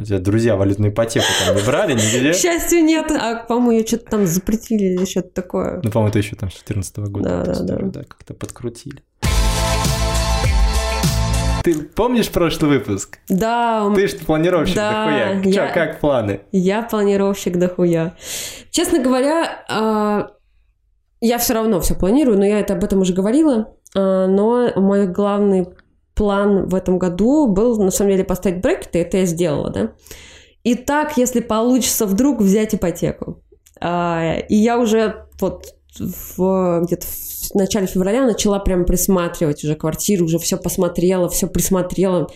У 0.00 0.04
тебя 0.04 0.20
друзья 0.20 0.54
валютную 0.54 0.92
ипотеку 0.92 1.26
там 1.44 1.56
не 1.56 1.62
брали 1.62 1.94
нигде? 1.94 2.30
К 2.30 2.36
счастью, 2.36 2.84
нет. 2.84 3.10
А, 3.10 3.34
по-моему, 3.34 3.72
ее 3.72 3.86
что-то 3.86 4.10
там 4.10 4.26
запретили 4.26 4.94
или 4.94 5.04
что-то 5.04 5.30
такое. 5.30 5.80
Ну, 5.82 5.90
по-моему, 5.90 6.10
это 6.10 6.18
еще 6.20 6.36
там 6.36 6.50
с 6.50 6.62
2014 6.62 6.98
года. 6.98 7.42
Да, 7.44 7.54
да, 7.54 7.62
да. 7.62 7.78
да. 7.82 8.04
Как-то 8.04 8.34
подкрутили. 8.34 9.02
Ты 11.64 11.74
помнишь 11.82 12.30
прошлый 12.30 12.78
выпуск? 12.78 13.18
Да. 13.28 13.92
Ты 13.92 14.06
что 14.06 14.24
планировщик 14.24 14.76
да, 14.76 15.04
дохуя. 15.04 15.42
Я... 15.42 15.52
Чё, 15.52 15.74
как 15.74 15.98
планы? 15.98 16.42
Я 16.52 16.82
планировщик 16.82 17.56
дохуя. 17.56 18.14
Честно 18.70 19.02
говоря, 19.02 19.64
а, 19.68 20.30
я 21.20 21.38
все 21.38 21.54
равно 21.54 21.80
все 21.80 21.96
планирую, 21.96 22.38
но 22.38 22.44
я 22.44 22.60
это 22.60 22.74
об 22.74 22.84
этом 22.84 23.00
уже 23.00 23.14
говорила. 23.14 23.74
А, 23.96 24.28
но 24.28 24.70
мой 24.76 25.08
главный 25.08 25.66
план 26.18 26.66
в 26.66 26.74
этом 26.74 26.98
году 26.98 27.46
был, 27.46 27.82
на 27.82 27.92
самом 27.92 28.10
деле, 28.10 28.24
поставить 28.24 28.60
брекеты, 28.60 28.98
это 28.98 29.18
я 29.18 29.26
сделала, 29.26 29.70
да. 29.70 29.92
И 30.64 30.74
так, 30.74 31.16
если 31.16 31.40
получится 31.40 32.04
вдруг 32.06 32.40
взять 32.40 32.74
ипотеку. 32.74 33.40
А, 33.80 34.34
и 34.48 34.56
я 34.56 34.78
уже 34.78 35.26
вот 35.40 35.74
в, 35.98 36.82
где-то 36.84 37.06
в 37.06 37.54
начале 37.54 37.86
февраля 37.86 38.26
начала 38.26 38.58
прям 38.58 38.84
присматривать 38.84 39.62
уже 39.62 39.76
квартиру, 39.76 40.24
уже 40.24 40.38
все 40.40 40.56
посмотрела, 40.56 41.28
все 41.28 41.46
присмотрела, 41.46 42.28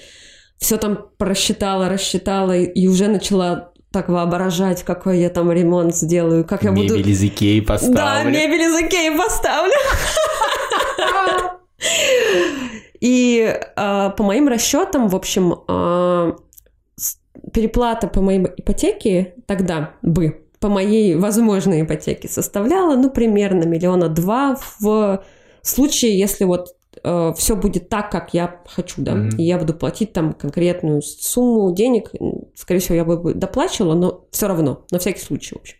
все 0.58 0.76
там 0.76 1.08
просчитала, 1.18 1.88
рассчитала, 1.88 2.56
и, 2.56 2.64
и 2.64 2.86
уже 2.86 3.08
начала 3.08 3.72
так 3.90 4.08
воображать, 4.08 4.84
какой 4.84 5.18
я 5.18 5.28
там 5.28 5.50
ремонт 5.50 5.94
сделаю, 5.94 6.44
как 6.44 6.62
я 6.62 6.70
мебель 6.70 6.88
буду... 6.88 6.98
Мебель 6.98 7.10
из 7.10 7.22
Икеи 7.22 7.60
поставлю. 7.60 7.96
Да, 7.96 8.22
мебель 8.22 8.62
из 8.62 8.80
Икеи 8.80 9.16
поставлю. 9.16 9.72
И 13.02 13.40
э, 13.40 14.10
по 14.16 14.22
моим 14.22 14.46
расчетам, 14.46 15.08
в 15.08 15.16
общем, 15.16 15.54
э, 15.66 16.32
переплата 17.52 18.06
по 18.06 18.20
моей 18.20 18.44
ипотеке 18.56 19.34
тогда 19.46 19.94
бы 20.02 20.46
по 20.60 20.68
моей 20.68 21.16
возможной 21.16 21.82
ипотеке 21.82 22.28
составляла, 22.28 22.94
ну, 22.94 23.10
примерно 23.10 23.64
миллиона 23.64 24.08
два 24.08 24.56
в 24.78 25.24
случае, 25.62 26.16
если 26.16 26.44
вот 26.44 26.76
э, 27.02 27.32
все 27.36 27.56
будет 27.56 27.88
так, 27.88 28.12
как 28.12 28.34
я 28.34 28.60
хочу, 28.66 29.02
да, 29.02 29.14
mm-hmm. 29.14 29.36
и 29.36 29.42
я 29.42 29.58
буду 29.58 29.74
платить 29.74 30.12
там 30.12 30.32
конкретную 30.32 31.02
сумму 31.02 31.74
денег, 31.74 32.12
скорее 32.54 32.78
всего, 32.78 32.94
я 32.94 33.04
бы 33.04 33.34
доплачивала, 33.34 33.94
но 33.94 34.26
все 34.30 34.46
равно, 34.46 34.86
на 34.92 35.00
всякий 35.00 35.22
случай, 35.22 35.56
в 35.56 35.58
общем. 35.58 35.76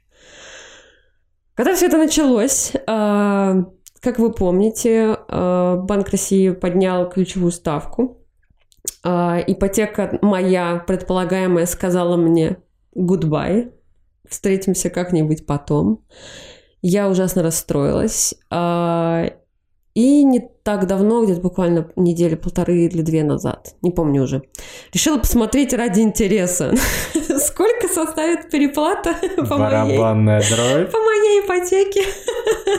Когда 1.55 1.77
все 1.77 1.87
это 1.87 1.99
началось, 1.99 2.73
э, 2.75 3.65
как 4.03 4.19
вы 4.19 4.33
помните, 4.33 5.17
э, 5.29 5.77
Банк 5.77 6.09
России 6.09 6.51
поднял 6.51 7.09
ключевую 7.09 7.53
ставку. 7.53 8.19
Э, 9.05 9.39
ипотека 9.47 10.19
моя, 10.23 10.83
предполагаемая, 10.85 11.67
сказала 11.67 12.17
мне 12.17 12.57
goodbye, 12.97 13.73
встретимся 14.29 14.91
как-нибудь 14.91 15.47
потом. 15.47 16.05
Я 16.83 17.09
ужасно 17.09 17.45
расстроилась. 17.45 18.35
Э, 18.51 19.31
и 19.95 20.25
не 20.25 20.41
так 20.65 20.87
давно, 20.87 21.23
где-то 21.25 21.41
буквально 21.41 21.93
недели 21.97 22.35
полторы 22.35 22.87
или 22.87 23.03
две 23.03 23.23
назад, 23.23 23.75
не 23.83 23.91
помню 23.91 24.23
уже, 24.23 24.43
решила 24.93 25.19
посмотреть 25.19 25.75
ради 25.75 26.01
интереса, 26.01 26.73
сколько 27.39 27.89
составит 27.89 28.51
переплата 28.51 29.15
по 29.37 29.59
моей, 29.59 29.99
по 30.87 30.99
моей 30.99 31.45
ипотеке. 31.45 32.03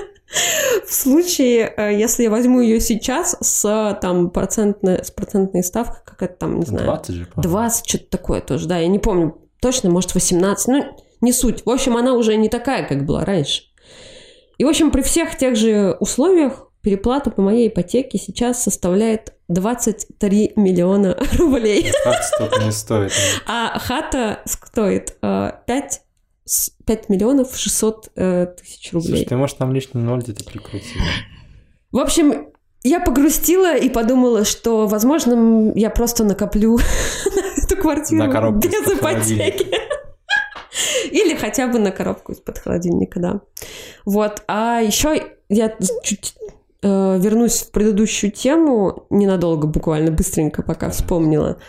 В 0.88 0.94
случае, 0.94 1.74
э, 1.76 1.94
если 1.94 2.24
я 2.24 2.30
возьму 2.30 2.62
ее 2.62 2.80
сейчас 2.80 3.38
с 3.40 3.98
там 4.02 4.30
процентной, 4.30 5.04
с 5.04 5.12
процентной 5.12 5.64
ставкой, 5.64 6.02
как 6.06 6.22
это 6.24 6.34
там, 6.36 6.60
не 6.60 6.66
знаю. 6.66 6.86
20 6.86 7.16
же, 7.16 7.28
20, 7.36 7.88
что-то 7.88 8.06
такое 8.10 8.42
тоже, 8.42 8.68
да, 8.68 8.78
я 8.78 8.88
не 8.88 9.00
помню 9.00 9.38
точно, 9.62 9.90
может 9.90 10.14
18, 10.14 10.68
ну, 10.68 10.98
не 11.22 11.32
суть. 11.32 11.66
В 11.66 11.70
общем, 11.70 11.96
она 11.96 12.14
уже 12.14 12.36
не 12.36 12.50
такая, 12.50 12.86
как 12.88 13.06
была 13.06 13.24
раньше. 13.24 13.64
И, 14.58 14.66
в 14.66 14.68
общем, 14.68 14.92
при 14.92 15.02
всех 15.02 15.38
тех 15.38 15.56
же 15.56 15.96
условиях 16.00 16.68
переплата 16.82 17.32
по 17.32 17.42
моей 17.42 17.70
ипотеке 17.70 18.18
сейчас 18.18 18.62
составляет 18.62 19.34
23 19.48 20.54
миллиона 20.58 21.18
рублей. 21.38 21.90
Как 22.04 22.24
столько 22.24 22.64
не 22.64 22.72
стоит. 22.72 23.14
А 23.48 23.80
хата 23.80 24.42
стоит 24.46 25.18
5 25.22 25.62
э, 25.72 25.90
5 26.86 27.10
миллионов 27.10 27.56
600 27.56 28.12
э, 28.16 28.48
тысяч 28.60 28.92
рублей. 28.94 29.10
Слушай, 29.10 29.26
ты, 29.26 29.38
может, 29.38 29.58
там 29.58 29.74
лишний 29.74 30.02
ноль 30.02 30.22
где-то 30.22 30.44
прикрутил? 30.44 31.02
В 31.92 32.00
общем, 32.00 32.48
я 32.84 33.00
погрустила 33.00 33.78
и 33.78 33.90
подумала, 33.90 34.44
что, 34.44 34.88
возможно, 34.88 35.72
я 35.76 35.90
просто 35.90 36.24
накоплю 36.26 36.78
на 36.78 37.64
эту 37.64 37.78
квартиру 37.78 38.26
на 38.26 38.52
без 38.52 38.74
ипотеки. 38.74 39.68
Или 41.12 41.36
хотя 41.36 41.68
бы 41.68 41.80
на 41.80 41.92
коробку 41.92 42.34
из-под 42.34 42.58
холодильника, 42.58 43.20
да. 43.20 43.42
Вот. 44.06 44.44
А 44.48 44.80
еще 44.82 45.32
я 45.48 45.78
чуть 46.04 46.36
э, 46.82 47.20
вернусь 47.20 47.62
в 47.62 47.72
предыдущую 47.72 48.32
тему, 48.32 49.06
ненадолго, 49.10 49.68
буквально, 49.68 50.12
быстренько, 50.12 50.64
пока 50.64 50.90
вспомнила. 50.90 51.60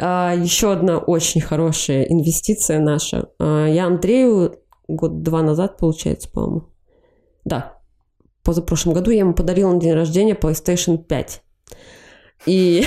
А, 0.00 0.34
еще 0.34 0.72
одна 0.72 0.98
очень 0.98 1.40
хорошая 1.40 2.04
инвестиция 2.04 2.80
наша. 2.80 3.28
А, 3.38 3.66
я 3.66 3.86
Андрею 3.86 4.56
год-два 4.88 5.42
назад, 5.42 5.76
получается, 5.78 6.30
по-моему. 6.30 6.68
Да, 7.44 7.78
позапрошлом 8.42 8.94
году 8.94 9.10
я 9.10 9.20
ему 9.20 9.34
подарила 9.34 9.72
на 9.72 9.80
день 9.80 9.92
рождения 9.92 10.34
PlayStation 10.34 10.98
5. 10.98 11.42
И 12.46 12.84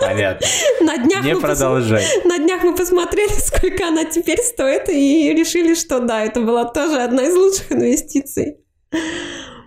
Понятно. 0.00 0.46
на 0.82 0.98
днях, 0.98 1.24
Не 1.24 1.34
мы 1.34 1.38
пос- 1.40 1.42
продолжай. 1.42 2.04
на 2.24 2.38
днях 2.38 2.62
мы 2.62 2.76
посмотрели, 2.76 3.32
сколько 3.40 3.88
она 3.88 4.04
теперь 4.04 4.40
стоит, 4.40 4.88
и 4.88 5.32
решили, 5.34 5.74
что 5.74 6.00
да, 6.00 6.22
это 6.22 6.40
была 6.42 6.64
тоже 6.66 7.00
одна 7.02 7.24
из 7.24 7.34
лучших 7.34 7.72
инвестиций. 7.72 8.58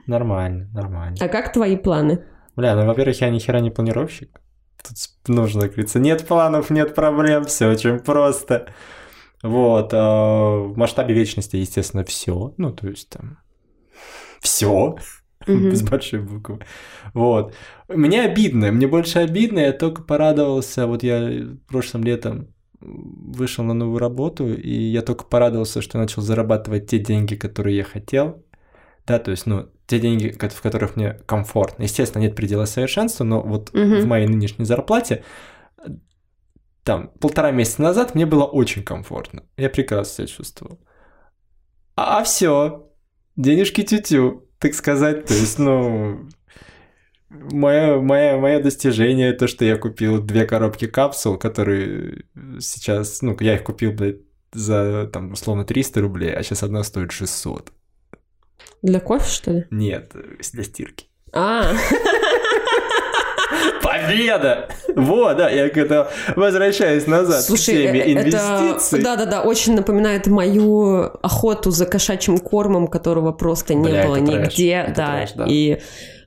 Нормально, 0.08 0.70
нормально. 0.74 1.18
А 1.20 1.28
как 1.28 1.52
твои 1.54 1.76
планы? 1.76 2.24
Бля, 2.56 2.76
ну, 2.76 2.86
во-первых, 2.86 3.20
я 3.22 3.30
ни 3.30 3.40
хера 3.40 3.60
не 3.60 3.70
планировщик. 3.72 4.42
Тут 4.84 5.28
нужно, 5.28 5.62
как 5.62 5.72
говорится, 5.72 6.00
нет 6.00 6.28
планов, 6.28 6.70
нет 6.70 6.96
проблем, 6.96 7.46
все 7.46 7.70
очень 7.70 8.00
просто. 8.00 8.74
Вот, 9.42 9.92
а, 9.94 10.58
в 10.64 10.78
масштабе 10.78 11.14
вечности, 11.14 11.56
естественно, 11.56 12.04
все. 12.04 12.54
Ну, 12.58 12.72
то 12.72 12.88
есть 12.88 13.10
там 13.10 13.38
все 14.42 14.98
Мгм. 15.48 15.72
с 15.76 15.82
большой 15.84 16.22
буквы. 16.22 16.60
Вот. 17.14 17.54
Мне 17.88 18.24
обидно, 18.24 18.72
мне 18.72 18.88
больше 18.88 19.20
обидно, 19.20 19.60
я 19.60 19.74
только 19.74 20.04
порадовался, 20.04 20.88
вот 20.88 21.04
я 21.04 21.48
прошлым 21.68 22.04
летом 22.04 22.54
вышел 22.82 23.64
на 23.64 23.74
новую 23.74 24.00
работу, 24.00 24.54
и 24.54 24.72
я 24.72 25.02
только 25.02 25.26
порадовался, 25.26 25.82
что 25.82 25.98
начал 25.98 26.22
зарабатывать 26.22 26.88
те 26.88 27.00
деньги, 27.00 27.36
которые 27.36 27.78
я 27.78 27.84
хотел. 27.84 28.44
Да, 29.10 29.20
то 29.20 29.32
есть, 29.32 29.46
ну, 29.46 29.70
те 29.88 30.00
деньги, 30.00 30.30
в 30.32 30.62
которых 30.62 30.96
мне 30.96 31.14
комфортно. 31.26 31.84
Естественно, 31.84 32.22
нет 32.22 32.36
предела 32.36 32.66
совершенства, 32.66 33.24
но 33.24 33.42
вот 33.42 33.74
Мгм. 33.74 34.00
в 34.02 34.06
моей 34.06 34.28
нынешней 34.28 34.66
зарплате 34.66 35.24
там 36.84 37.10
полтора 37.20 37.52
месяца 37.52 37.82
назад 37.82 38.16
мне 38.16 38.26
было 38.26 38.46
очень 38.46 38.84
комфортно. 38.84 39.44
Я 39.58 39.70
прекрасно 39.70 40.14
себя 40.14 40.28
чувствовал. 40.28 40.80
А, 41.96 42.24
все, 42.24 42.88
денежки 43.36 43.84
тютю, 43.84 44.48
так 44.60 44.74
сказать. 44.74 45.26
То 45.26 45.34
есть, 45.34 45.60
ну, 45.60 46.28
мое, 47.30 48.00
мое, 48.02 48.38
мое 48.38 48.62
достижение, 48.62 49.34
то, 49.34 49.48
что 49.48 49.66
я 49.66 49.76
купил 49.78 50.22
две 50.22 50.46
коробки 50.46 50.88
капсул, 50.88 51.38
которые 51.38 52.24
сейчас, 52.60 53.22
ну, 53.22 53.38
я 53.40 53.56
их 53.56 53.64
купил, 53.64 53.92
блядь, 53.92 54.22
за, 54.52 55.08
там, 55.14 55.34
условно, 55.34 55.66
300 55.66 56.02
рублей, 56.02 56.34
а 56.34 56.42
сейчас 56.42 56.64
одна 56.64 56.84
стоит 56.84 57.12
600. 57.12 57.72
Для 58.82 59.00
кофе, 59.00 59.30
что 59.30 59.52
ли? 59.52 59.66
Нет, 59.72 60.14
для 60.54 60.64
стирки. 60.64 61.06
А, 61.32 61.74
Победа! 63.84 64.70
Вот, 64.96 65.38
да, 65.38 65.50
я 65.50 65.70
когда 65.70 66.10
возвращаюсь 66.36 67.08
назад 67.08 67.44
слушай, 67.44 67.74
к 67.74 67.78
теме 67.78 68.00
э, 68.02 68.14
инвестиций. 68.14 69.02
Да-да-да, 69.02 69.42
очень 69.42 69.76
напоминает 69.76 70.28
мою 70.28 71.12
охоту 71.22 71.72
за 71.72 71.86
кошачьим 71.86 72.38
кормом, 72.38 72.88
которого 72.88 73.32
просто 73.32 73.74
не 73.74 73.90
Бля, 73.90 74.06
было 74.06 74.18
трэш, 74.18 74.28
нигде. 74.30 74.72
это 74.74 74.96
да, 74.96 75.18
трэш, 75.18 75.32
да. 75.34 75.46
и 75.48 75.82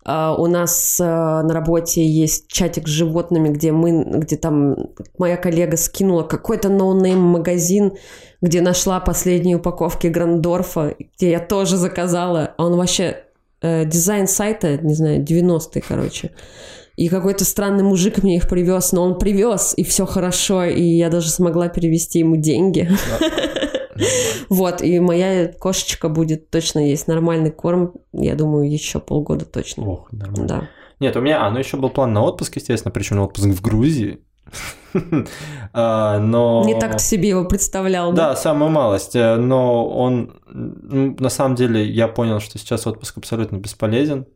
у 0.04 0.46
нас 0.46 0.98
а, 1.00 1.42
на 1.42 1.54
работе 1.54 2.04
есть 2.04 2.48
чатик 2.48 2.88
с 2.88 2.90
животными, 2.90 3.50
где 3.50 3.70
мы, 3.70 4.04
где 4.04 4.36
там 4.36 4.76
моя 5.16 5.36
коллега 5.36 5.76
скинула 5.76 6.24
какой-то 6.24 6.68
no-name 6.68 7.20
магазин, 7.20 7.92
где 8.40 8.60
нашла 8.60 8.98
последние 8.98 9.56
упаковки 9.56 10.08
Грандорфа, 10.08 10.96
где 11.16 11.30
я 11.30 11.40
тоже 11.40 11.76
заказала. 11.76 12.54
А 12.56 12.66
Он 12.66 12.76
вообще 12.76 13.18
э, 13.60 13.84
дизайн 13.84 14.26
сайта, 14.26 14.76
не 14.78 14.94
знаю, 14.94 15.24
90-й, 15.24 15.80
короче. 15.80 16.32
И 16.96 17.08
какой-то 17.08 17.44
странный 17.44 17.84
мужик 17.84 18.22
мне 18.22 18.36
их 18.36 18.48
привез, 18.48 18.92
но 18.92 19.02
он 19.02 19.18
привез, 19.18 19.72
и 19.76 19.84
все 19.84 20.04
хорошо, 20.04 20.64
и 20.64 20.82
я 20.82 21.08
даже 21.08 21.30
смогла 21.30 21.68
перевести 21.68 22.18
ему 22.18 22.36
деньги. 22.36 22.90
Вот, 24.48 24.82
и 24.82 25.00
моя 25.00 25.48
кошечка 25.48 26.08
будет 26.08 26.50
точно 26.50 26.80
есть 26.88 27.08
нормальный 27.08 27.50
корм, 27.50 27.92
я 28.12 28.34
думаю, 28.34 28.70
еще 28.70 29.00
полгода 29.00 29.44
точно. 29.44 29.88
Ох, 29.88 30.12
нормально. 30.12 30.46
Да. 30.46 30.68
Нет, 31.00 31.16
у 31.16 31.20
меня, 31.20 31.44
а, 31.44 31.50
ну 31.50 31.58
еще 31.58 31.76
был 31.76 31.90
план 31.90 32.12
на 32.12 32.22
отпуск, 32.22 32.56
естественно, 32.56 32.92
причем 32.92 33.16
на 33.16 33.24
отпуск 33.24 33.46
в 33.46 33.60
Грузии. 33.60 34.20
А, 35.74 36.18
Но... 36.18 36.62
Не 36.66 36.78
так 36.78 37.00
себе 37.00 37.30
его 37.30 37.46
представлял, 37.46 38.12
да? 38.12 38.30
Да, 38.30 38.36
самую 38.36 38.70
малость. 38.70 39.16
э, 39.16 39.36
Но 39.36 39.88
он, 39.88 40.38
на 40.46 41.30
самом 41.30 41.54
деле, 41.54 41.82
я 41.88 42.08
понял, 42.08 42.40
что 42.40 42.58
сейчас 42.58 42.86
отпуск 42.86 43.16
абсолютно 43.16 43.56
бесполезен. 43.56 44.26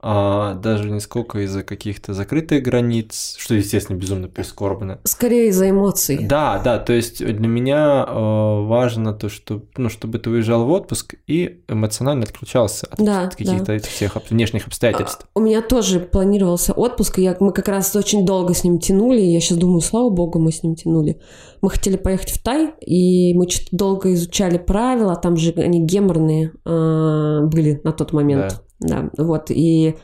А, 0.00 0.54
Даже 0.54 0.90
не 0.90 1.00
сколько 1.00 1.40
из-за 1.40 1.64
каких-то 1.64 2.14
закрытых 2.14 2.62
границ, 2.62 3.34
что, 3.38 3.54
естественно, 3.54 3.96
безумно 3.96 4.28
прискорбно. 4.28 5.00
Скорее 5.04 5.48
из-за 5.48 5.70
эмоций. 5.70 6.18
Да, 6.22 6.60
да, 6.62 6.78
то 6.78 6.92
есть 6.92 7.18
для 7.18 7.48
меня 7.48 8.04
э, 8.06 8.12
важно 8.12 9.12
то, 9.12 9.28
что, 9.28 9.62
ну, 9.76 9.88
чтобы 9.88 10.18
ты 10.18 10.30
уезжал 10.30 10.66
в 10.66 10.70
отпуск 10.70 11.14
и 11.26 11.62
эмоционально 11.68 12.24
отключался 12.24 12.86
от, 12.86 12.98
Да, 12.98 13.26
каких-то 13.28 13.72
этих 13.72 13.90
всех 13.90 14.16
внешних 14.30 14.68
обстоятельств. 14.68 15.26
А, 15.34 15.38
У 15.38 15.42
меня 15.42 15.62
тоже 15.62 15.98
планировался 15.98 16.72
отпуск, 16.74 17.18
и 17.18 17.22
я, 17.22 17.36
мы 17.40 17.52
как 17.52 17.66
раз 17.66 17.94
очень 17.96 18.24
долго 18.24 18.54
с 18.54 18.62
ним 18.62 18.78
тянули, 18.78 19.20
и 19.20 19.32
я 19.32 19.40
сейчас 19.40 19.58
думаю, 19.58 19.80
слава 19.80 20.10
богу, 20.10 20.38
мы 20.38 20.52
с 20.52 20.62
ним 20.62 20.76
тянули. 20.76 21.20
Мы 21.60 21.70
хотели 21.70 21.96
поехать 21.96 22.30
в 22.30 22.40
Тай, 22.40 22.72
и 22.80 23.34
мы 23.34 23.50
что-то 23.50 23.76
долго 23.76 24.14
изучали 24.14 24.58
правила, 24.58 25.16
там 25.16 25.36
же 25.36 25.52
они 25.56 25.84
геморные 25.84 26.52
а, 26.64 27.40
были 27.42 27.80
на 27.82 27.92
тот 27.92 28.12
момент. 28.12 28.48
Да. 28.48 28.67
Вот, 28.80 29.50
и 29.50 29.96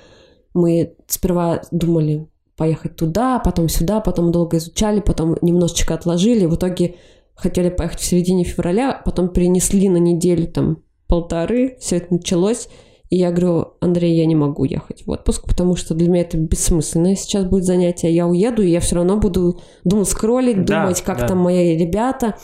мы 0.52 0.94
сперва 1.06 1.62
думали 1.70 2.28
поехать 2.56 2.96
туда, 2.96 3.38
потом 3.38 3.68
сюда, 3.68 4.00
потом 4.00 4.32
долго 4.32 4.58
изучали, 4.58 5.00
потом 5.00 5.36
немножечко 5.42 5.94
отложили, 5.94 6.46
в 6.46 6.54
итоге 6.54 6.96
хотели 7.34 7.68
поехать 7.68 8.00
в 8.00 8.04
середине 8.04 8.44
февраля, 8.44 9.00
потом 9.04 9.28
перенесли 9.28 9.88
на 9.88 9.96
неделю 9.96 10.46
там 10.46 10.78
полторы, 11.08 11.76
все 11.80 11.96
это 11.96 12.14
началось, 12.14 12.68
и 13.10 13.16
я 13.16 13.30
говорю, 13.30 13.74
Андрей, 13.80 14.16
я 14.16 14.26
не 14.26 14.34
могу 14.34 14.64
ехать 14.64 15.06
в 15.06 15.10
отпуск, 15.10 15.46
потому 15.46 15.76
что 15.76 15.94
для 15.94 16.08
меня 16.08 16.22
это 16.22 16.36
бессмысленное 16.36 17.14
сейчас 17.14 17.44
будет 17.44 17.64
занятие. 17.64 18.12
Я 18.12 18.26
уеду, 18.26 18.62
и 18.62 18.70
я 18.70 18.80
все 18.80 18.96
равно 18.96 19.18
буду 19.18 19.60
думать, 19.84 20.08
скроллить, 20.08 20.64
Да, 20.64 20.82
думать, 20.82 21.02
как 21.02 21.18
да. 21.18 21.28
там 21.28 21.38
мои 21.38 21.76
ребята, 21.76 22.36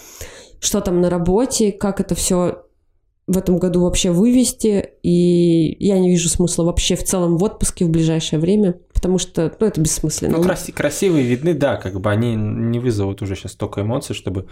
что 0.61 0.81
там 0.81 1.01
на 1.01 1.11
работе, 1.11 1.73
как 1.73 2.01
это 2.01 2.15
все 2.15 2.63
в 3.31 3.39
этом 3.39 3.59
году 3.59 3.83
вообще 3.83 4.11
вывести. 4.11 4.95
И 5.05 5.77
я 5.79 6.01
не 6.01 6.11
вижу 6.11 6.29
смысла 6.29 6.65
вообще 6.65 6.97
в 6.97 7.05
целом 7.05 7.37
в 7.37 7.45
отпуске 7.45 7.85
в 7.85 7.91
ближайшее 7.91 8.41
время, 8.41 8.81
потому 8.93 9.19
что 9.19 9.55
ну, 9.61 9.67
это 9.67 9.81
бессмысленно. 9.81 10.39
Ну, 10.39 10.43
краси- 10.43 10.73
красивые 10.73 11.25
видны, 11.25 11.55
да, 11.55 11.77
как 11.77 12.01
бы 12.01 12.11
они 12.11 12.35
не 12.35 12.81
вызовут 12.81 13.23
уже 13.23 13.37
сейчас 13.37 13.53
столько 13.53 13.83
эмоций, 13.83 14.17
чтобы 14.17 14.49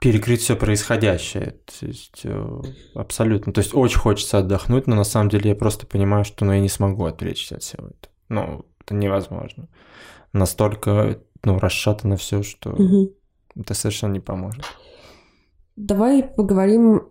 перекрыть 0.00 0.40
все 0.40 0.56
происходящее. 0.56 1.58
То 1.78 1.86
есть, 1.86 2.22
э, 2.24 2.60
абсолютно. 2.94 3.52
То 3.52 3.60
есть, 3.60 3.72
очень 3.72 4.00
хочется 4.00 4.38
отдохнуть, 4.38 4.88
но 4.88 4.96
на 4.96 5.04
самом 5.04 5.30
деле 5.30 5.50
я 5.50 5.56
просто 5.56 5.86
понимаю, 5.86 6.24
что 6.24 6.44
ну, 6.44 6.52
я 6.52 6.60
не 6.60 6.68
смогу 6.68 7.04
отвлечься 7.04 7.54
от 7.54 7.62
всего 7.62 7.86
этого. 7.86 8.12
Ну, 8.28 8.66
это 8.84 8.94
невозможно. 8.96 9.68
Настолько 10.32 11.20
ну, 11.44 11.60
расшатано 11.60 12.16
все, 12.16 12.42
что 12.42 12.70
Мгм. 12.70 13.10
это 13.54 13.74
совершенно 13.74 14.14
не 14.14 14.20
поможет. 14.20 14.64
Давай 15.76 16.24
поговорим 16.24 17.10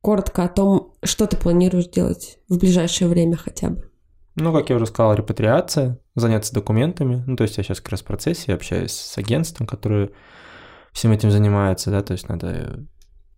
коротко 0.00 0.44
о 0.44 0.48
том, 0.48 0.94
что 1.02 1.26
ты 1.26 1.36
планируешь 1.36 1.88
делать 1.88 2.38
в 2.48 2.58
ближайшее 2.58 3.08
время 3.08 3.36
хотя 3.36 3.70
бы. 3.70 3.90
Ну, 4.36 4.52
как 4.52 4.70
я 4.70 4.76
уже 4.76 4.86
сказал, 4.86 5.14
репатриация, 5.14 5.98
заняться 6.14 6.54
документами. 6.54 7.24
Ну, 7.26 7.36
то 7.36 7.42
есть 7.42 7.56
я 7.56 7.64
сейчас 7.64 7.80
как 7.80 7.90
раз 7.90 8.02
в 8.02 8.04
процессе, 8.04 8.44
я 8.48 8.54
общаюсь 8.54 8.92
с 8.92 9.18
агентством, 9.18 9.66
которое 9.66 10.10
всем 10.92 11.10
этим 11.12 11.30
занимается, 11.30 11.90
да, 11.90 12.02
то 12.02 12.12
есть 12.12 12.28
надо, 12.28 12.86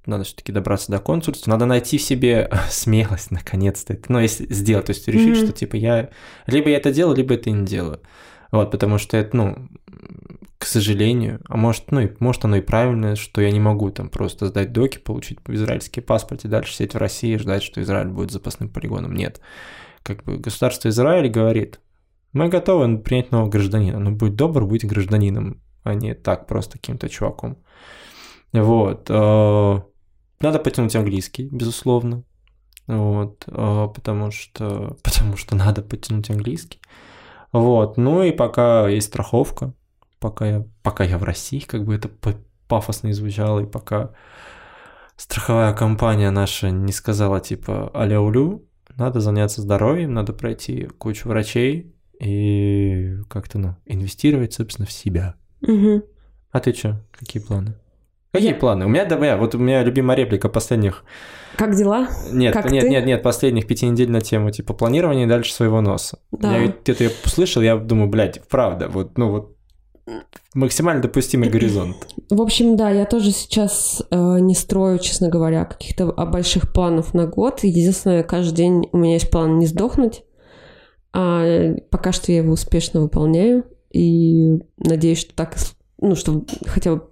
надо 0.07 0.25
все-таки 0.25 0.53
добраться 0.53 0.93
до 0.93 0.99
консульства, 0.99 1.51
надо 1.51 1.65
найти 1.67 1.97
в 1.99 2.03
себе 2.03 2.51
смелость, 2.71 3.31
наконец-то, 3.31 3.97
ну, 4.09 4.19
если 4.19 4.53
сделать, 4.53 4.87
то 4.87 4.91
есть 4.91 5.09
решить, 5.09 5.37
Мгм. 5.39 5.47
что, 5.47 5.53
типа, 5.53 5.77
я 5.77 6.11
либо 6.47 6.69
я 6.69 6.77
это 6.77 6.93
делаю, 6.93 7.17
либо 7.17 7.35
это 7.35 7.51
не 7.51 7.65
делаю. 7.65 8.01
Вот, 8.53 8.71
потому 8.71 8.99
что 8.99 9.17
это, 9.17 9.37
ну, 9.37 9.69
к 10.61 10.67
сожалению, 10.67 11.41
а 11.49 11.57
может, 11.57 11.91
ну, 11.91 12.01
и, 12.01 12.11
может 12.19 12.45
оно 12.45 12.57
и 12.57 12.61
правильно, 12.61 13.17
что 13.17 13.41
я 13.41 13.51
не 13.51 13.59
могу 13.59 13.91
там 13.91 14.11
просто 14.11 14.49
сдать 14.49 14.73
доки, 14.73 14.99
получить 14.99 15.39
израильский 15.49 16.03
паспорт 16.03 16.45
и 16.45 16.49
дальше 16.49 16.75
сидеть 16.75 16.93
в 16.93 16.99
России 16.99 17.33
и 17.33 17.39
ждать, 17.39 17.63
что 17.63 17.81
Израиль 17.81 18.09
будет 18.09 18.31
запасным 18.31 18.69
полигоном. 18.69 19.15
Нет. 19.15 19.41
Как 20.03 20.23
бы 20.23 20.37
государство 20.37 20.91
Израиль 20.91 21.31
говорит, 21.31 21.81
мы 22.35 22.51
готовы 22.51 22.99
принять 22.99 23.33
нового 23.33 23.49
гражданина, 23.49 24.01
но 24.01 24.11
будь 24.11 24.37
добр, 24.37 24.67
будь 24.67 24.85
гражданином, 24.85 25.63
а 25.83 25.95
не 25.95 26.13
так 26.13 26.47
просто 26.47 26.73
каким-то 26.73 27.09
чуваком. 27.09 27.57
Вот. 28.53 29.07
э, 29.09 29.81
Надо 30.41 30.59
потянуть 30.59 30.95
английский, 30.95 31.49
безусловно. 31.51 32.25
Вот. 32.87 33.45
э, 33.47 33.89
Потому 33.95 34.31
что, 34.31 34.99
потому 35.03 35.39
что 35.39 35.57
надо 35.57 35.81
потянуть 35.81 36.29
английский. 36.29 36.81
Вот. 37.51 37.97
Ну 37.97 38.23
и 38.23 38.31
пока 38.31 38.89
есть 38.89 39.07
страховка, 39.07 39.73
пока 40.21 40.47
я, 40.47 40.65
пока 40.83 41.03
я 41.05 41.19
в 41.19 41.25
России, 41.25 41.61
как 41.61 41.85
бы 41.85 41.95
это 41.95 42.09
пафосно 42.69 43.13
звучало, 43.13 43.61
и 43.61 43.67
пока 43.67 44.11
страховая 45.17 45.73
компания 45.75 46.31
наша 46.31 46.71
не 46.71 46.93
сказала 46.93 47.41
типа 47.41 47.91
аляулю, 47.95 48.65
надо 48.97 49.21
заняться 49.21 49.63
здоровьем, 49.63 50.15
надо 50.15 50.33
пройти 50.33 50.85
кучу 50.99 51.29
врачей 51.29 51.95
и 52.21 53.17
как-то, 53.29 53.59
ну, 53.59 53.77
инвестировать, 53.87 54.53
собственно, 54.53 54.87
в 54.87 54.93
себя. 54.93 55.35
Мгм. 55.63 56.03
А 56.51 56.61
ты 56.61 56.73
что? 56.75 57.01
Какие 57.13 57.43
планы? 57.43 57.75
Какие 58.33 58.51
Я- 58.51 58.57
планы? 58.57 58.85
У 58.87 58.89
меня, 58.89 59.05
да, 59.07 59.37
вот 59.37 59.55
у 59.55 59.59
меня 59.59 59.83
любимая 59.83 60.17
реплика 60.17 60.49
последних... 60.49 61.05
Как 61.57 61.75
дела? 61.75 62.09
Нет, 62.31 62.53
Как 62.55 62.71
нет, 62.71 62.83
ты? 62.85 62.91
нет, 62.91 63.05
нет, 63.07 63.23
последних 63.23 63.67
пяти 63.67 63.87
недель 63.89 64.11
на 64.11 64.21
тему, 64.21 64.51
типа, 64.51 64.73
планирования 64.75 65.27
дальше 65.27 65.53
своего 65.53 65.81
носа. 65.81 66.19
Да. 66.31 66.57
Я 66.57 66.67
где-то 66.69 67.05
ее 67.05 67.11
услышал, 67.25 67.63
я 67.63 67.77
думаю, 67.77 68.09
блядь, 68.09 68.47
правда, 68.49 68.89
вот, 68.89 69.19
ну 69.19 69.31
вот, 69.31 69.57
максимально 70.55 71.03
допустимый 71.03 71.49
горизонт. 71.49 71.97
В 72.29 72.41
общем, 72.41 72.77
да, 72.77 72.91
я 72.91 73.05
тоже 73.05 73.31
сейчас 73.31 74.03
э, 74.11 74.39
не 74.41 74.55
строю, 74.55 74.99
честно 74.99 75.29
говоря, 75.29 75.65
каких-то 75.65 76.13
а, 76.17 76.27
больших 76.27 76.73
планов 76.73 77.15
на 77.15 77.27
год. 77.27 77.61
Единственное, 77.63 78.23
каждый 78.23 78.57
день 78.57 78.89
у 78.93 78.99
меня 78.99 79.15
есть 79.15 79.31
план 79.31 79.59
не 79.59 79.67
сдохнуть. 79.67 80.23
А 81.13 81.75
пока 81.91 82.13
что 82.13 82.33
я 82.33 82.39
его 82.39 82.53
успешно 82.53 83.01
выполняю. 83.01 83.65
И 83.93 84.61
надеюсь, 84.79 85.19
что 85.19 85.35
так, 85.35 85.57
ну, 86.01 86.15
что 86.15 86.45
хотя 86.67 86.97
бы 86.97 87.03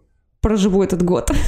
проживу 0.41 0.83
этот 0.83 1.03
год. 1.03 1.31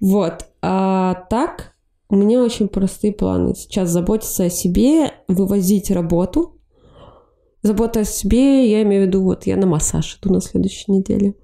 Вот. 0.00 0.46
А 0.62 1.26
так, 1.28 1.74
у 2.08 2.16
меня 2.16 2.42
очень 2.42 2.68
простые 2.68 3.12
планы. 3.12 3.54
Сейчас 3.54 3.90
заботиться 3.90 4.44
о 4.44 4.50
себе, 4.50 5.12
вывозить 5.28 5.90
работу. 5.90 6.59
Забота 7.62 8.00
о 8.00 8.04
себе, 8.04 8.70
я 8.70 8.82
имею 8.82 9.04
в 9.04 9.06
виду, 9.08 9.22
вот 9.22 9.46
я 9.46 9.56
на 9.56 9.66
массаж 9.66 10.18
иду 10.20 10.32
на 10.32 10.40
следующей 10.40 10.92
неделе. 10.92 11.34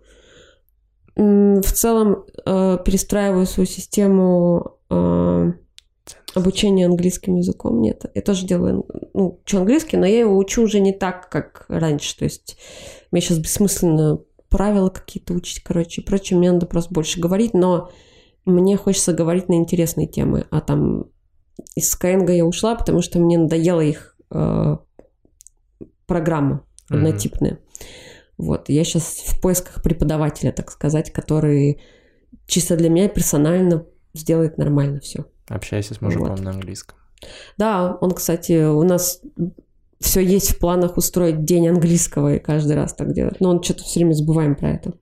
В 1.15 1.73
целом 1.73 2.25
э, 2.45 2.79
перестраиваю 2.85 3.47
свою 3.47 3.67
систему 3.67 4.79
э, 4.91 5.53
обучения 6.35 6.87
английским 6.87 7.37
языком. 7.37 7.81
Нет, 7.81 8.05
я 8.15 8.23
тоже 8.23 8.47
делаю, 8.47 8.87
ну, 9.15 9.41
учу 9.43 9.59
английский, 9.59 9.97
но 9.97 10.07
я 10.07 10.21
его 10.21 10.37
учу 10.37 10.63
уже 10.63 10.81
не 10.81 10.93
так, 10.93 11.29
как 11.31 11.65
раньше. 11.69 12.17
То 12.19 12.25
есть 12.25 12.59
мне 13.11 13.21
сейчас 13.21 13.39
бессмысленно 13.39 14.21
правила 14.49 14.91
какие-то 14.91 15.35
учить, 15.35 15.63
короче, 15.63 16.01
и 16.01 16.05
прочее. 16.05 16.39
Мне 16.39 16.53
надо 16.53 16.67
просто 16.67 16.93
больше 16.93 17.21
говорить, 17.21 17.55
но 17.55 17.91
мне 18.45 18.77
хочется 18.77 19.13
говорить 19.13 19.49
на 19.49 19.55
интересные 19.55 20.07
темы. 20.07 20.47
А 20.51 20.61
там 20.61 21.07
из 21.75 21.95
Skyeng 21.95 22.31
я 22.33 22.45
ушла, 22.45 22.75
потому 22.75 23.03
что 23.03 23.19
мне 23.19 23.39
надоела 23.39 23.81
их 23.81 24.17
э, 24.31 24.77
программа 26.07 26.65
Мгм. 26.89 26.99
однотипная. 26.99 27.59
Вот, 28.39 28.69
я 28.69 28.85
сейчас 28.85 29.05
в 29.27 29.41
поисках 29.41 29.83
преподавателя, 29.83 30.53
так 30.53 30.71
сказать, 30.71 31.11
который 31.13 31.81
чисто 32.47 32.77
для 32.77 32.91
меня 32.91 33.09
персонально 33.09 33.87
сделает 34.15 34.59
нормально 34.59 35.01
все. 35.01 35.25
Общайся 35.49 35.95
с 35.95 36.01
мужиком 36.01 36.29
Вот. 36.31 36.41
на 36.41 36.51
английском. 36.51 36.99
Да, 37.57 37.97
он, 38.01 38.11
кстати, 38.11 38.67
у 38.67 38.83
нас 38.83 39.23
все 40.01 40.21
есть 40.21 40.51
в 40.51 40.59
планах 40.59 40.97
устроить 40.99 41.45
день 41.45 41.69
английского 41.69 42.35
и 42.35 42.39
каждый 42.39 42.77
раз 42.77 42.95
так 42.95 43.13
делать. 43.15 43.41
Но 43.41 43.51
он 43.51 43.63
что-то 43.63 43.85
все 43.85 44.01
время 44.01 44.13
забываем 44.13 44.55
про 44.55 44.73
это. 44.73 44.93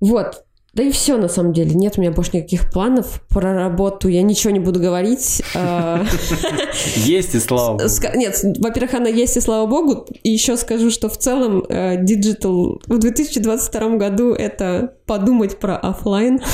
Вот. 0.00 0.44
Да 0.74 0.82
и 0.82 0.90
все, 0.90 1.16
на 1.16 1.28
самом 1.28 1.52
деле. 1.52 1.72
Нет 1.74 1.94
у 1.96 2.00
меня 2.00 2.10
больше 2.10 2.30
никаких 2.34 2.70
планов 2.70 3.22
про 3.28 3.54
работу. 3.54 4.08
Я 4.08 4.22
ничего 4.22 4.52
не 4.52 4.58
буду 4.58 4.80
говорить. 4.80 5.40
А, 5.54 6.04
Есть 6.96 7.34
и 7.36 7.38
слава 7.38 7.78
богу. 7.78 7.88
Нет, 8.16 8.40
во-первых, 8.58 8.94
она 8.94 9.08
есть, 9.08 9.36
и 9.36 9.40
слава 9.40 9.66
богу. 9.66 10.06
И 10.24 10.30
еще 10.30 10.56
скажу, 10.56 10.90
что 10.90 11.08
в 11.08 11.16
целом 11.16 11.64
э, 11.68 12.02
digital 12.02 12.82
в 12.86 12.98
2022 12.98 13.88
году 13.96 14.32
это 14.32 14.94
подумать 15.06 15.58
про 15.58 15.76
оффлайн. 15.76 16.40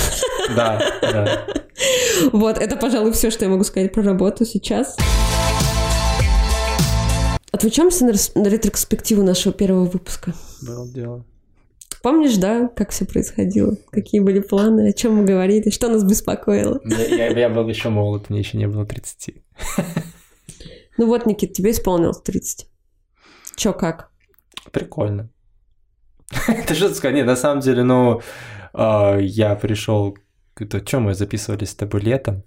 Да, 0.56 0.82
да. 1.00 1.46
Вот, 2.32 2.58
это, 2.58 2.74
пожалуй, 2.76 3.12
все, 3.12 3.30
что 3.30 3.44
я 3.44 3.50
могу 3.50 3.62
сказать 3.62 3.92
про 3.92 4.02
работу 4.02 4.44
сейчас. 4.44 4.96
Рес- 7.52 8.32
на 8.34 8.48
ретроспективу 8.48 9.22
нашего 9.22 9.54
первого 9.54 9.84
выпуска. 9.84 10.34
Было 10.62 10.88
дело. 10.88 11.24
Помнишь, 12.02 12.36
да, 12.36 12.68
как 12.68 12.90
все 12.90 13.04
происходило? 13.04 13.76
Какие 13.90 14.20
были 14.20 14.40
планы, 14.40 14.88
о 14.88 14.92
чем 14.92 15.16
мы 15.16 15.24
говорили, 15.24 15.68
что 15.70 15.88
нас 15.88 16.02
беспокоило? 16.02 16.80
Я, 16.84 17.26
я- 17.28 17.38
я 17.40 17.48
был 17.50 17.68
еще 17.68 17.90
молод, 17.90 18.30
мне 18.30 18.38
еще 18.38 18.56
не 18.58 18.66
было 18.66 18.86
30. 18.86 19.34
Ну 20.98 21.06
вот, 21.06 21.26
Никит, 21.26 21.52
тебе 21.52 21.70
исполнилось 21.70 22.20
30. 22.20 22.66
Чё, 23.56 23.72
как? 23.72 24.10
Прикольно. 24.72 25.28
Это 26.48 26.74
что 26.74 26.94
сказать? 26.94 27.16
Нет, 27.16 27.26
на 27.26 27.36
самом 27.36 27.60
деле, 27.60 27.82
ну, 27.82 28.20
а, 28.72 29.16
я 29.18 29.54
пришел... 29.54 30.16
Это 30.58 30.86
что, 30.86 31.00
мы 31.00 31.14
записывались 31.14 31.70
с 31.70 31.74
тобой 31.74 32.02
летом? 32.02 32.42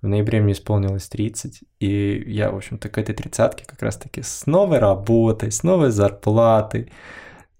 В 0.00 0.08
ноябре 0.08 0.40
мне 0.40 0.52
исполнилось 0.52 1.08
30, 1.08 1.60
и 1.78 2.24
я, 2.26 2.50
в 2.50 2.56
общем-то, 2.56 2.88
к 2.88 2.98
этой 2.98 3.14
тридцатке 3.14 3.64
как 3.64 3.80
раз-таки 3.82 4.20
с 4.22 4.46
новой 4.46 4.78
работой, 4.80 5.52
с 5.52 5.62
новой 5.62 5.90
зарплатой, 5.90 6.90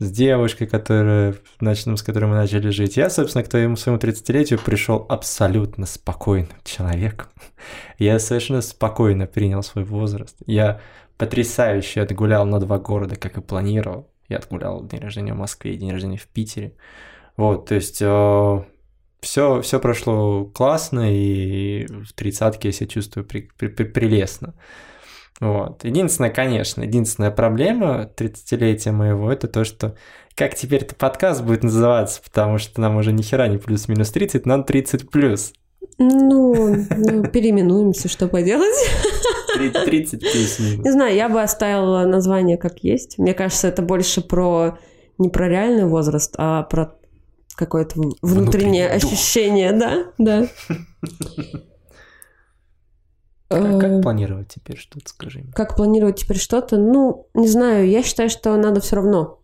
с 0.02 0.10
девушкой, 0.10 0.66
которая, 0.66 1.34
нач- 1.60 1.82
ну, 1.86 1.96
с 1.96 2.02
которой 2.02 2.26
мы 2.26 2.34
начали 2.34 2.70
жить. 2.70 2.96
Я, 2.96 3.08
собственно, 3.10 3.44
к 3.44 3.48
твоему 3.48 3.76
своему 3.76 3.98
30-летию 4.00 4.58
пришел 4.58 5.06
абсолютно 5.08 5.86
спокойным 5.86 6.50
человеком. 6.64 7.28
Я 7.98 8.18
совершенно 8.18 8.62
спокойно 8.62 9.26
принял 9.26 9.62
свой 9.62 9.84
возраст. 9.84 10.36
Я 10.46 10.80
потрясающе 11.18 12.00
отгулял 12.02 12.44
на 12.46 12.58
два 12.58 12.78
города, 12.78 13.16
как 13.16 13.38
и 13.38 13.40
планировал. 13.40 14.10
Я 14.28 14.38
отгулял 14.38 14.84
день 14.84 15.00
рождения 15.00 15.34
в 15.34 15.38
Москве 15.38 15.74
и 15.74 15.76
день 15.78 15.92
рождения 15.92 16.16
в 16.18 16.26
Питере. 16.26 16.74
Вот, 17.36 17.66
то 17.66 17.74
есть 17.74 18.02
все, 19.22 19.60
все 19.62 19.80
прошло 19.80 20.44
классно, 20.46 21.12
и 21.12 21.86
в 21.86 22.12
тридцатке 22.12 22.68
я 22.68 22.72
себя 22.72 22.88
чувствую 22.88 23.24
при- 23.24 23.48
при- 23.56 23.68
при- 23.68 23.84
прелестно. 23.84 24.54
Вот. 25.42 25.82
Единственное, 25.82 26.30
конечно, 26.30 26.82
единственная 26.82 27.32
проблема 27.32 28.08
30-летия 28.16 28.92
моего, 28.92 29.30
это 29.32 29.48
то, 29.48 29.64
что 29.64 29.96
как 30.36 30.54
теперь 30.54 30.82
этот 30.82 30.96
подкаст 30.96 31.42
будет 31.42 31.64
называться, 31.64 32.22
потому 32.22 32.58
что 32.58 32.80
нам 32.80 32.94
уже 32.94 33.10
ни 33.10 33.22
хера 33.22 33.48
не 33.48 33.58
плюс-минус 33.58 34.12
30, 34.12 34.46
нам 34.46 34.62
30 34.62 35.10
плюс. 35.10 35.52
Ну, 35.98 36.76
ну, 36.96 37.26
переименуемся, 37.26 38.08
что 38.08 38.28
поделать. 38.28 38.76
30 39.84 40.20
плюс-минус. 40.20 40.84
Не 40.84 40.92
знаю, 40.92 41.16
я 41.16 41.28
бы 41.28 41.42
оставила 41.42 42.06
название 42.06 42.56
как 42.56 42.78
есть. 42.84 43.18
Мне 43.18 43.34
кажется, 43.34 43.66
это 43.66 43.82
больше 43.82 44.20
про 44.20 44.78
не 45.18 45.28
про 45.28 45.48
реальный 45.48 45.86
возраст, 45.86 46.36
а 46.38 46.62
про 46.62 46.94
какое-то 47.56 47.96
внутреннее 47.96 48.22
Внутренний 48.22 48.82
дух. 49.00 49.12
ощущение, 49.12 49.72
да, 49.72 50.04
да. 50.18 50.46
Как, 53.52 53.64
Э, 53.64 53.78
как 53.78 54.02
планировать 54.02 54.48
теперь 54.48 54.76
что-то, 54.76 55.08
скажи 55.08 55.40
мне? 55.40 55.52
Как 55.52 55.76
планировать 55.76 56.16
теперь 56.16 56.38
что-то? 56.38 56.76
Ну, 56.76 57.28
не 57.34 57.48
знаю, 57.48 57.88
я 57.88 58.02
считаю, 58.02 58.30
что 58.30 58.56
надо 58.56 58.80
все 58.80 58.96
равно 58.96 59.40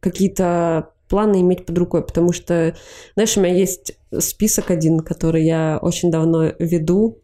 какие-то 0.00 0.90
планы 1.08 1.40
иметь 1.40 1.66
под 1.66 1.78
рукой, 1.78 2.04
потому 2.04 2.32
что, 2.32 2.74
знаешь, 3.14 3.36
у 3.36 3.40
меня 3.40 3.54
есть 3.54 3.98
список 4.18 4.70
один, 4.70 5.00
который 5.00 5.44
я 5.44 5.78
очень 5.80 6.10
давно 6.10 6.52
веду. 6.58 7.18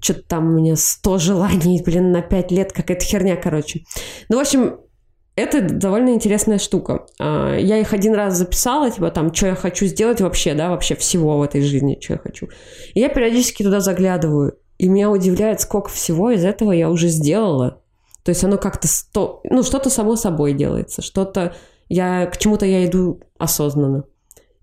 Что-то 0.00 0.22
там 0.22 0.48
у 0.48 0.58
меня 0.58 0.76
100 0.76 1.18
желаний, 1.18 1.82
блин, 1.84 2.12
на 2.12 2.22
5 2.22 2.50
лет, 2.50 2.72
какая-то 2.72 3.04
херня, 3.04 3.36
короче. 3.36 3.84
Ну, 4.30 4.38
в 4.38 4.40
общем, 4.40 4.80
это 5.36 5.60
довольно 5.60 6.10
интересная 6.10 6.58
штука. 6.58 7.06
А, 7.18 7.56
Я 7.56 7.78
их 7.78 7.92
один 7.92 8.14
раз 8.14 8.36
записала, 8.36 8.90
типа 8.90 9.10
там, 9.10 9.32
что 9.34 9.46
я 9.48 9.54
хочу 9.54 9.86
сделать 9.86 10.20
вообще, 10.20 10.54
да, 10.54 10.70
вообще 10.70 10.94
всего 10.94 11.38
в 11.38 11.42
этой 11.42 11.62
жизни, 11.62 11.98
что 12.00 12.14
я 12.14 12.18
хочу. 12.18 12.48
И 12.94 13.00
я 13.00 13.08
периодически 13.08 13.62
туда 13.62 13.80
заглядываю, 13.80 14.56
и 14.80 14.88
меня 14.88 15.10
удивляет, 15.10 15.60
сколько 15.60 15.90
всего 15.90 16.30
из 16.30 16.42
этого 16.42 16.72
я 16.72 16.88
уже 16.88 17.08
сделала. 17.08 17.82
То 18.22 18.30
есть 18.30 18.42
оно 18.44 18.56
как-то, 18.56 18.88
сто... 18.88 19.42
ну, 19.44 19.62
что-то 19.62 19.90
само 19.90 20.16
собой 20.16 20.54
делается, 20.54 21.02
что-то 21.02 21.54
я, 21.90 22.24
к 22.24 22.38
чему-то 22.38 22.64
я 22.64 22.86
иду 22.86 23.20
осознанно. 23.36 24.04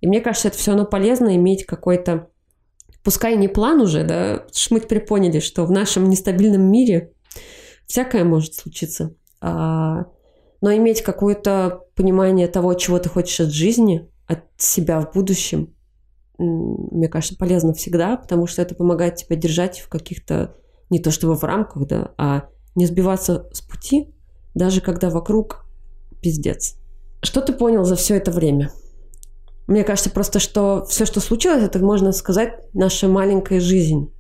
И 0.01 0.07
мне 0.07 0.19
кажется, 0.19 0.47
это 0.47 0.57
все 0.57 0.71
равно 0.71 0.87
полезно 0.87 1.35
иметь 1.35 1.67
какой-то, 1.67 2.29
пускай 3.03 3.37
не 3.37 3.47
план 3.47 3.79
уже, 3.79 4.03
да, 4.05 4.45
мы 4.71 4.79
теперь 4.79 5.01
поняли, 5.01 5.39
что 5.39 5.65
в 5.65 5.71
нашем 5.71 6.09
нестабильном 6.09 6.63
мире 6.63 7.11
всякое 7.85 8.23
может 8.23 8.55
случиться. 8.55 9.13
А, 9.39 10.05
но 10.61 10.75
иметь 10.77 11.03
какое-то 11.03 11.83
понимание 11.93 12.47
того, 12.47 12.73
чего 12.73 12.97
ты 12.97 13.07
хочешь 13.07 13.39
от 13.39 13.49
жизни, 13.49 14.09
от 14.25 14.45
себя 14.57 14.99
в 14.99 15.13
будущем, 15.13 15.75
мне 16.37 17.07
кажется, 17.07 17.37
полезно 17.37 17.73
всегда, 17.73 18.17
потому 18.17 18.47
что 18.47 18.61
это 18.61 18.75
помогает 18.75 19.15
тебя 19.15 19.35
держать 19.35 19.79
в 19.79 19.89
каких-то, 19.89 20.55
не 20.89 20.99
то 20.99 21.11
чтобы 21.11 21.35
в 21.35 21.43
рамках, 21.43 21.87
да, 21.87 22.11
а 22.17 22.49
не 22.75 22.85
сбиваться 22.85 23.49
с 23.51 23.61
пути, 23.61 24.13
даже 24.53 24.81
когда 24.81 25.09
вокруг 25.09 25.65
пиздец. 26.21 26.77
Что 27.23 27.41
ты 27.41 27.53
понял 27.53 27.83
за 27.83 27.95
все 27.95 28.15
это 28.15 28.31
время? 28.31 28.71
Мне 29.65 29.83
кажется 29.83 30.09
просто, 30.09 30.39
что 30.39 30.85
все, 30.85 31.05
что 31.05 31.19
случилось, 31.19 31.63
это, 31.63 31.79
можно 31.79 32.11
сказать, 32.11 32.53
наша 32.73 33.07
маленькая 33.07 33.59
жизнь. 33.59 34.13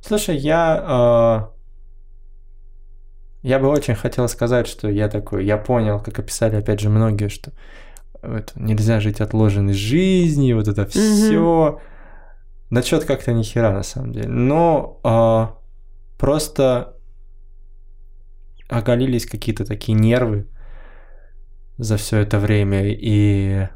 Слушай, 0.00 0.38
я... 0.38 1.50
э, 1.52 1.60
Я 3.42 3.58
бы 3.58 3.68
очень 3.68 3.94
хотел 3.94 4.28
сказать, 4.28 4.66
что 4.66 4.88
я 4.88 5.08
такой, 5.08 5.44
я 5.46 5.56
понял, 5.58 6.00
как 6.00 6.18
описали 6.18 6.56
опять 6.56 6.80
же 6.80 6.88
многие, 6.88 7.28
что 7.28 7.52
это, 8.22 8.52
нельзя 8.56 9.00
жить 9.00 9.20
отложенной 9.20 9.72
жизнью, 9.72 10.56
вот 10.56 10.68
это 10.68 10.86
все. 10.86 11.80
Да 12.70 12.82
что-то 12.82 13.06
как-то 13.06 13.32
ни 13.32 13.42
хера 13.42 13.72
на 13.72 13.82
самом 13.82 14.12
деле. 14.12 14.28
Но 14.28 15.00
а, 15.02 15.58
просто 16.18 16.94
оголились 18.68 19.26
какие-то 19.26 19.64
такие 19.64 19.98
нервы 19.98 20.46
за 21.78 21.96
все 21.96 22.18
это 22.18 22.38
время, 22.38 22.84
и 22.86 23.66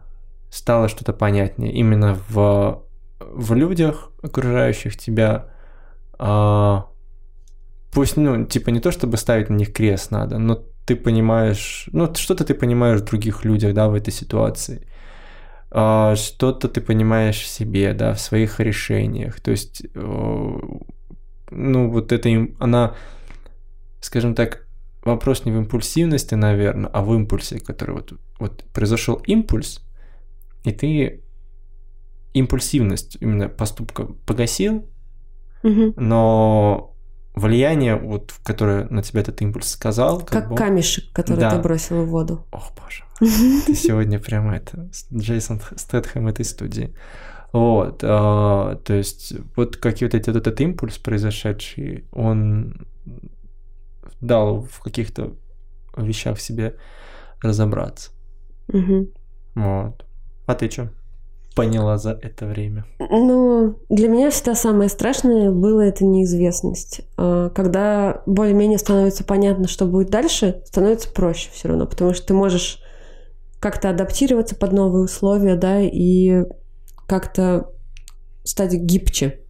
стало 0.51 0.89
что-то 0.89 1.13
понятнее 1.13 1.73
именно 1.73 2.17
в, 2.29 2.85
в 3.19 3.55
людях, 3.55 4.13
окружающих 4.23 4.97
тебя. 4.97 5.49
А, 6.19 6.87
пусть, 7.93 8.17
ну, 8.17 8.45
типа 8.45 8.71
не 8.71 8.79
то, 8.79 8.93
чтобы 8.93 9.17
ставить 9.17 9.51
на 9.51 9.55
них 9.55 9.73
крест 9.73 10.13
надо, 10.13 10.39
но 10.39 10.63
ты 10.87 10.97
понимаешь, 10.97 11.89
ну, 11.93 12.15
что-то 12.15 12.45
ты 12.45 12.55
понимаешь 12.55 13.01
в 13.01 13.05
других 13.05 13.45
людях, 13.45 13.75
да, 13.75 13.89
в 13.89 13.95
этой 13.95 14.13
ситуации. 14.13 14.87
А, 15.71 16.15
что-то 16.17 16.69
ты 16.69 16.81
понимаешь 16.81 17.41
в 17.41 17.47
себе, 17.47 17.95
да, 17.95 18.13
в 18.13 18.21
своих 18.21 18.61
решениях. 18.61 19.41
То 19.41 19.51
есть, 19.51 19.83
э, 19.95 20.59
ну, 21.51 21.91
вот 21.91 22.13
это 22.13 22.29
им, 22.29 22.57
она, 22.61 22.95
скажем 24.01 24.35
так, 24.35 24.67
вопрос 25.05 25.45
не 25.45 25.53
в 25.53 25.57
импульсивности, 25.57 26.35
наверное, 26.35 26.91
а 26.91 27.03
в 27.03 27.15
импульсе, 27.15 27.61
который 27.61 27.95
вот, 27.95 28.13
вот 28.39 28.65
произошел 28.73 29.17
импульс, 29.27 29.83
и 30.65 30.73
ты 30.73 31.23
импульсивность 32.35 33.17
именно 33.21 33.49
поступка 33.49 34.05
погасил, 34.27 34.89
Мгм. 35.63 35.95
но 35.97 36.94
влияние, 37.35 37.97
вот, 37.97 38.33
которое 38.45 38.87
на 38.91 39.03
тебя 39.03 39.21
этот 39.21 39.41
импульс 39.43 39.69
сказал, 39.69 40.21
как, 40.21 40.29
Как 40.31 40.49
бы... 40.51 40.57
камешек, 40.57 41.13
который 41.13 41.41
Да. 41.41 41.51
ты 41.51 41.59
бросил 41.63 42.05
в 42.05 42.09
воду. 42.09 42.47
Ох, 42.53 42.73
боже. 42.77 43.05
Ты 43.67 43.75
сегодня 43.75 44.19
прямо 44.21 44.57
это, 44.57 44.89
Джейсон 45.13 45.61
Стэтхэм 45.77 46.29
этой 46.29 46.45
студии. 46.45 46.95
Вот, 47.53 48.01
а, 48.03 48.77
то 48.77 48.95
есть 48.95 49.33
вот 49.57 49.77
какие 49.77 50.09
вот 50.09 50.15
эти, 50.15 50.29
вот 50.31 50.37
этот 50.39 50.61
импульс 50.61 50.99
произошедший, 50.99 52.05
он 52.13 52.87
дал 54.21 54.63
в 54.63 54.81
каких-то 54.81 55.35
вещах 55.97 56.37
в 56.39 56.41
себе 56.43 56.77
разобраться. 57.43 58.11
Мгм. 58.69 59.09
Вот. 59.55 60.05
А 60.47 60.55
ты 60.55 60.69
что 60.71 60.91
поняла 61.55 61.99
за 61.99 62.11
это 62.11 62.47
время? 62.47 62.85
Ну, 62.99 63.79
для 63.89 64.09
меня 64.09 64.31
всегда 64.31 64.55
самое 64.55 64.89
страшное 64.89 65.51
было 65.51 65.81
это 65.81 66.05
неизвестность. 66.05 67.03
А, 67.17 67.51
Когда 67.51 68.23
более-менее 68.27 68.79
становится 68.79 69.25
понятно, 69.25 69.69
что 69.69 69.87
будет 69.87 70.11
дальше, 70.11 70.63
становится 70.67 71.11
проще 71.11 71.51
все 71.53 71.69
равно, 71.69 71.87
потому 71.87 72.13
что 72.13 72.27
ты 72.27 72.35
можешь 72.35 72.81
как-то 73.61 73.91
адаптироваться 73.91 74.57
под 74.57 74.73
новые 74.73 75.05
условия, 75.05 75.57
да, 75.57 75.81
и 75.81 76.45
как-то 77.07 77.71
стать 78.43 78.75
гибче. 78.75 79.41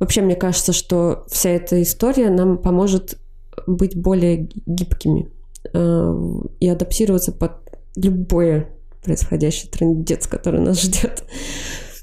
Вообще, 0.00 0.22
мне 0.22 0.34
кажется, 0.34 0.72
что 0.72 1.24
вся 1.28 1.50
эта 1.50 1.80
история 1.82 2.30
нам 2.30 2.58
поможет 2.58 3.18
быть 3.66 3.96
более 3.96 4.48
гибкими 4.66 5.30
э, 5.72 6.14
и 6.58 6.68
адаптироваться 6.68 7.32
под 7.32 7.52
любое 7.94 8.70
происходящий 9.02 9.68
трендец, 9.68 10.26
который 10.26 10.60
нас 10.60 10.80
ждет. 10.82 11.24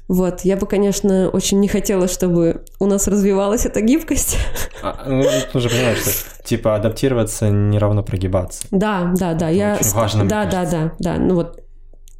Вот, 0.08 0.40
я 0.40 0.56
бы, 0.56 0.66
конечно, 0.66 1.28
очень 1.28 1.60
не 1.60 1.68
хотела, 1.68 2.08
чтобы 2.08 2.64
у 2.80 2.86
нас 2.86 3.06
развивалась 3.06 3.64
эта 3.64 3.80
гибкость. 3.80 4.38
А, 4.82 5.04
ну, 5.06 5.22
ты 5.22 5.58
уже 5.58 5.68
понимаешь, 5.68 5.98
что 5.98 6.10
типа 6.44 6.74
адаптироваться 6.74 7.48
не 7.48 7.78
равно 7.78 8.02
прогибаться. 8.02 8.66
Да, 8.72 9.12
да, 9.16 9.34
да, 9.34 9.50
Это 9.50 9.56
я... 9.56 9.78
очень 9.80 9.92
важно, 9.92 10.28
да, 10.28 10.46
да, 10.46 10.68
да, 10.68 10.92
да, 10.98 11.16
ну 11.16 11.36
вот 11.36 11.62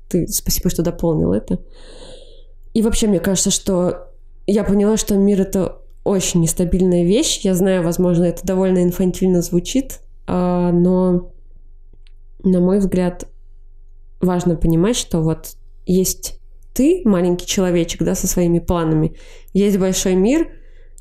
ты, 0.09 0.28
спасибо, 0.28 0.70
что 0.70 0.83
дополнил 0.83 1.33
это. 1.33 1.59
И 2.74 2.83
вообще, 2.83 3.09
мне 3.09 3.18
кажется, 3.18 3.51
что 3.51 4.09
я 4.47 4.62
поняла, 4.62 4.97
что 4.97 5.16
мир— 5.16 5.41
это 5.43 5.78
очень 6.05 6.41
нестабильная 6.41 7.05
вещь. 7.05 7.41
Я 7.41 7.55
знаю, 7.55 7.83
возможно, 7.83 8.24
это 8.24 8.47
довольно 8.47 8.83
инфантильно 8.83 9.43
звучит, 9.43 10.01
а, 10.26 10.70
но, 10.70 11.33
на 12.45 12.61
мой 12.61 12.78
взгляд, 12.78 13.26
важно 14.20 14.56
понимать, 14.56 14.96
что 14.96 15.20
вот 15.20 15.56
есть 15.86 16.40
ты, 16.72 17.02
маленький 17.04 17.46
человечек, 17.46 18.02
да, 18.02 18.14
со 18.14 18.26
своими 18.26 18.58
планами, 18.58 19.16
есть 19.52 19.78
большой 19.78 20.14
мир, 20.14 20.48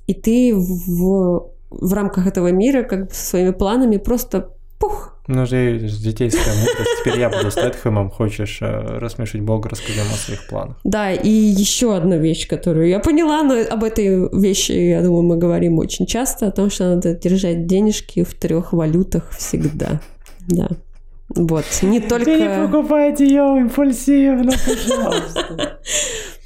и 0.08 0.14
ты 0.14 0.54
в, 0.56 1.52
в 1.70 1.94
рамках 1.94 2.28
этого 2.28 2.52
мира 2.52 2.84
как 2.84 3.08
бы 3.08 3.14
со 3.14 3.26
своими 3.26 3.52
планами 3.52 3.98
просто 3.98 4.54
пух, 4.80 5.20
Ну, 5.28 5.46
же 5.46 5.88
житейская 5.88 6.56
мудрость. 6.56 6.90
Теперь 7.00 7.20
я 7.20 7.30
буду 7.30 7.52
Стэтхэмом. 7.52 8.10
Хочешь 8.10 8.60
э, 8.62 8.66
рассмешить 8.66 9.42
Бога, 9.42 9.70
расскажи 9.70 10.00
о 10.00 10.16
своих 10.16 10.48
планах. 10.48 10.78
Да, 10.84 11.12
и 11.12 11.30
еще 11.30 11.96
одна 11.96 12.18
вещь, 12.18 12.48
которую 12.48 12.88
я 12.88 13.00
поняла, 13.00 13.44
но 13.44 13.56
об 13.70 13.84
этой 13.84 14.30
вещи, 14.40 14.72
я 14.72 15.04
думаю, 15.04 15.24
мы 15.24 15.38
говорим 15.38 15.78
очень 15.78 16.06
часто, 16.06 16.48
о 16.48 16.52
том, 16.52 16.70
что 16.70 16.96
надо 16.96 17.14
держать 17.14 17.68
денежки 17.68 18.24
в 18.24 18.34
трех 18.34 18.74
валютах 18.74 19.30
всегда. 19.38 20.02
Да. 20.48 20.70
Вот, 21.36 21.66
не 21.84 22.00
только... 22.00 22.68
покупайте 22.68 23.28
ее 23.28 23.60
импульсивно, 23.60 24.52
пожалуйста. 24.52 25.80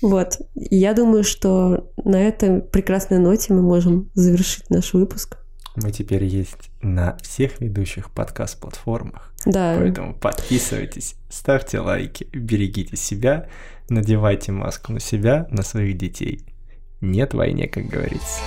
Вот. 0.02 0.38
Я 0.54 0.94
думаю, 0.94 1.24
что 1.24 1.90
на 2.04 2.18
этой 2.18 2.60
прекрасной 2.60 3.20
ноте 3.20 3.54
мы 3.54 3.62
можем 3.62 4.12
завершить 4.14 4.70
наш 4.70 4.94
выпуск. 4.94 5.38
Мы 5.78 5.92
теперь 5.92 6.26
есть 6.26 6.70
на 6.82 7.18
всех 7.22 7.62
ведущих 7.62 8.12
подкаст-платформах. 8.12 9.34
Да, 9.46 9.76
Поэтому 9.80 10.14
подписывайтесь, 10.14 11.16
ставьте 11.30 11.80
лайки, 11.80 12.28
берегите 12.34 12.98
себя, 12.98 13.48
надевайте 13.88 14.52
маску 14.52 14.92
на 14.92 15.00
себя, 15.00 15.48
на 15.50 15.64
своих 15.64 15.98
детей. 15.98 16.42
Нет 17.00 17.34
войне, 17.34 17.68
как 17.68 17.86
говорится. 17.86 18.42